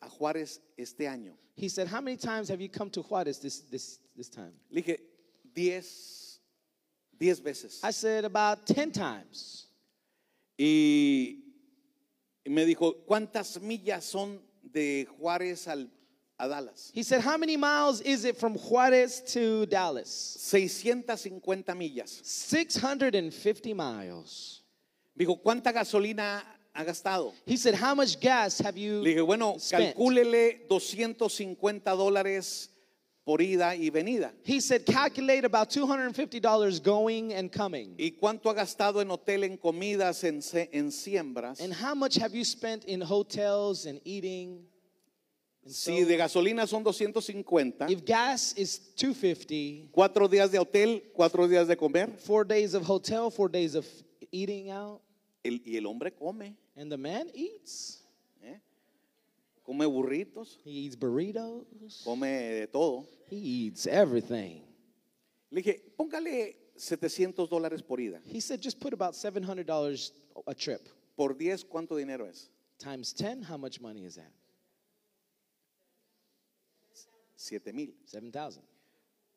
a 0.00 0.08
Juárez 0.08 0.60
este 0.76 1.08
año? 1.08 1.36
He 1.56 1.68
said, 1.68 1.88
How 1.88 2.00
many 2.00 2.16
times 2.16 2.48
have 2.48 2.60
you 2.60 2.68
come 2.68 2.90
to 2.90 3.02
Juárez 3.02 3.40
this, 3.40 3.62
this, 3.68 3.98
this 4.16 4.30
time? 4.30 4.52
Le 4.70 4.82
dije, 4.82 5.00
diez, 5.52 6.38
diez 7.18 7.40
veces. 7.42 7.80
I 7.82 7.90
said, 7.90 8.24
About 8.24 8.64
10 8.66 8.92
times. 8.92 9.66
Y 10.56 11.42
me 12.46 12.64
dijo, 12.64 13.04
¿cuántas 13.06 13.60
millas 13.60 14.04
son 14.04 14.40
de 14.72 15.06
Juárez 15.18 15.66
al, 15.68 15.88
a 16.38 16.48
Dallas. 16.48 16.90
He 16.94 17.02
said, 17.02 17.20
How 17.20 17.36
many 17.36 17.56
miles 17.56 18.00
is 18.00 18.24
it 18.24 18.36
from 18.36 18.54
Juarez 18.56 19.22
to 19.34 19.66
Dallas? 19.66 20.08
650 20.40 21.74
millas. 21.74 22.20
650 22.24 23.74
miles. 23.74 24.62
Dijo, 25.18 25.40
¿cuánta 25.42 25.72
gasolina 25.72 26.42
ha 26.72 26.84
gastado? 26.84 27.32
He 27.44 27.56
said, 27.56 27.74
How 27.74 27.94
much 27.94 28.18
gas 28.20 28.58
have 28.60 28.76
you 28.78 29.02
Le 29.02 29.10
dije, 29.14 29.26
bueno, 29.26 29.58
spent? 29.58 29.94
calcúlele 29.96 30.66
250 30.68 31.90
dólares 31.90 32.70
por 33.24 33.40
ida 33.42 33.74
y 33.76 33.90
venida. 33.90 34.32
He 34.44 34.60
said, 34.60 34.84
Calculate 34.86 35.44
about 35.44 35.70
$250 35.70 36.82
going 36.82 37.32
and 37.32 37.50
coming. 37.52 37.94
¿Y 37.98 38.12
cuánto 38.20 38.50
ha 38.50 38.54
gastado 38.54 39.00
en 39.00 39.10
hotel, 39.10 39.44
en 39.44 39.56
comidas, 39.56 40.24
en, 40.24 40.40
en 40.72 40.90
siembras? 40.90 41.60
And 41.60 41.72
how 41.72 41.94
much 41.94 42.16
have 42.16 42.34
you 42.34 42.44
spent 42.44 42.84
in 42.86 43.00
hotels 43.00 43.86
and 43.86 44.00
eating? 44.04 44.64
And 45.64 45.74
so, 45.74 45.92
Si 45.92 46.04
de 46.04 46.16
gasolina 46.16 46.66
son 46.66 46.82
250, 46.82 47.86
if 47.90 48.04
gas 48.04 48.54
is 48.56 48.78
250, 48.96 49.90
cuatro 49.92 50.26
días 50.26 50.50
de 50.50 50.58
hotel, 50.58 51.02
cuatro 51.14 51.46
días 51.46 51.68
de 51.68 51.76
comer, 51.76 52.08
four 52.18 52.44
days 52.44 52.72
of 52.74 52.84
hotel, 52.84 53.30
four 53.30 53.48
days 53.50 53.74
of 53.74 53.86
eating 54.32 54.70
out, 54.70 55.02
el- 55.44 55.60
y 55.64 55.76
el 55.76 55.86
hombre 55.86 56.10
come, 56.12 56.56
and 56.76 56.90
the 56.90 56.96
man 56.96 57.28
eats. 57.34 57.99
Come 59.70 59.86
burritos, 59.86 60.58
He 60.64 60.86
eats 60.86 60.96
burritos. 60.96 62.02
come 62.04 62.26
de 62.60 62.66
todo. 62.66 63.06
He 63.30 63.36
eats 63.36 63.86
everything. 63.86 64.62
Le 65.52 65.62
dije, 65.62 65.80
póngale 65.96 66.56
700 66.76 67.48
dólares 67.48 67.82
por 67.86 68.00
ida. 68.00 68.20
He 68.24 68.40
said, 68.40 68.60
just 68.60 68.80
put 68.80 68.92
about 68.92 69.14
$700 69.14 70.10
a 70.46 70.54
trip. 70.54 70.88
Por 71.16 71.34
10, 71.34 71.64
¿cuánto 71.64 71.96
dinero 71.96 72.26
es? 72.26 72.48
Times 72.78 73.12
10, 73.12 73.42
how 73.44 73.56
much 73.56 73.80
money 73.80 74.04
is 74.04 74.16
that? 74.16 74.32
7 77.36 77.72
mil. 77.72 77.92
7,000. 78.06 78.62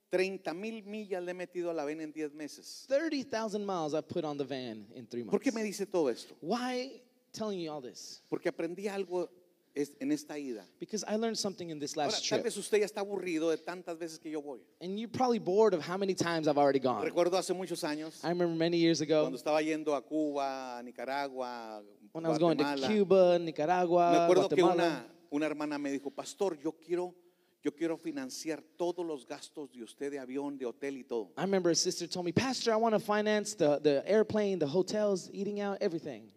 30 0.10 0.54
mil 0.54 0.84
millas 0.84 1.24
le 1.24 1.32
he 1.32 1.34
metido 1.34 1.69
a 1.69 1.74
la 1.74 1.86
vena 1.86 2.04
en 2.04 2.12
10 2.12 2.34
meses. 2.34 2.86
30,000 2.88 3.65
miles 3.65 3.93
I 3.93 4.02
put 4.02 4.24
on 4.24 4.38
the 4.38 4.43
van 4.43 4.86
in 4.96 5.06
three 5.08 5.24
months. 5.24 5.32
¿Por 5.32 5.39
qué 5.39 5.52
me 5.54 5.63
dice 5.63 5.86
todo 5.86 6.10
esto? 6.10 6.36
Why 6.41 7.02
telling 7.32 7.60
you 7.60 7.72
all 7.72 7.82
this? 7.82 8.22
Porque 8.30 8.50
aprendí 8.50 8.88
algo 8.88 9.30
es- 9.76 9.92
en 10.00 10.12
esta 10.12 10.38
ida. 10.38 10.66
Because 10.80 11.04
I 11.08 11.16
learned 11.16 11.38
something 11.38 11.70
in 11.70 11.80
this 11.80 11.96
Ahora, 11.98 12.08
last 12.12 12.28
tal 12.30 12.38
trip. 12.40 12.44
vez 12.46 12.58
usted 12.58 12.80
ya 12.80 12.86
está 12.86 13.02
aburrido 13.02 13.50
de 13.50 13.58
tantas 13.58 13.98
veces 13.98 14.20
que 14.20 14.30
yo 14.32 14.42
voy. 14.42 14.60
And 14.82 14.98
you're 15.00 15.12
probably 15.12 15.40
bored 15.40 15.74
of 15.74 15.82
how 15.82 15.98
many 15.98 16.14
times 16.14 16.48
I've 16.48 16.58
already 16.58 16.80
gone. 16.80 17.04
Recuerdo 17.04 17.38
hace 17.38 17.54
muchos 17.54 17.84
años, 17.84 18.24
I 18.24 18.30
remember 18.30 18.56
many 18.56 18.78
years 18.78 19.02
ago 19.02 19.22
cuando 19.24 19.38
estaba 19.38 19.62
yendo 19.62 19.96
a 19.96 20.02
Cuba, 20.02 20.78
a 20.80 20.84
Nicaragua, 20.84 21.84
when 22.12 22.26
I 22.26 22.30
was 22.30 22.38
going 22.40 22.58
to 22.58 22.64
Guatemala. 22.64 22.88
Cuba, 22.88 23.40
Me 23.40 23.46
Nicaragua, 23.46 24.26
acuerdo 24.28 24.50
que 24.50 24.62
Guatemala. 24.62 24.84
una, 24.84 25.08
una 25.32 25.46
hermana 25.48 25.78
me 25.80 25.92
dijo, 25.92 26.12
pastor, 26.12 26.58
yo 26.60 26.74
quiero, 26.74 27.16
yo 27.64 27.72
quiero 27.74 27.98
financiar 27.98 28.62
todos 28.78 29.04
los 29.06 29.26
gastos 29.26 29.72
de 29.72 29.82
usted 29.84 30.12
de 30.12 30.20
avión, 30.20 30.58
de 30.58 30.66
hotel 30.66 30.98
y 30.98 31.04
todo. 31.04 31.32
I 31.38 31.42
remember 31.42 31.72
a 31.72 31.76
sister 31.76 32.08
told 32.08 32.26
me, 32.26 32.32
Pastor, 32.32 32.72
I 32.74 32.76
want 32.76 32.94
to 32.94 33.00
finance 33.00 33.56
the, 33.56 33.80
the 33.82 34.04
airplane, 34.06 34.60
the 34.60 34.68
hotels, 34.68 35.30
eating 35.34 35.60
out, 35.62 35.78
everything. 35.82 36.30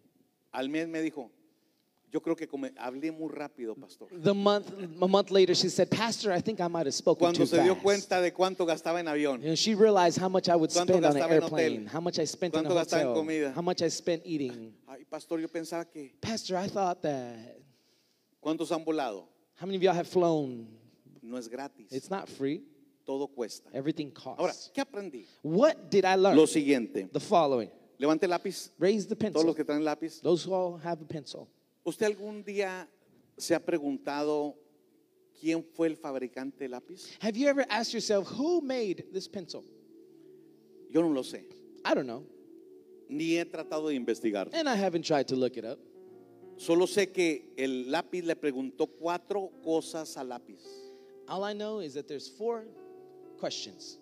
Al 0.53 0.69
mes 0.69 0.87
me 0.87 1.01
dijo, 1.01 1.29
yo 2.17 2.21
creo 2.21 2.35
que 2.35 2.47
hablé 2.77 3.11
muy 3.11 3.29
rápido, 3.29 3.75
pastor. 3.75 4.07
The 4.11 4.33
month, 4.33 4.67
a 5.01 5.07
month 5.07 5.29
later, 5.29 5.55
she 5.55 5.69
said, 5.69 5.89
Pastor, 5.89 6.31
I 6.31 6.41
think 6.41 6.59
I 6.59 6.67
might 6.67 6.87
have 6.87 6.93
spoken 6.95 7.19
Cuando 7.19 7.39
too 7.39 7.45
se 7.45 7.61
dio 7.61 7.73
fast. 7.75 7.83
cuenta 7.83 8.21
de 8.21 8.31
cuánto 8.33 8.65
gastaba 8.65 8.99
en 8.99 9.07
avión, 9.07 9.43
And 9.45 9.55
she 9.57 9.75
realized 9.75 10.17
how 10.19 10.29
much 10.29 10.49
I 10.49 10.55
would 10.55 10.71
¿Cuánto 10.71 10.93
spend 10.93 11.05
on 11.05 11.05
an 11.05 11.13
gastaba 11.13 11.35
en 11.35 11.43
airplane, 11.43 11.77
hotel? 11.85 11.87
how 11.93 12.01
much 12.01 12.17
I 12.19 12.25
spent 12.25 12.53
in 12.55 12.59
a 12.59 12.63
¿Cuánto 12.63 12.75
gastaba 12.75 13.01
en 13.01 13.07
hotel, 13.09 13.21
comida? 13.21 13.53
how 13.55 13.61
much 13.61 13.81
I 13.83 13.89
spent 13.89 14.23
eating. 14.25 14.73
ay, 14.87 15.05
pastor, 15.09 15.39
yo 15.39 15.47
pensaba 15.47 15.85
que, 15.85 16.15
Pastor, 16.19 16.57
I 16.57 16.67
thought 16.67 17.01
that. 17.03 17.57
¿cuántos 18.41 18.71
han 18.71 18.83
volado? 18.83 19.27
How 19.59 19.65
many 19.67 19.77
of 19.77 19.83
y'all 19.83 19.93
have 19.95 20.07
flown? 20.07 20.67
No 21.21 21.37
es 21.37 21.47
gratis, 21.47 21.91
It's 21.91 22.09
not 22.09 22.27
free. 22.29 22.63
todo 23.05 23.27
cuesta. 23.27 23.69
Everything 23.73 24.11
Ahora, 24.25 24.51
costs. 24.53 24.71
¿qué 24.73 24.81
aprendí? 24.81 25.25
What 25.43 25.89
did 25.91 26.03
I 26.05 26.15
learn? 26.15 26.35
Lo 26.35 26.45
siguiente, 26.47 27.09
The 27.11 27.19
following. 27.19 27.69
levante 27.99 28.25
el 28.25 28.29
lápiz, 28.31 28.71
Raise 28.79 29.07
the 29.07 29.15
todos 29.15 29.33
pencil. 29.33 29.45
los 29.47 29.55
que 29.55 29.63
traen 29.65 29.83
lápiz. 29.83 30.21
Those 30.21 30.45
who 30.45 30.53
all 30.53 30.77
have 30.83 31.01
a 31.01 31.05
pencil. 31.07 31.47
¿Usted 31.87 32.05
algún 32.05 32.43
día 32.43 32.85
se 33.37 33.55
ha 33.55 33.63
preguntado 33.63 34.57
quién 35.39 35.63
fue 35.63 35.87
el 35.87 35.95
fabricante 35.95 36.65
de 36.65 36.67
lápiz? 36.67 37.07
Have 37.21 37.37
you 37.39 37.47
ever 37.47 37.65
asked 37.69 37.93
yourself, 37.93 38.27
who 38.37 38.59
made 38.59 39.05
this 39.13 39.25
pencil? 39.25 39.63
Yo 40.91 41.01
no 41.01 41.07
lo 41.07 41.23
sé, 41.23 41.45
I 41.85 41.93
don't 41.95 42.05
know. 42.05 42.25
ni 43.07 43.37
he 43.37 43.45
tratado 43.45 43.87
de 43.87 43.95
investigar. 43.95 44.49
And 44.53 44.67
I 44.67 44.75
haven't 44.75 45.05
tried 45.05 45.29
to 45.29 45.37
look 45.37 45.55
it 45.55 45.63
up. 45.63 45.79
Solo 46.57 46.87
sé 46.87 47.13
que 47.13 47.53
el 47.57 47.89
lápiz 47.89 48.25
le 48.25 48.35
preguntó 48.35 48.87
cuatro 48.87 49.49
cosas 49.63 50.17
al 50.17 50.27
lápiz. 50.27 50.59
All 51.29 51.45
I 51.45 51.53
know 51.53 51.79
is 51.79 51.93
that 51.93 52.09
there's 52.09 52.27
four 52.27 52.65
questions 53.39 53.97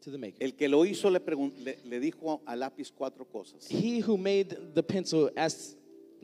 to 0.00 0.10
the 0.10 0.18
maker. 0.18 0.36
El 0.40 0.52
que 0.54 0.68
lo 0.68 0.84
hizo 0.84 1.10
le, 1.10 1.20
pregun- 1.20 1.52
le, 1.62 1.78
le 1.84 2.00
dijo 2.00 2.40
al 2.46 2.60
lápiz 2.60 2.90
cuatro 2.92 3.24
cosas. 3.26 3.66
He 3.70 4.00
who 4.00 4.16
made 4.16 4.74
the 4.74 4.82
pencil 4.82 5.30
asked 5.36 5.76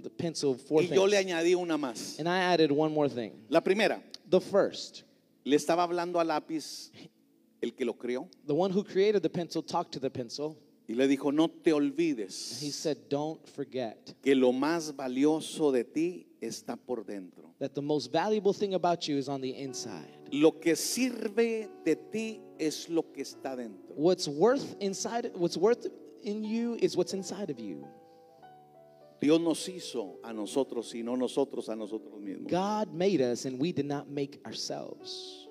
the 0.03 0.11
pencil 0.11 0.55
four 0.57 0.83
Y 0.83 0.89
yo 0.89 1.05
le 1.07 1.17
things. 1.17 1.33
añadí 1.33 1.55
una 1.55 1.77
más. 1.79 2.19
And 2.19 2.29
I 2.29 2.39
added 2.39 2.71
one 2.73 2.93
more 2.93 3.09
thing. 3.09 3.33
La 3.49 3.61
primera, 3.61 4.03
The 4.29 4.41
first, 4.41 5.03
le 5.45 5.57
estaba 5.57 5.83
hablando 5.85 6.19
al 6.21 6.27
lápiz 6.29 6.91
el 7.62 7.73
que 7.75 7.85
lo 7.85 7.95
creó 7.95 8.29
the 8.47 8.53
one 8.55 8.71
who 8.73 8.83
created 8.85 9.23
the 9.23 9.31
pencil 9.31 9.62
talked 9.62 9.93
to 9.93 10.01
the 10.01 10.11
pencil. 10.11 10.57
Y 10.88 10.94
le 10.94 11.09
dijo, 11.09 11.33
no 11.33 11.49
te 11.49 11.70
He 11.70 11.72
olvides 11.72 12.33
said, 12.72 12.96
Don't 13.09 13.44
forget 13.49 14.14
que 14.22 14.35
lo 14.35 14.53
más 14.53 14.94
valioso 14.94 15.72
de 15.72 15.85
ti 15.85 16.27
está 16.40 16.77
por 16.77 17.05
dentro. 17.05 17.55
that 17.59 17.75
the 17.75 17.83
most 17.83 18.12
valuable 18.12 18.53
thing 18.53 18.75
about 18.75 19.09
you 19.09 19.16
is 19.16 19.29
on 19.29 19.40
the 19.40 19.51
inside. 19.51 20.12
Lo 20.33 20.53
que 20.53 20.77
sirve 20.77 21.68
de 21.85 21.96
ti 21.96 22.40
es 22.59 22.88
lo 22.88 23.03
que 23.12 23.22
está 23.22 23.57
dentro. 23.57 23.94
What's 23.96 24.29
worth 24.29 24.77
inside, 24.81 25.31
what's 25.35 25.57
worth 25.57 25.87
in 26.22 26.44
you 26.44 26.77
is 26.81 26.96
what's 26.96 27.14
inside 27.14 27.51
of 27.51 27.59
you. 27.59 27.87
Dios 29.20 29.40
nos 29.40 29.66
hizo 29.66 30.18
a 30.22 30.33
nosotros 30.33 30.94
y 30.94 31.03
no 31.03 31.16
nosotros 31.16 31.68
a 31.70 31.75
nosotros 31.75 32.20
mismos. 32.20 32.51
God 32.51 32.92
made 32.92 33.20
us 33.22 33.46
and 33.46 33.59
we 33.59 33.72
did 33.72 33.87
not 33.87 34.09
make 34.09 34.38
ourselves. 34.44 35.49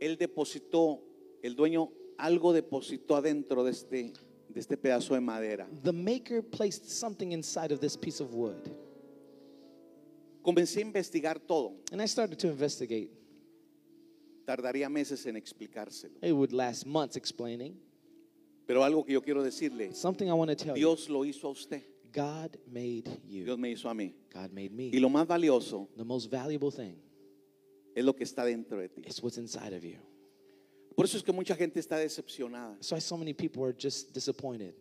Él 0.00 0.16
depositó, 0.16 1.00
el 1.42 1.54
dueño 1.54 1.90
algo 2.20 2.52
depositó 2.52 3.16
adentro 3.16 3.64
de 3.64 3.70
este, 3.72 4.12
de 4.48 4.60
este 4.60 4.76
pedazo 4.76 5.14
de 5.14 5.20
madera. 5.20 5.68
The 5.82 5.92
maker 5.92 6.42
placed 6.42 6.84
something 6.88 7.32
inside 7.32 7.72
of 7.72 7.80
this 7.80 7.96
piece 7.96 8.20
of 8.22 8.32
wood. 8.34 8.70
Comencé 10.42 10.78
a 10.78 10.82
investigar 10.82 11.38
todo. 11.38 11.74
And 11.92 12.00
I 12.00 12.06
started 12.06 12.38
to 12.38 12.48
investigate. 12.48 13.10
Tardaría 14.46 14.88
meses 14.90 15.26
en 15.26 15.36
explicárselo. 15.36 16.14
It 16.22 16.32
would 16.32 16.52
last 16.52 16.86
months 16.86 17.16
explaining. 17.16 17.76
Pero 18.66 18.82
algo 18.84 19.04
que 19.04 19.12
yo 19.12 19.20
quiero 19.22 19.42
decirle, 19.42 19.92
Something 19.94 20.28
I 20.28 20.32
want 20.32 20.50
to 20.50 20.56
tell 20.56 20.68
you. 20.76 20.86
Dios 20.86 21.08
lo 21.08 21.24
hizo 21.24 21.48
a 21.48 21.50
usted. 21.50 21.82
God 22.12 22.56
made 22.66 23.04
you. 23.28 23.44
Dios 23.44 23.58
me 23.58 23.70
hizo 23.70 23.88
a 23.88 23.94
mí. 23.94 24.14
God 24.32 24.50
made 24.52 24.70
Y 24.72 24.90
me. 24.92 25.00
lo 25.00 25.08
más 25.08 25.26
valioso 25.28 25.88
The 25.96 26.04
most 26.04 26.30
valuable 26.30 26.70
thing 26.72 26.94
es 27.94 28.04
lo 28.04 28.14
que 28.14 28.24
está 28.24 28.44
dentro 28.44 28.78
de 28.80 28.88
ti. 28.88 29.02
is 29.06 29.22
what's 29.22 29.38
inside 29.38 29.74
of 29.74 29.84
you. 29.84 29.98
Por 31.00 31.06
eso 31.06 31.16
es 31.16 31.22
que 31.22 31.32
mucha 31.32 31.54
gente 31.56 31.80
está 31.80 31.96
decepcionada. 31.96 32.74
That's 32.74 32.92
why 32.92 33.00
so 33.00 33.16
many 33.16 33.32
people 33.32 33.64
are 33.64 33.72
just 33.72 34.12
disappointed. 34.12 34.74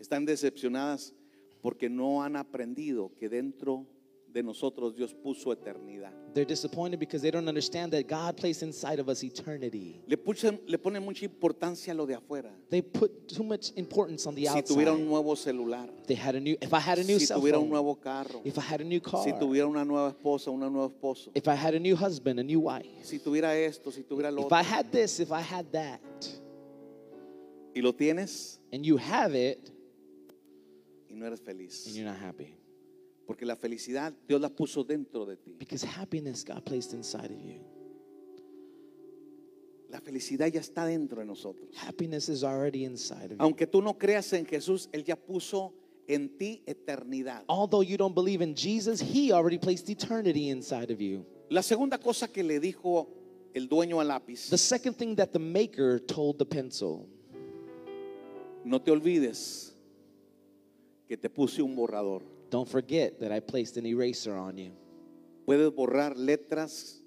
Están 0.00 0.26
decepcionadas 0.26 1.14
porque 1.60 1.88
no 1.88 2.24
han 2.24 2.34
aprendido 2.34 3.14
que 3.16 3.28
dentro 3.28 3.86
de 4.32 4.42
nosotros 4.42 4.94
Dios 4.96 5.12
puso 5.14 5.52
eternidad. 5.52 6.10
They're 6.32 6.46
disappointed 6.46 6.98
because 6.98 7.20
they 7.20 7.30
don't 7.30 7.46
understand 7.48 7.92
that 7.92 8.06
God 8.08 8.36
placed 8.38 8.62
inside 8.62 8.98
of 8.98 9.08
us 9.10 9.22
eternity. 9.22 10.00
Le, 10.06 10.16
pusen- 10.16 10.58
le 10.66 10.78
ponen 10.78 11.04
mucha 11.04 11.26
importancia 11.26 11.92
a 11.92 11.94
lo 11.94 12.06
de 12.06 12.14
afuera. 12.16 12.50
They 12.70 12.80
put 12.80 13.28
too 13.28 13.42
much 13.44 13.72
importance 13.76 14.26
on 14.26 14.34
the 14.34 14.46
Si 14.46 14.62
tuviera 14.62 14.92
un 14.92 15.02
outside. 15.02 15.08
nuevo 15.08 15.34
celular, 15.36 15.90
They 16.06 16.14
had 16.16 16.34
a 16.36 16.40
new. 16.40 16.56
If 16.62 16.72
I 16.72 16.80
had 16.80 16.98
a 16.98 17.04
new 17.04 17.18
si 17.18 17.26
cell 17.26 17.38
tuviera 17.40 17.58
un 17.58 17.64
phone, 17.64 17.70
nuevo 17.70 17.94
carro, 17.96 18.40
if 18.44 18.56
I 18.56 18.62
had 18.62 18.80
a 18.80 18.84
new 18.84 19.00
car, 19.00 19.22
si 19.22 19.32
tuviera 19.32 19.66
una 19.68 19.84
nueva 19.84 20.08
esposa, 20.08 20.50
un 20.50 20.60
nuevo 20.60 20.88
esposo, 20.88 21.30
if 21.34 21.46
I 21.46 21.54
had 21.54 21.74
a 21.74 21.78
new 21.80 21.94
husband, 21.94 22.40
a 22.40 22.42
new 22.42 22.60
wife, 22.60 22.86
si 23.04 23.18
tuviera 23.18 23.54
esto, 23.54 23.90
si 23.90 24.02
tuviera 24.02 24.30
lo 24.32 24.40
if 24.40 24.46
otro, 24.46 24.56
I 24.56 24.62
had 24.62 24.90
this, 24.90 25.20
if 25.20 25.30
I 25.30 25.42
had 25.42 25.70
that, 25.72 26.00
y 27.74 27.82
lo 27.82 27.92
tienes 27.92 28.58
and 28.72 28.84
you 28.86 28.96
have 28.96 29.34
it, 29.34 29.70
y 31.10 31.14
no 31.16 31.26
eres 31.26 31.40
feliz. 31.40 31.86
and 31.86 31.94
you're 31.96 32.06
not 32.06 32.16
happy. 32.18 32.54
Porque 33.26 33.46
la 33.46 33.56
felicidad 33.56 34.12
Dios 34.26 34.40
la 34.40 34.48
puso 34.48 34.84
dentro 34.84 35.24
de 35.26 35.36
ti. 35.36 35.56
Because 35.58 35.86
happiness 35.86 36.44
God 36.44 36.64
placed 36.64 36.92
inside 36.92 37.30
of 37.30 37.40
you. 37.42 37.60
La 39.88 40.00
felicidad 40.00 40.50
ya 40.50 40.60
está 40.60 40.86
dentro 40.86 41.20
de 41.20 41.26
nosotros. 41.26 41.68
Happiness 41.76 42.28
is 42.28 42.42
already 42.42 42.84
inside 42.84 43.26
of 43.26 43.30
you. 43.32 43.36
Aunque 43.38 43.66
tú 43.66 43.82
no 43.82 43.98
creas 43.98 44.32
en 44.32 44.46
Jesús, 44.46 44.88
Él 44.92 45.04
ya 45.04 45.16
puso 45.16 45.74
en 46.08 46.36
ti 46.36 46.62
eternidad. 46.66 47.44
Although 47.48 47.82
you 47.82 47.96
don't 47.96 48.14
believe 48.14 48.42
in 48.42 48.54
Jesus, 48.54 49.00
He 49.00 49.32
already 49.32 49.58
placed 49.58 49.88
eternity 49.90 50.48
inside 50.48 50.90
of 50.90 51.00
you. 51.00 51.24
La 51.50 51.62
segunda 51.62 51.98
cosa 51.98 52.28
que 52.28 52.42
le 52.42 52.58
dijo 52.58 53.08
el 53.54 53.68
dueño 53.68 54.00
al 54.00 54.08
lápiz, 54.08 54.48
The 54.48 54.58
second 54.58 54.96
thing 54.96 55.14
that 55.16 55.32
the 55.32 55.38
maker 55.38 56.00
told 56.00 56.38
the 56.38 56.46
pencil 56.46 57.06
no 58.64 58.80
te 58.80 58.90
olvides 58.90 59.76
que 61.06 61.16
te 61.16 61.28
puse 61.28 61.62
un 61.62 61.74
borrador. 61.74 62.22
Don't 62.52 62.68
forget 62.68 63.18
that 63.20 63.32
I 63.32 63.40
placed 63.40 63.78
an 63.78 63.86
eraser 63.86 64.36
on 64.36 64.58
you. 64.58 64.72
Puedes 65.48 65.70
borrar 65.70 66.12
letras 66.14 67.00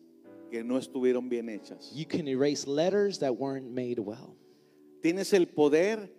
que 0.51 0.63
no 0.63 0.77
estuvieron 0.79 1.29
bien 1.29 1.47
hechas. 1.47 1.91
You 1.93 2.05
can 2.05 2.27
erase 2.27 2.67
letters 2.67 3.19
that 3.19 3.37
weren't 3.37 3.69
made 3.71 3.99
well. 3.99 4.35
Tienes 5.03 5.33
el 5.33 5.45
poder 5.45 6.09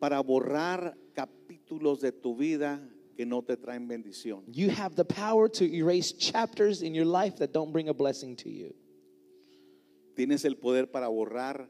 para 0.00 0.22
borrar 0.22 0.94
capítulos 1.14 2.00
de 2.00 2.12
tu 2.12 2.34
vida 2.34 2.80
que 3.14 3.26
no 3.26 3.42
te 3.42 3.56
traen 3.56 3.86
bendición. 3.86 4.42
You 4.46 4.70
have 4.70 4.96
the 4.96 5.04
power 5.04 5.48
to 5.50 5.64
erase 5.70 6.12
chapters 6.12 6.80
in 6.80 6.94
your 6.94 7.04
life 7.04 7.36
that 7.36 7.52
don't 7.52 7.72
bring 7.72 7.90
a 7.90 7.94
blessing 7.94 8.36
to 8.36 8.48
you. 8.48 8.74
Tienes 10.16 10.46
el 10.46 10.54
poder 10.54 10.86
para 10.86 11.08
borrar 11.08 11.68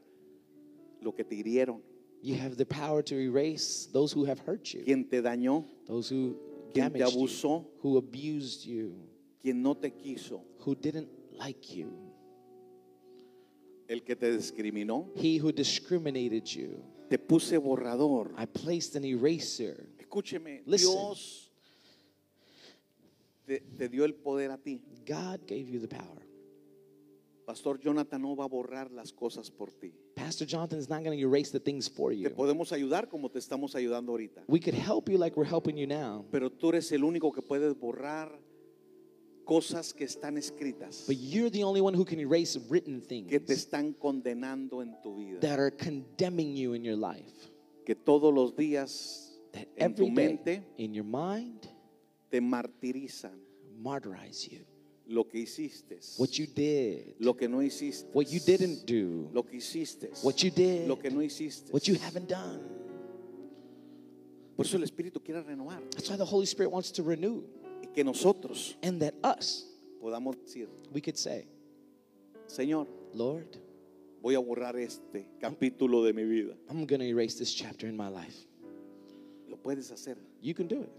lo 1.01 1.11
que 1.11 1.25
te 1.25 1.35
hirieron, 1.35 1.81
You 2.21 2.35
have 2.35 2.57
the 2.57 2.65
power 2.65 3.01
to 3.03 3.15
erase 3.15 3.87
those 3.93 4.11
who 4.11 4.25
have 4.25 4.39
hurt 4.39 4.73
you, 4.73 4.83
quien 4.83 5.09
te 5.09 5.21
dañó, 5.21 5.65
those 5.85 6.09
who 6.09 6.35
quien 6.73 6.91
te 6.91 6.99
you, 6.99 7.05
abusó, 7.05 7.65
who 7.83 7.97
abused 7.97 8.65
you, 8.65 8.95
quien 9.41 9.61
no 9.61 9.75
te 9.75 9.91
quiso, 9.91 10.43
who 10.65 10.75
didn't 10.75 11.09
like 11.31 11.75
you, 11.75 11.91
el 13.87 14.03
que 14.03 14.15
te 14.15 14.31
discriminó. 14.31 15.09
he 15.15 15.37
who 15.37 15.51
discriminated 15.51 16.45
you. 16.45 16.83
Te 17.09 17.17
puse 17.17 17.57
borrador. 17.57 18.33
I 18.37 18.45
placed 18.45 18.95
an 18.97 19.05
eraser. 19.05 19.87
Escúcheme, 19.97 20.61
Listen. 20.65 20.91
Dios 20.91 21.49
te, 23.45 23.61
te 23.77 23.87
dio 23.87 24.03
el 24.03 24.13
poder 24.13 24.51
a 24.51 24.57
ti. 24.57 24.81
God 25.05 25.47
gave 25.47 25.69
you 25.69 25.79
the 25.79 25.87
power. 25.87 26.26
Pastor 27.47 27.79
Jonathan 27.79 28.21
no 28.21 28.35
va 28.35 28.43
a 28.43 28.47
borrar 28.49 28.91
las 28.91 29.13
cosas 29.13 29.49
por 29.49 29.71
ti. 29.71 29.93
Pastor 30.15 30.45
Jonathan 30.45 30.77
is 30.79 30.89
not 30.89 31.01
going 31.01 31.17
to 31.17 31.25
erase 31.25 31.49
the 31.49 31.61
things 31.61 31.87
for 31.87 32.11
Te 32.11 32.17
you. 32.17 32.29
podemos 32.31 32.73
ayudar 32.73 33.07
como 33.07 33.29
te 33.29 33.39
estamos 33.39 33.73
ayudando 33.73 34.11
ahorita. 34.11 34.43
We 34.49 34.59
could 34.59 34.75
help 34.75 35.07
you 35.09 35.17
like 35.17 35.37
we're 35.37 35.49
helping 35.49 35.77
you 35.77 35.87
now, 35.87 36.25
Pero 36.29 36.49
tú 36.51 36.69
eres 36.73 36.91
el 36.91 37.05
único 37.05 37.31
que 37.31 37.41
puedes 37.41 37.73
borrar 37.79 38.37
cosas 39.45 39.93
que 39.93 40.03
están 40.03 40.37
escritas, 40.37 41.05
but 41.07 41.15
you're 41.15 41.49
the 41.49 41.63
only 41.63 41.79
one 41.79 41.93
who 41.95 42.03
can 42.03 42.19
erase 42.19 42.59
written 42.69 42.99
que 43.01 43.39
te 43.39 43.45
things 43.45 43.49
están 43.51 43.93
condenando 43.93 44.81
en 44.81 44.93
tu 45.01 45.15
vida. 45.15 45.39
that 45.39 45.57
are 45.57 45.71
condemning 45.71 46.53
you 46.53 46.73
in 46.73 46.83
your 46.83 46.97
life. 46.97 47.31
Que 47.85 47.95
todos 47.95 48.33
los 48.33 48.57
días 48.57 49.39
That 49.53 49.67
en 49.77 49.95
tu 49.95 50.03
day 50.03 50.11
mente 50.11 50.63
in 50.75 50.93
your 50.93 51.05
mind 51.05 51.65
te 52.29 52.41
martirizan 52.41 53.39
martyrize 53.81 54.45
you. 54.51 54.65
Lo 55.07 55.27
que 55.27 55.39
hiciste, 55.39 55.99
What 56.17 56.31
you 56.37 56.47
did, 56.53 57.15
lo 57.19 57.35
que 57.35 57.47
no 57.47 57.61
hiciste, 57.61 58.09
what 58.13 58.25
you 58.29 58.39
didn't 58.45 58.85
do, 58.85 59.29
lo 59.33 59.43
que 59.43 59.57
hiciste, 59.57 60.11
what 60.23 60.35
you 60.43 60.51
did, 60.51 60.87
lo 60.87 60.97
que 60.99 61.09
no 61.09 61.21
hiciste. 61.21 61.71
what 61.71 61.87
you 61.87 61.95
haven't 61.95 62.27
done. 62.29 62.59
Por 64.55 64.65
eso 64.65 64.77
el 64.77 64.83
Espíritu 64.83 65.21
quiere 65.23 65.41
renovar 65.43 65.81
That's 65.91 66.09
why 66.09 66.17
the 66.17 66.25
Holy 66.25 66.45
Spirit 66.45 66.71
wants 66.71 66.91
to 66.93 67.03
renew. 67.03 67.43
y 67.83 67.87
que 67.93 68.03
nosotros 68.03 68.75
And 68.81 68.99
that 69.01 69.13
us, 69.23 69.65
podamos 70.01 70.35
decir, 70.37 70.67
we 70.91 70.99
could 71.01 71.17
say, 71.17 71.47
Señor, 72.47 72.87
Lord, 73.13 73.47
voy 74.21 74.35
a 74.35 74.39
borrar 74.39 74.75
este 74.77 75.27
capítulo 75.39 76.03
de 76.03 76.13
mi 76.13 76.23
vida. 76.23 76.55
I'm 76.69 76.85
going 76.85 76.99
to 77.01 77.05
erase 77.07 77.35
this 77.37 77.53
chapter 77.53 77.87
in 77.87 77.95
my 77.95 78.07
life. 78.09 78.45
Lo 79.47 79.57
puedes 79.57 79.91
hacer, 79.91 80.17
You 80.41 80.53
can 80.53 80.67
do 80.67 80.81
it. 80.81 80.89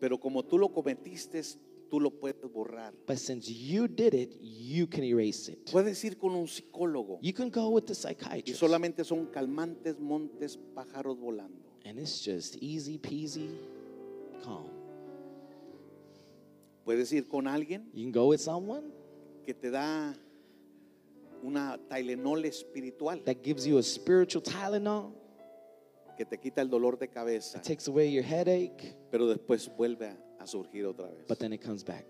pero 0.00 0.18
como 0.18 0.42
tú 0.44 0.58
lo 0.58 0.68
cometiste, 0.68 1.42
tú 1.88 2.00
lo 2.00 2.10
puedes 2.10 2.50
borrar. 2.52 2.94
But 3.06 3.18
since 3.18 3.50
you 3.50 3.88
did 3.88 4.14
it, 4.14 4.38
you 4.40 4.86
can 4.86 5.04
erase 5.04 5.52
it. 5.52 5.70
Puedes 5.70 6.02
ir 6.04 6.18
con 6.18 6.34
un 6.34 6.46
psicólogo 6.46 7.18
You 7.22 7.32
can 7.32 7.50
go 7.50 7.68
with 7.70 7.84
the 7.86 7.92
y 7.92 7.96
psychiatrist. 7.96 8.60
solamente 8.60 9.04
son 9.04 9.26
calmantes, 9.26 9.98
montes, 9.98 10.58
pájaros 10.74 11.18
volando. 11.18 11.64
And 11.84 11.98
it's 11.98 12.24
just 12.24 12.56
easy 12.60 12.98
peasy, 12.98 13.50
calm. 14.44 14.68
Puedes 16.84 17.12
ir 17.12 17.28
con 17.28 17.46
alguien 17.46 17.90
You 17.92 18.04
can 18.04 18.12
go 18.12 18.28
with 18.28 18.40
someone 18.40 18.92
que 19.44 19.54
te 19.54 19.70
da 19.70 20.14
una 21.42 21.78
Tylenol 21.88 22.44
espiritual 22.44 23.22
that 23.24 23.42
gives 23.42 23.66
you 23.66 23.78
a 23.78 23.82
spiritual 23.82 24.42
Tylenol 24.42 25.12
que 26.16 26.24
te 26.24 26.38
quita 26.38 26.60
el 26.60 26.68
dolor 26.68 26.98
de 26.98 27.08
cabeza, 27.08 27.58
that 27.58 27.64
takes 27.64 27.86
away 27.86 28.12
your 28.12 28.24
headache, 28.24 28.96
pero 29.08 29.28
después 29.28 29.70
vuelve 29.76 30.08
a, 30.08 30.16
a 30.40 30.46
surgir 30.46 30.84
otra 30.86 31.08
vez. 31.10 31.24
but 31.28 31.38
then 31.38 31.52
it 31.52 31.60
comes 31.62 31.82
back. 31.84 32.04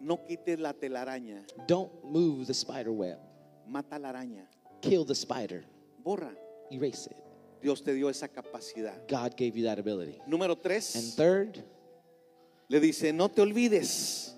No 0.00 0.16
quites 0.16 0.58
la 0.58 0.72
telaraña, 0.72 1.44
Don't 1.66 1.90
move 2.04 2.46
the 2.46 2.54
spider 2.54 2.92
web. 2.92 3.18
mata 3.66 3.98
la 3.98 4.12
araña, 4.12 4.46
Kill 4.80 5.04
the 5.04 5.14
spider. 5.14 5.64
borra. 6.04 6.32
Erase 6.70 7.06
it. 7.10 7.16
Dios 7.62 7.82
te 7.82 7.92
dio 7.92 8.08
esa 8.08 8.28
capacidad. 8.28 9.06
God 9.08 9.36
gave 9.36 9.54
you 9.56 9.64
that 9.64 9.78
ability. 9.78 10.18
Número 10.26 10.52
And 10.54 10.62
tres, 10.62 11.14
third, 11.16 11.62
le 12.70 12.80
dice, 12.80 13.12
no 13.12 13.28
te 13.28 13.42
olvides. 13.42 14.34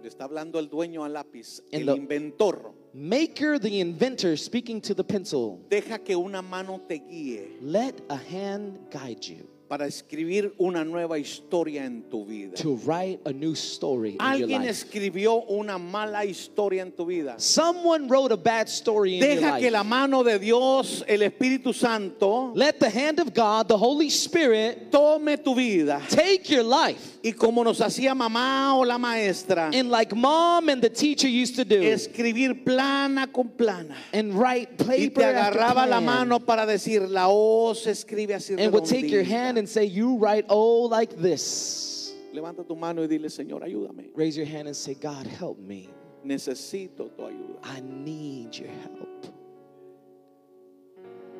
Le 0.00 0.08
está 0.08 0.24
hablando 0.24 0.58
el 0.60 0.68
dueño 0.70 1.04
al 1.04 1.12
lápiz, 1.12 1.60
En 1.72 1.82
el 1.88 1.96
inventor. 1.96 2.72
Maker, 2.94 3.58
the 3.58 3.80
inventor, 3.80 4.36
speaking 4.38 4.80
to 4.80 4.94
the 4.94 5.04
pencil, 5.04 5.60
Deja 5.68 5.98
que 5.98 6.16
una 6.16 6.40
mano 6.40 6.80
te 6.88 6.98
guíe 7.00 7.58
let 7.60 8.00
a 8.08 8.16
hand 8.16 8.78
guide 8.90 9.22
you 9.26 9.46
para 9.68 9.86
escribir 9.86 10.54
una 10.58 10.82
nueva 10.82 11.18
historia 11.18 11.84
en 11.84 12.02
tu 12.08 12.24
vida. 12.24 12.54
to 12.56 12.76
write 12.86 13.20
a 13.26 13.32
new 13.32 13.52
story 13.54 14.10
in 14.12 14.16
your 14.16 14.22
Alguien 14.26 14.62
life. 14.62 14.70
escribió 14.70 15.44
una 15.48 15.76
mala 15.78 16.24
historia 16.24 16.80
en 16.82 16.90
tu 16.92 17.04
vida. 17.04 17.34
Someone 17.38 18.08
wrote 18.08 18.32
a 18.32 18.36
bad 18.36 18.68
story 18.68 19.16
in 19.16 19.20
your 19.20 19.28
Deja 19.36 19.56
que 19.58 19.64
life. 19.64 19.72
la 19.72 19.84
mano 19.84 20.22
de 20.24 20.38
Dios, 20.38 21.04
el 21.06 21.20
Espíritu 21.22 21.74
Santo, 21.74 22.52
Let 22.54 22.80
the 22.80 22.88
hand 22.88 23.20
of 23.20 23.34
God, 23.34 23.68
the 23.68 23.76
Holy 23.76 24.08
Spirit, 24.08 24.90
tome 24.90 25.36
tu 25.36 25.54
vida. 25.54 26.00
take 26.08 26.48
your 26.48 26.62
life. 26.64 27.18
Y 27.22 27.32
como 27.32 27.62
nos 27.64 27.80
hacía 27.80 28.14
mamá 28.14 28.74
o 28.78 28.84
la 28.84 28.96
maestra, 28.96 29.70
And 29.74 29.90
like 29.90 30.14
mom 30.14 30.68
and 30.70 30.80
the 30.80 30.88
teacher 30.88 31.28
used 31.28 31.56
to 31.56 31.64
do, 31.64 31.82
escribir 31.82 32.64
plana 32.64 33.26
con 33.26 33.48
plana. 33.50 33.96
and 34.14 34.32
write 34.32 34.70
Y 34.78 34.84
paper 35.10 35.10
te 35.10 35.24
after 35.24 35.60
agarraba 35.60 35.86
la 35.86 36.00
mano 36.00 36.38
para 36.40 36.64
decir, 36.64 37.02
la 37.10 37.26
O 37.28 37.74
se 37.74 37.90
escribe 37.90 38.34
así 38.34 38.54
and 38.58 38.72
would 38.72 38.84
take 38.86 39.08
your 39.10 39.24
redondita. 39.24 39.57
Hand 39.58 39.66
and 39.66 39.68
say, 39.68 39.84
"You 39.84 40.16
write 40.16 40.46
oh 40.48 40.86
like 40.86 41.16
this." 41.16 42.14
Levanta 42.32 42.66
tu 42.66 42.76
mano 42.76 43.02
y 43.02 43.06
dile, 43.06 43.28
Señor, 43.28 43.62
ayúdame. 43.62 44.10
Raise 44.14 44.36
your 44.36 44.46
hand 44.46 44.68
and 44.68 44.76
say, 44.76 44.94
"God, 44.94 45.26
help 45.26 45.58
me. 45.58 45.90
Necesito 46.24 47.10
tu 47.14 47.22
ayuda. 47.22 47.58
I 47.62 47.80
need 47.80 48.54
your 48.54 48.68
help." 48.68 49.26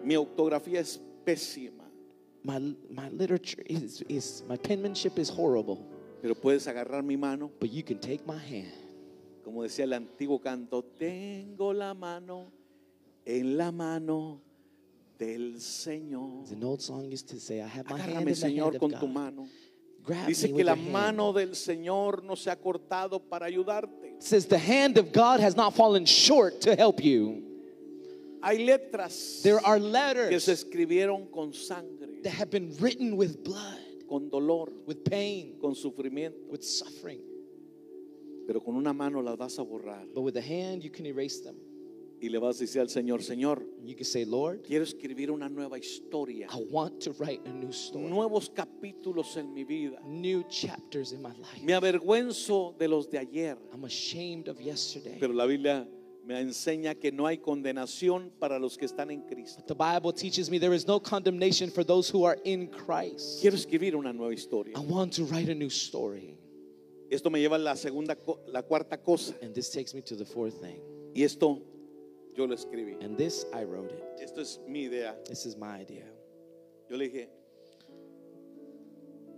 Mi 0.04 0.16
ortografía 0.16 0.80
es 0.80 0.98
pésima, 1.24 1.84
My 2.42 2.58
my 2.88 3.08
literature 3.10 3.62
is 3.66 4.02
is 4.08 4.42
my 4.48 4.56
penmanship 4.56 5.18
is 5.18 5.28
horrible, 5.28 5.84
pero 6.22 6.34
puedes 6.34 6.66
agarrar 6.66 7.04
mi 7.04 7.16
mano, 7.16 7.50
but 7.60 7.70
you 7.70 7.82
can 7.82 7.98
take 7.98 8.26
my 8.26 8.38
hand. 8.38 8.88
como 9.44 9.62
decía 9.62 9.84
el 9.84 9.94
antiguo 9.94 10.40
canto, 10.40 10.84
tengo 10.84 11.72
la 11.72 11.94
mano 11.94 12.52
en 13.24 13.56
la 13.56 13.72
mano 13.72 14.42
del 15.18 15.54
Señor. 15.60 16.50
An 16.52 16.62
old 16.64 16.80
song 16.80 17.10
used 17.10 17.28
to 17.28 17.40
say, 17.40 17.60
"I 17.60 17.66
have 17.66 17.88
my 17.90 17.98
hand 17.98 18.12
in 18.12 18.18
Agárrame, 18.18 18.24
the 18.26 18.46
Señor, 18.46 18.62
hand 18.64 18.74
of 18.76 18.80
con 18.80 18.90
tu 18.92 18.96
God." 19.06 19.10
mano. 19.10 19.48
Grab 20.04 20.26
Dice 20.28 20.44
me 20.44 20.48
que 20.50 20.54
with 20.56 20.66
la 20.66 20.72
your 20.74 20.82
hand. 20.84 20.92
mano 20.92 21.32
del 21.32 21.54
Señor 21.54 22.22
no 22.24 22.34
se 22.34 22.50
ha 22.50 22.56
cortado 22.56 23.20
para 23.20 23.46
ayudarte. 23.46 24.16
It 24.16 24.22
says 24.22 24.46
the 24.46 24.58
hand 24.58 24.96
of 24.96 25.12
God 25.12 25.40
has 25.40 25.54
not 25.56 25.74
fallen 25.74 26.06
short 26.06 26.60
to 26.62 26.74
help 26.76 27.02
you. 27.04 27.42
Hay 28.42 28.58
letras 28.64 29.40
There 29.42 29.58
are 29.66 29.78
que 29.78 29.84
se 29.84 29.90
letters 29.90 30.48
escribieron 30.48 31.30
con 31.30 31.52
sangre, 31.52 32.22
that 32.22 32.32
have 32.32 32.50
been 32.50 32.74
written 32.80 33.16
with 33.16 33.42
blood, 33.42 34.06
con 34.08 34.30
dolor, 34.30 34.70
with 34.86 35.04
pain, 35.04 35.58
con 35.60 35.74
sufrimiento, 35.74 36.48
with 36.48 36.62
suffering. 36.62 37.20
pero 38.46 38.60
con 38.60 38.76
una 38.76 38.94
mano 38.94 39.20
las 39.20 39.36
vas 39.36 39.58
a 39.58 39.62
borrar 39.62 40.06
But 40.14 40.22
with 40.22 40.36
a 40.36 40.40
hand, 40.40 40.82
you 40.84 40.90
can 40.90 41.04
erase 41.04 41.40
them. 41.40 41.56
Y 42.20 42.28
le 42.28 42.38
vas 42.38 42.56
a 42.56 42.60
decir 42.60 42.80
al 42.80 42.88
Señor, 42.88 43.22
Señor, 43.22 43.64
You 43.84 43.94
can 43.94 44.04
say, 44.04 44.24
Lord, 44.24 44.62
quiero 44.62 44.84
escribir 44.84 45.30
una 45.30 45.48
nueva 45.48 45.78
historia, 45.78 46.48
I 46.50 46.66
want 46.70 47.00
to 47.04 47.12
write 47.18 47.40
a 47.46 47.52
new 47.52 47.70
story, 47.70 48.06
nuevos 48.06 48.50
capítulos 48.50 49.36
en 49.36 49.52
mi 49.54 49.64
vida. 49.64 50.00
new 50.04 50.42
chapters 50.48 51.12
in 51.12 51.22
my 51.22 51.32
life. 51.32 51.62
Me 51.62 51.74
avergüenzo 51.74 52.76
de 52.78 52.88
los 52.88 53.08
de 53.08 53.18
ayer, 53.18 53.56
I'm 53.72 53.84
ashamed 53.84 54.48
of 54.48 54.60
yesterday. 54.60 55.16
pero 55.20 55.32
la 55.32 55.46
Biblia 55.46 55.88
me 56.24 56.40
enseña 56.40 56.94
que 56.94 57.10
no 57.10 57.26
hay 57.26 57.38
condenación 57.38 58.30
para 58.38 58.58
los 58.58 58.76
que 58.76 58.84
están 58.84 59.10
en 59.10 59.22
Cristo. 59.22 59.62
The 59.66 59.74
Bible 59.74 60.12
teaches 60.12 60.50
me 60.50 60.58
there 60.58 60.74
is 60.74 60.86
no 60.86 61.00
condemnation 61.00 61.70
for 61.70 61.84
those 61.84 62.10
who 62.10 62.24
are 62.26 62.38
in 62.44 62.66
Christ. 62.68 63.40
Quiero 63.40 63.56
escribir 63.56 63.96
una 63.96 64.12
nueva 64.12 64.34
historia. 64.34 64.74
I 64.76 64.80
want 64.80 65.14
to 65.14 65.24
write 65.24 65.48
a 65.50 65.54
new 65.54 65.70
story. 65.70 66.36
Esto 67.10 67.30
me 67.30 67.40
lleva 67.40 67.56
a 67.56 67.58
la 67.58 67.74
segunda, 67.74 68.14
la 68.48 68.60
cuarta 68.62 68.98
cosa. 68.98 69.34
And 69.40 69.54
this 69.54 69.70
takes 69.70 69.94
me 69.94 70.02
to 70.02 70.14
the 70.16 70.26
fourth 70.26 70.60
thing. 70.60 70.78
Y 71.14 71.22
esto 71.22 71.62
yo 72.38 72.46
lo 72.46 72.54
escribí. 72.54 72.96
And 73.02 73.16
this, 73.18 73.44
I 73.52 73.64
wrote 73.64 73.90
it. 73.92 74.04
Esto 74.22 74.40
es 74.40 74.60
mi 74.68 74.84
idea. 74.84 75.16
This 75.24 75.44
is 75.44 75.56
my 75.56 75.80
idea. 75.80 76.04
Yo 76.88 76.96
le 76.96 77.08
dije, 77.08 77.28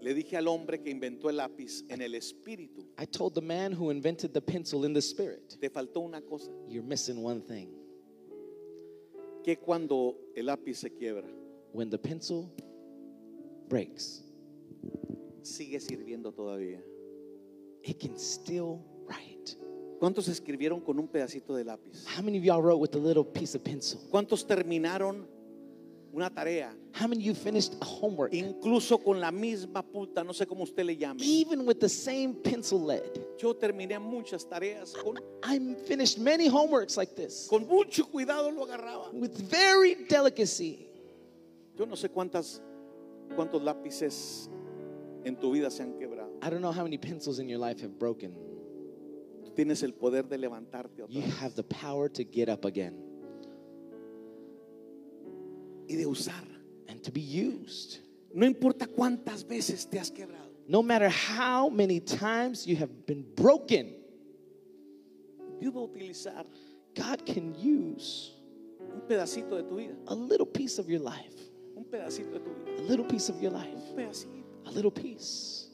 le 0.02 0.14
dije 0.14 0.36
al 0.36 0.46
hombre 0.48 0.78
que 0.82 0.90
inventó 0.90 1.30
el 1.30 1.36
lápiz 1.38 1.82
en 1.88 2.02
el 2.02 2.14
espíritu, 2.14 2.86
I 2.98 3.06
told 3.06 3.34
the 3.34 3.40
man 3.40 3.72
who 3.72 3.90
invented 3.90 4.32
the 4.34 4.40
pencil 4.40 4.84
in 4.84 4.92
the 4.92 5.00
spirit, 5.00 5.58
te 5.60 5.68
faltó 5.70 6.00
una 6.04 6.20
cosa, 6.20 6.50
you're 6.68 6.86
missing 6.86 7.22
one 7.24 7.40
thing. 7.40 7.68
que 9.42 9.56
cuando 9.56 10.16
el 10.36 10.46
lápiz 10.46 10.76
se 10.76 10.90
quiebra, 10.90 11.28
When 11.72 11.88
the 11.88 11.98
pencil 11.98 12.50
breaks, 13.68 14.22
sigue 15.42 15.80
sirviendo 15.80 16.32
todavía. 16.32 16.82
it 17.82 17.98
can 17.98 18.18
still 18.18 18.84
write. 19.06 19.56
¿Cuántos 20.00 20.28
escribieron 20.28 20.80
con 20.80 20.98
un 20.98 21.06
pedacito 21.06 21.54
de 21.54 21.62
lápiz? 21.62 22.06
How 22.16 22.22
many 22.22 22.38
of 22.38 22.44
y'all 22.44 22.62
wrote 22.62 22.80
with 22.80 22.94
a 22.94 22.98
little 22.98 23.22
piece 23.22 23.54
of 23.54 23.62
pencil? 23.62 24.00
¿Cuántos 24.10 24.46
terminaron 24.46 25.26
una 26.14 26.30
tarea? 26.30 26.74
How 26.94 27.06
many 27.06 27.20
of 27.20 27.26
you 27.26 27.34
finished 27.34 27.74
a 27.82 27.84
homework? 27.84 28.32
Incluso 28.32 28.96
con 28.96 29.20
la 29.20 29.30
misma 29.30 29.82
punta, 29.82 30.24
no 30.24 30.32
sé 30.32 30.46
cómo 30.46 30.62
usted 30.62 30.86
le 30.86 30.96
llame. 30.96 31.20
Even 31.20 31.66
with 31.66 31.80
the 31.80 31.88
same 31.88 32.32
pencil 32.32 32.80
lead. 32.80 33.10
Yo 33.38 33.52
terminé 33.52 34.00
muchas 34.00 34.46
tareas 34.48 34.94
con, 34.94 35.18
I 35.42 35.58
finished 35.86 36.18
many 36.18 36.48
homeworks 36.48 36.96
like 36.96 37.14
this 37.14 37.46
con 37.50 37.66
mucho 37.66 38.04
cuidado 38.06 38.50
lo 38.50 38.64
agarraba. 38.64 39.12
with 39.12 39.36
very 39.50 40.06
delicacy. 40.08 40.86
Yo 41.76 41.84
no 41.84 41.94
sé 41.94 42.08
cuántas 42.08 42.62
cuántos 43.36 43.62
lápices 43.62 44.48
en 45.24 45.36
tu 45.36 45.52
vida 45.52 45.70
se 45.70 45.82
han 45.82 45.92
quebrado. 45.98 46.30
I 46.40 46.48
don't 46.48 46.62
know 46.62 46.72
how 46.72 46.84
many 46.84 46.96
pencils 46.96 47.38
in 47.38 47.50
your 47.50 47.58
life 47.58 47.82
have 47.82 47.98
broken. 47.98 48.49
Tienes 49.60 49.82
el 49.82 49.92
poder 49.92 50.26
de 50.26 50.38
levantarte 50.38 51.02
otra 51.02 51.14
You 51.14 51.20
vez 51.20 51.34
have 51.38 51.54
the 51.54 51.62
power 51.62 52.08
to 52.08 52.22
get 52.24 52.48
up 52.48 52.64
again 52.64 52.94
y 55.86 55.96
de 55.96 56.06
usar. 56.06 56.48
and 56.88 57.02
to 57.02 57.12
be 57.12 57.20
used. 57.20 57.98
No 58.32 58.46
importa 58.46 58.86
cuántas 58.86 59.46
veces 59.46 59.86
te 59.86 59.98
has 59.98 60.10
quebrado. 60.10 60.50
No 60.66 60.82
matter 60.82 61.10
how 61.10 61.68
many 61.68 62.00
times 62.00 62.66
you 62.66 62.74
have 62.74 63.04
been 63.04 63.22
broken, 63.36 63.94
Dios 65.60 65.74
va 65.74 65.80
a 65.80 65.84
utilizar 65.84 66.46
God 66.94 67.26
can 67.26 67.54
use 67.54 68.32
un 68.80 69.02
pedacito 69.06 69.56
de 69.56 69.64
tu 69.64 69.76
vida, 69.76 69.94
a 70.06 70.14
little 70.14 70.46
piece 70.46 70.78
of 70.78 70.88
your 70.88 71.00
life, 71.02 71.50
un 71.76 71.84
pedacito 71.84 72.32
de 72.32 72.40
tu 72.40 72.50
vida, 72.50 72.78
a 72.78 72.88
little 72.88 73.04
piece 73.04 73.28
of 73.28 73.38
your 73.42 73.52
life, 73.52 73.76
un 73.90 73.94
pedacito. 73.94 74.42
a 74.64 74.70
little 74.70 74.90
piece. 74.90 75.69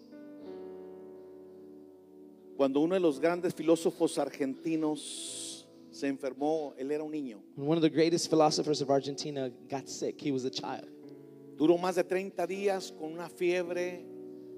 Cuando 2.56 2.80
uno 2.80 2.94
de 2.94 3.00
los 3.00 3.20
grandes 3.20 3.54
filósofos 3.54 4.18
argentinos 4.18 5.68
se 5.90 6.08
enfermó, 6.08 6.74
él 6.78 6.90
era 6.90 7.04
un 7.04 7.12
niño. 7.12 7.42
When 7.56 7.68
one 7.68 7.76
of 7.76 7.82
the 7.82 7.90
greatest 7.90 8.30
philosophers 8.30 8.80
of 8.80 8.90
Argentina 8.90 9.50
got 9.68 9.88
sick, 9.88 10.20
he 10.20 10.32
was 10.32 10.44
a 10.44 10.50
child. 10.50 10.88
Duró 11.56 11.78
más 11.78 11.96
de 11.96 12.04
30 12.04 12.46
días 12.46 12.92
con 12.92 13.12
una 13.12 13.28
fiebre 13.28 14.06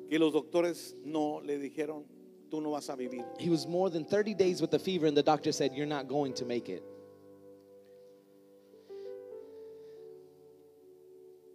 que 0.08 0.18
los 0.18 0.32
doctores 0.32 0.96
no 1.04 1.40
le 1.40 1.58
dijeron, 1.58 2.04
tú 2.48 2.60
no 2.60 2.70
vas 2.70 2.88
a 2.88 2.96
vivir. 2.96 3.24
He 3.38 3.50
was 3.50 3.66
more 3.66 3.90
than 3.90 4.04
30 4.04 4.34
days 4.34 4.60
with 4.60 4.72
a 4.74 4.78
fever, 4.78 5.06
and 5.06 5.16
the 5.16 5.22
doctor 5.22 5.52
said, 5.52 5.72
You're 5.74 5.86
not 5.86 6.08
going 6.08 6.32
to 6.34 6.44
make 6.44 6.68
it. 6.68 6.82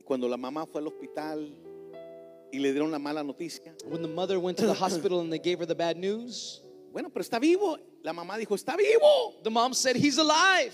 Cuando 0.05 0.27
la 0.27 0.37
mamá 0.37 0.65
fue 0.65 0.81
al 0.81 0.87
hospital 0.87 1.55
y 2.53 2.59
le 2.59 2.71
dieron 2.71 2.91
la 2.91 2.99
mala 2.99 3.23
noticia, 3.23 3.73
When 3.85 4.01
the 4.01 4.07
mother 4.07 4.37
went 4.39 4.57
to 4.59 4.65
the 4.67 4.73
hospital 4.73 5.19
and 5.21 5.31
they 5.31 5.39
gave 5.39 5.59
her 5.59 5.65
the 5.65 5.75
bad 5.75 5.97
news, 5.97 6.61
bueno, 6.93 7.09
pero 7.09 7.21
está 7.23 7.39
vivo. 7.41 7.77
La 8.03 8.13
mamá 8.13 8.37
dijo, 8.37 8.53
está 8.55 8.77
vivo. 8.77 9.33
the 9.43 9.49
mom 9.49 9.73
said, 9.73 9.95
He's 9.95 10.17
alive. 10.17 10.71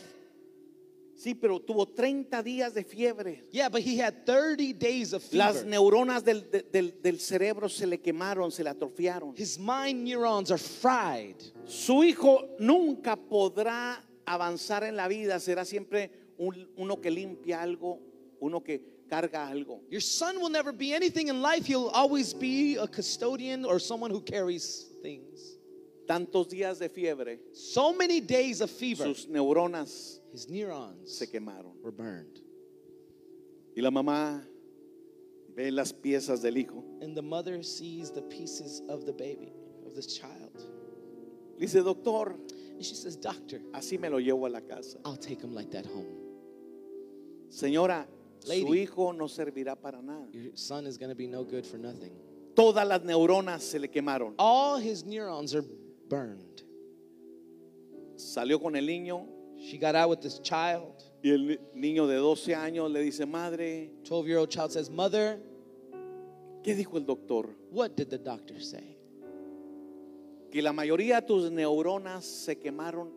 Sí, 1.16 1.36
pero 1.36 1.60
tuvo 1.60 1.86
30 1.86 2.42
días 2.44 2.74
de 2.74 2.84
fiebre. 2.86 3.44
Yeah, 3.52 3.68
but 3.68 3.82
he 3.82 3.98
had 3.98 4.26
30 4.26 4.72
days 4.74 5.12
of 5.14 5.22
Las 5.34 5.58
fever. 5.58 5.70
neuronas 5.70 6.24
del, 6.24 6.50
de- 6.50 6.64
del- 6.72 6.94
del 7.02 7.20
cerebro 7.20 7.68
se 7.70 7.86
le 7.86 7.98
quemaron, 7.98 8.52
se 8.52 8.64
le 8.64 8.70
atrofiaron. 8.70 9.34
His 9.38 9.60
mind 9.60 10.04
neurons 10.06 10.50
are 10.50 10.58
fried. 10.58 11.36
Su 11.66 12.04
hijo 12.06 12.48
nunca 12.60 13.18
podrá 13.18 14.02
avanzar 14.26 14.84
en 14.86 14.96
la 14.96 15.10
vida, 15.10 15.40
será 15.42 15.66
siempre 15.66 16.10
un- 16.38 16.70
uno 16.78 17.02
que 17.02 17.12
limpia 17.12 17.62
algo, 17.62 18.00
uno 18.40 18.64
que 18.64 18.82
carga 19.10 19.50
algo. 19.52 19.80
Your 19.90 20.02
son 20.02 20.40
will 20.40 20.50
never 20.50 20.72
be 20.72 20.94
anything 20.94 21.28
in 21.28 21.42
life. 21.42 21.66
He'll 21.66 21.88
always 21.88 22.34
be 22.34 22.78
a 22.78 22.88
custodian 22.88 23.66
or 23.66 23.80
someone 23.80 24.12
who 24.12 24.22
carries 24.22 24.86
things. 25.02 25.58
Tantos 26.08 26.48
días 26.48 26.80
de 26.80 26.90
fiebre, 26.90 27.38
So 27.54 27.94
many 27.94 28.20
days 28.20 28.62
of 28.62 28.72
fever, 28.72 29.06
sus 29.06 29.26
neuronas 29.28 30.20
his 30.32 30.50
neurons 30.50 31.18
se 31.18 31.26
quemaron. 31.28 31.74
were 31.84 31.92
burned. 31.92 32.40
Y 33.76 33.82
la 33.82 33.92
mamá 33.92 34.42
ve 35.56 35.70
las 35.70 35.92
piezas 35.92 36.42
del 36.42 36.54
hijo. 36.54 36.84
And 37.02 37.16
the 37.16 37.22
mother 37.22 37.62
sees 37.64 38.12
the 38.12 38.24
pieces 38.24 38.82
of 38.90 39.06
the 39.06 39.14
baby, 39.14 39.54
of 39.86 39.96
this 39.96 40.18
child. 40.18 40.64
Dice, 41.60 41.74
doctor, 41.74 42.36
And 42.80 42.86
she 42.86 42.96
says, 42.96 43.18
Doctor, 43.18 43.60
así 43.74 44.00
me 44.00 44.08
lo 44.08 44.20
llevo 44.20 44.48
a 44.48 44.50
la 44.50 44.62
casa. 44.62 44.98
I'll 45.04 45.18
take 45.18 45.42
him 45.42 45.54
like 45.54 45.70
that 45.72 45.86
home. 45.86 46.08
Señora, 47.50 48.06
su 48.50 48.66
Lady. 48.66 48.82
hijo 48.82 49.14
no 49.14 49.28
servirá 49.28 49.76
para 49.76 50.02
nada. 50.02 50.28
Your 50.32 50.52
son 50.56 50.86
is 50.88 50.98
going 50.98 51.10
to 51.10 51.16
be 51.16 51.28
no 51.28 51.44
good 51.44 51.66
for 51.66 51.78
nothing. 51.80 52.12
Todas 52.56 52.86
las 52.88 53.02
neuronas 53.04 53.62
se 53.62 53.80
le 53.80 53.88
quemaron. 53.88 54.34
All 54.38 54.78
his 54.80 55.06
neurons 55.06 55.54
are 55.56 55.64
burned. 56.10 56.64
Salió 58.16 58.60
con 58.62 58.76
el 58.76 58.86
niño 58.86 59.28
She 59.58 59.78
got 59.78 59.94
out 59.96 60.10
with 60.10 60.22
this 60.22 60.40
child. 60.40 60.94
y 61.22 61.30
el 61.32 61.46
ni- 61.48 61.58
niño 61.94 62.08
de 62.08 62.16
12 62.16 62.56
años 62.56 62.90
le 62.92 63.02
dice, 63.02 63.26
madre, 63.26 63.92
12 64.04 64.26
year 64.28 64.38
old 64.40 64.50
child 64.50 64.72
says, 64.72 64.90
Mother, 64.90 65.38
¿qué 66.64 66.76
dijo 66.76 66.98
el 66.98 67.06
doctor? 67.06 67.50
what 67.72 67.96
did 67.96 68.10
the 68.10 68.18
doctor 68.18 68.60
say? 68.62 68.98
Que 70.50 70.62
la 70.62 70.72
mayoría 70.72 71.20
de 71.22 71.28
tus 71.28 71.52
neuronas 71.52 72.24
se 72.26 72.56
quemaron 72.58 73.12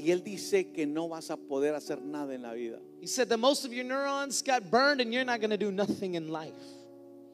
y 0.00 0.10
él 0.10 0.22
dice 0.24 0.72
que 0.72 0.86
no 0.86 1.08
vas 1.08 1.30
a 1.30 1.36
poder 1.36 1.74
hacer 1.74 2.00
nada 2.02 2.34
en 2.34 2.42
la 2.42 2.52
vida. 2.54 2.78
He 3.00 3.06
said 3.06 3.28
that 3.28 3.38
most 3.38 3.64
of 3.64 3.72
your 3.72 3.84
neurons 3.84 4.42
got 4.42 4.70
burned 4.70 5.00
and 5.00 5.12
you're 5.12 5.24
not 5.24 5.40
going 5.40 5.50
to 5.50 5.58
do 5.58 5.70
nothing 5.70 6.14
in 6.14 6.28
life. 6.28 6.54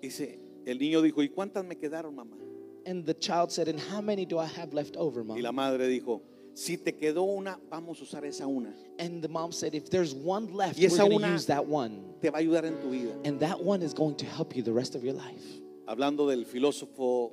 Dice, 0.02 0.38
el 0.66 0.78
niño 0.78 1.00
dijo, 1.02 1.22
¿y 1.22 1.28
cuántas 1.28 1.64
me 1.64 1.76
quedaron, 1.76 2.14
mamá? 2.14 2.36
And 2.84 3.04
the 3.04 3.14
child 3.14 3.50
said, 3.50 3.68
And 3.68 3.80
how 3.80 4.00
many 4.00 4.24
do 4.24 4.38
I 4.38 4.46
have 4.46 4.72
left 4.72 4.96
over, 4.96 5.22
Y 5.22 5.40
la 5.40 5.50
mom? 5.50 5.56
madre 5.56 5.88
dijo, 5.88 6.22
si 6.54 6.76
te 6.76 6.92
quedó 6.92 7.22
una, 7.36 7.58
vamos 7.70 8.00
a 8.00 8.04
usar 8.04 8.24
esa 8.24 8.46
una. 8.46 8.72
And 8.98 9.22
the 9.22 9.28
mom 9.28 9.52
said, 9.52 9.74
If 9.74 9.90
there's 9.90 10.14
one 10.14 10.52
left, 10.52 10.78
Y 10.78 10.86
we're 10.88 10.96
going 10.96 11.20
to 11.20 11.28
use 11.28 11.46
that 11.46 11.66
one. 11.66 12.14
Te 12.22 12.30
va 12.30 12.38
a 12.38 12.42
ayudar 12.42 12.64
en 12.64 12.80
tu 12.80 12.90
vida. 12.90 13.12
And 13.24 13.40
that 13.40 13.60
one 13.62 13.82
is 13.82 13.92
going 13.92 14.16
to 14.16 14.26
help 14.26 14.56
you 14.56 14.62
the 14.62 14.72
rest 14.72 14.94
of 14.94 15.04
your 15.04 15.14
life. 15.14 15.44
Hablando 15.86 16.28
del 16.28 16.44
filósofo 16.44 17.32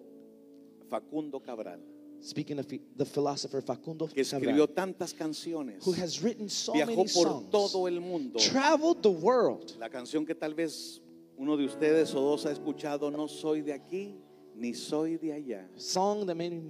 Facundo 0.90 1.40
Cabral, 1.40 1.80
Speaking 2.24 2.58
of 2.58 2.68
the 2.68 3.06
philosopher 3.06 3.62
Facundo 3.62 4.08
que 4.08 4.24
Cabral, 4.24 4.50
escribió 4.50 4.70
tantas 4.70 5.14
canciones, 5.14 5.86
who 5.86 5.92
has 5.92 6.22
written 6.24 6.48
so 6.50 6.72
viajó 6.74 6.88
many 6.88 6.96
por 6.96 7.28
songs, 7.28 7.50
todo 7.52 7.86
el 7.88 8.00
mundo. 8.00 8.40
traveled 8.40 9.02
the 9.02 9.12
world. 9.12 9.76
La 9.78 9.90
canción 9.90 10.26
que 10.26 10.34
tal 10.34 10.54
vez 10.54 11.02
uno 11.38 11.58
de 11.58 11.66
ustedes 11.66 12.14
o 12.16 12.22
dos 12.22 12.46
ha 12.46 12.52
escuchado, 12.52 13.12
no 13.12 13.28
soy 13.28 13.62
de 13.62 13.74
aquí 13.74 14.16
ni 14.56 14.74
soy 14.74 15.18
de 15.18 15.34
allá. 15.34 15.68
Song 15.76 16.26
that 16.26 16.36
many 16.36 16.62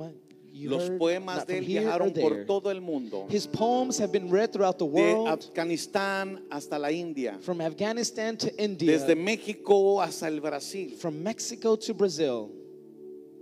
you 0.52 0.70
Los 0.70 0.90
heard, 0.90 0.98
poemas 0.98 1.46
de 1.46 1.60
él 1.60 1.66
viajaron 1.66 2.14
por 2.14 2.46
todo 2.46 2.72
el 2.72 2.82
mundo, 2.82 3.28
His 3.30 3.46
poems 3.48 4.00
have 4.00 4.12
been 4.12 4.32
read 4.32 4.52
throughout 4.52 4.78
the 4.78 4.86
de 4.86 4.92
world, 4.92 5.28
Afganistán 5.28 6.46
hasta 6.50 6.80
la 6.80 6.90
India, 6.90 7.38
from 7.42 7.62
Afghanistan 7.62 8.38
to 8.38 8.50
India, 8.62 8.92
desde 8.92 9.16
México 9.16 10.02
hasta 10.02 10.28
el 10.28 10.40
Brasil. 10.40 10.96
from 10.98 11.22
Mexico 11.22 11.76
to 11.76 11.94
Brazil. 11.94 12.50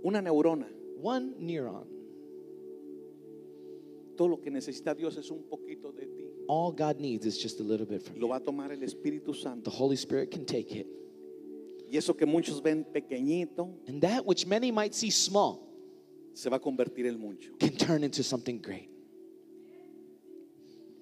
Una 0.04 0.20
neurona. 0.20 0.66
One 1.00 1.34
neuron. 1.40 1.91
Todo 4.22 4.28
lo 4.28 4.40
que 4.40 4.52
necesita 4.52 4.94
Dios 4.94 5.16
es 5.16 5.32
un 5.32 5.42
poquito 5.42 5.90
de 5.90 6.06
ti. 6.06 6.30
All 6.46 6.70
God 6.70 7.00
needs 7.00 7.26
is 7.26 7.36
just 7.42 7.58
a 7.58 7.64
little 7.64 7.84
bit 7.84 8.02
from 8.02 8.20
Lo 8.20 8.28
va 8.28 8.36
a 8.36 8.40
tomar 8.40 8.70
el 8.70 8.80
Espíritu 8.84 9.32
The 9.32 9.40
Santo. 9.40 9.68
Holy 9.68 9.96
Spirit 9.96 10.30
can 10.30 10.44
take 10.44 10.78
it. 10.78 10.86
Y 11.90 11.96
eso 11.96 12.14
que 12.14 12.24
muchos 12.24 12.62
ven 12.62 12.84
pequeñito, 12.84 13.74
And 13.88 14.00
that 14.00 14.24
which 14.24 14.46
many 14.46 14.70
might 14.70 14.94
see 14.94 15.10
small 15.10 15.68
se 16.34 16.48
va 16.48 16.58
a 16.58 16.60
convertir 16.60 17.06
en 17.06 17.18
mucho. 17.18 17.50
can 17.58 17.76
turn 17.76 18.04
into 18.04 18.22
something 18.22 18.60
great. 18.62 18.90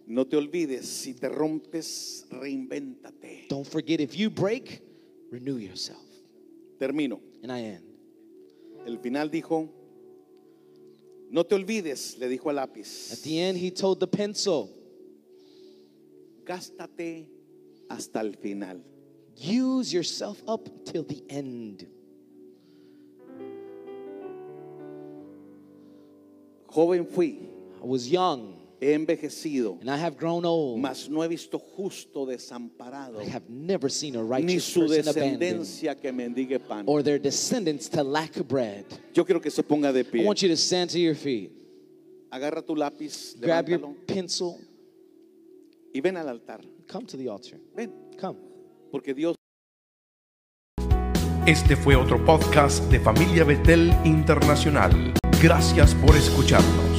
No 0.07 0.25
te 0.25 0.39
olvides, 0.39 0.87
si 0.87 1.13
te 1.13 1.29
rompes, 1.29 2.27
reinvéntate. 2.31 3.49
Don't 3.51 3.67
forget 3.67 4.01
if 4.01 4.17
you 4.17 4.31
break, 4.31 4.83
renew 5.31 5.59
yourself. 5.59 6.01
Termino. 6.79 7.21
And 7.43 7.53
I 7.53 7.65
end. 7.65 7.85
El 8.87 8.99
final 8.99 9.31
dijo, 9.31 9.69
no 11.31 11.45
te 11.45 11.55
olvides, 11.55 12.19
le 12.19 12.29
dijo 12.29 12.51
al 12.51 12.57
lápiz, 12.57 13.13
At 13.13 13.21
the 13.21 13.41
end, 13.41 13.59
he 13.59 13.71
told 13.71 14.01
the 14.01 14.07
pencil, 14.07 14.69
gástate 16.45 17.29
hasta 17.89 18.21
el 18.21 18.35
final. 18.35 18.83
use 19.37 19.93
yourself 19.93 20.43
up 20.47 20.69
till 20.85 21.05
the 21.05 21.23
end. 21.31 21.87
Joven 26.69 27.07
fui, 27.07 27.49
I 27.83 27.87
was 27.87 28.09
young 28.09 28.60
he 28.81 28.95
envejecido, 28.95 29.79
and 29.81 29.91
I 29.91 29.97
have 30.03 30.17
grown 30.17 30.45
old. 30.45 30.81
mas 30.81 31.09
no 31.11 31.23
he 31.23 31.29
visto 31.29 31.59
justo 31.59 32.25
desamparado, 32.27 33.21
I 33.23 33.27
have 33.31 33.45
never 33.49 33.91
seen 33.91 34.17
a 34.17 34.23
ni 34.41 34.59
su 34.59 34.81
person 34.81 35.09
abandoned 35.09 35.39
descendencia 35.41 35.95
que 36.01 36.11
mendigue 36.13 36.59
pan. 36.61 36.85
or 36.87 37.03
their 37.03 37.19
descendants 37.21 37.89
to 37.91 38.03
lack 38.03 38.37
bread. 38.49 38.85
Yo 39.15 39.25
quiero 39.25 39.41
que 39.41 39.51
se 39.51 39.63
ponga 39.63 39.93
de 39.93 40.01
I 40.01 40.05
pie. 40.05 40.25
want 40.25 40.41
you 40.43 40.49
to 40.49 40.57
stand 40.57 40.91
to 40.91 40.99
your 40.99 41.15
feet. 41.15 41.53
Agarra 42.33 42.63
tu 42.65 42.75
lápiz, 42.75 43.37
Grab 43.41 43.69
your 43.69 43.95
pencil. 44.07 44.57
y 45.93 46.01
ven 46.01 46.17
al 46.17 46.29
altar. 46.29 46.61
Come 46.91 47.05
to 47.07 47.17
the 47.17 47.29
altar. 47.29 47.59
Ven, 47.77 47.93
Come. 48.21 48.39
porque 48.91 49.13
Dios 49.15 49.35
Este 51.47 51.75
fue 51.75 51.97
otro 51.97 52.25
podcast 52.25 52.85
de 52.91 53.01
Familia 53.01 53.45
Betel 53.45 53.93
Internacional. 54.05 55.15
Gracias 55.43 55.95
por 55.97 56.15
escucharnos. 56.15 56.90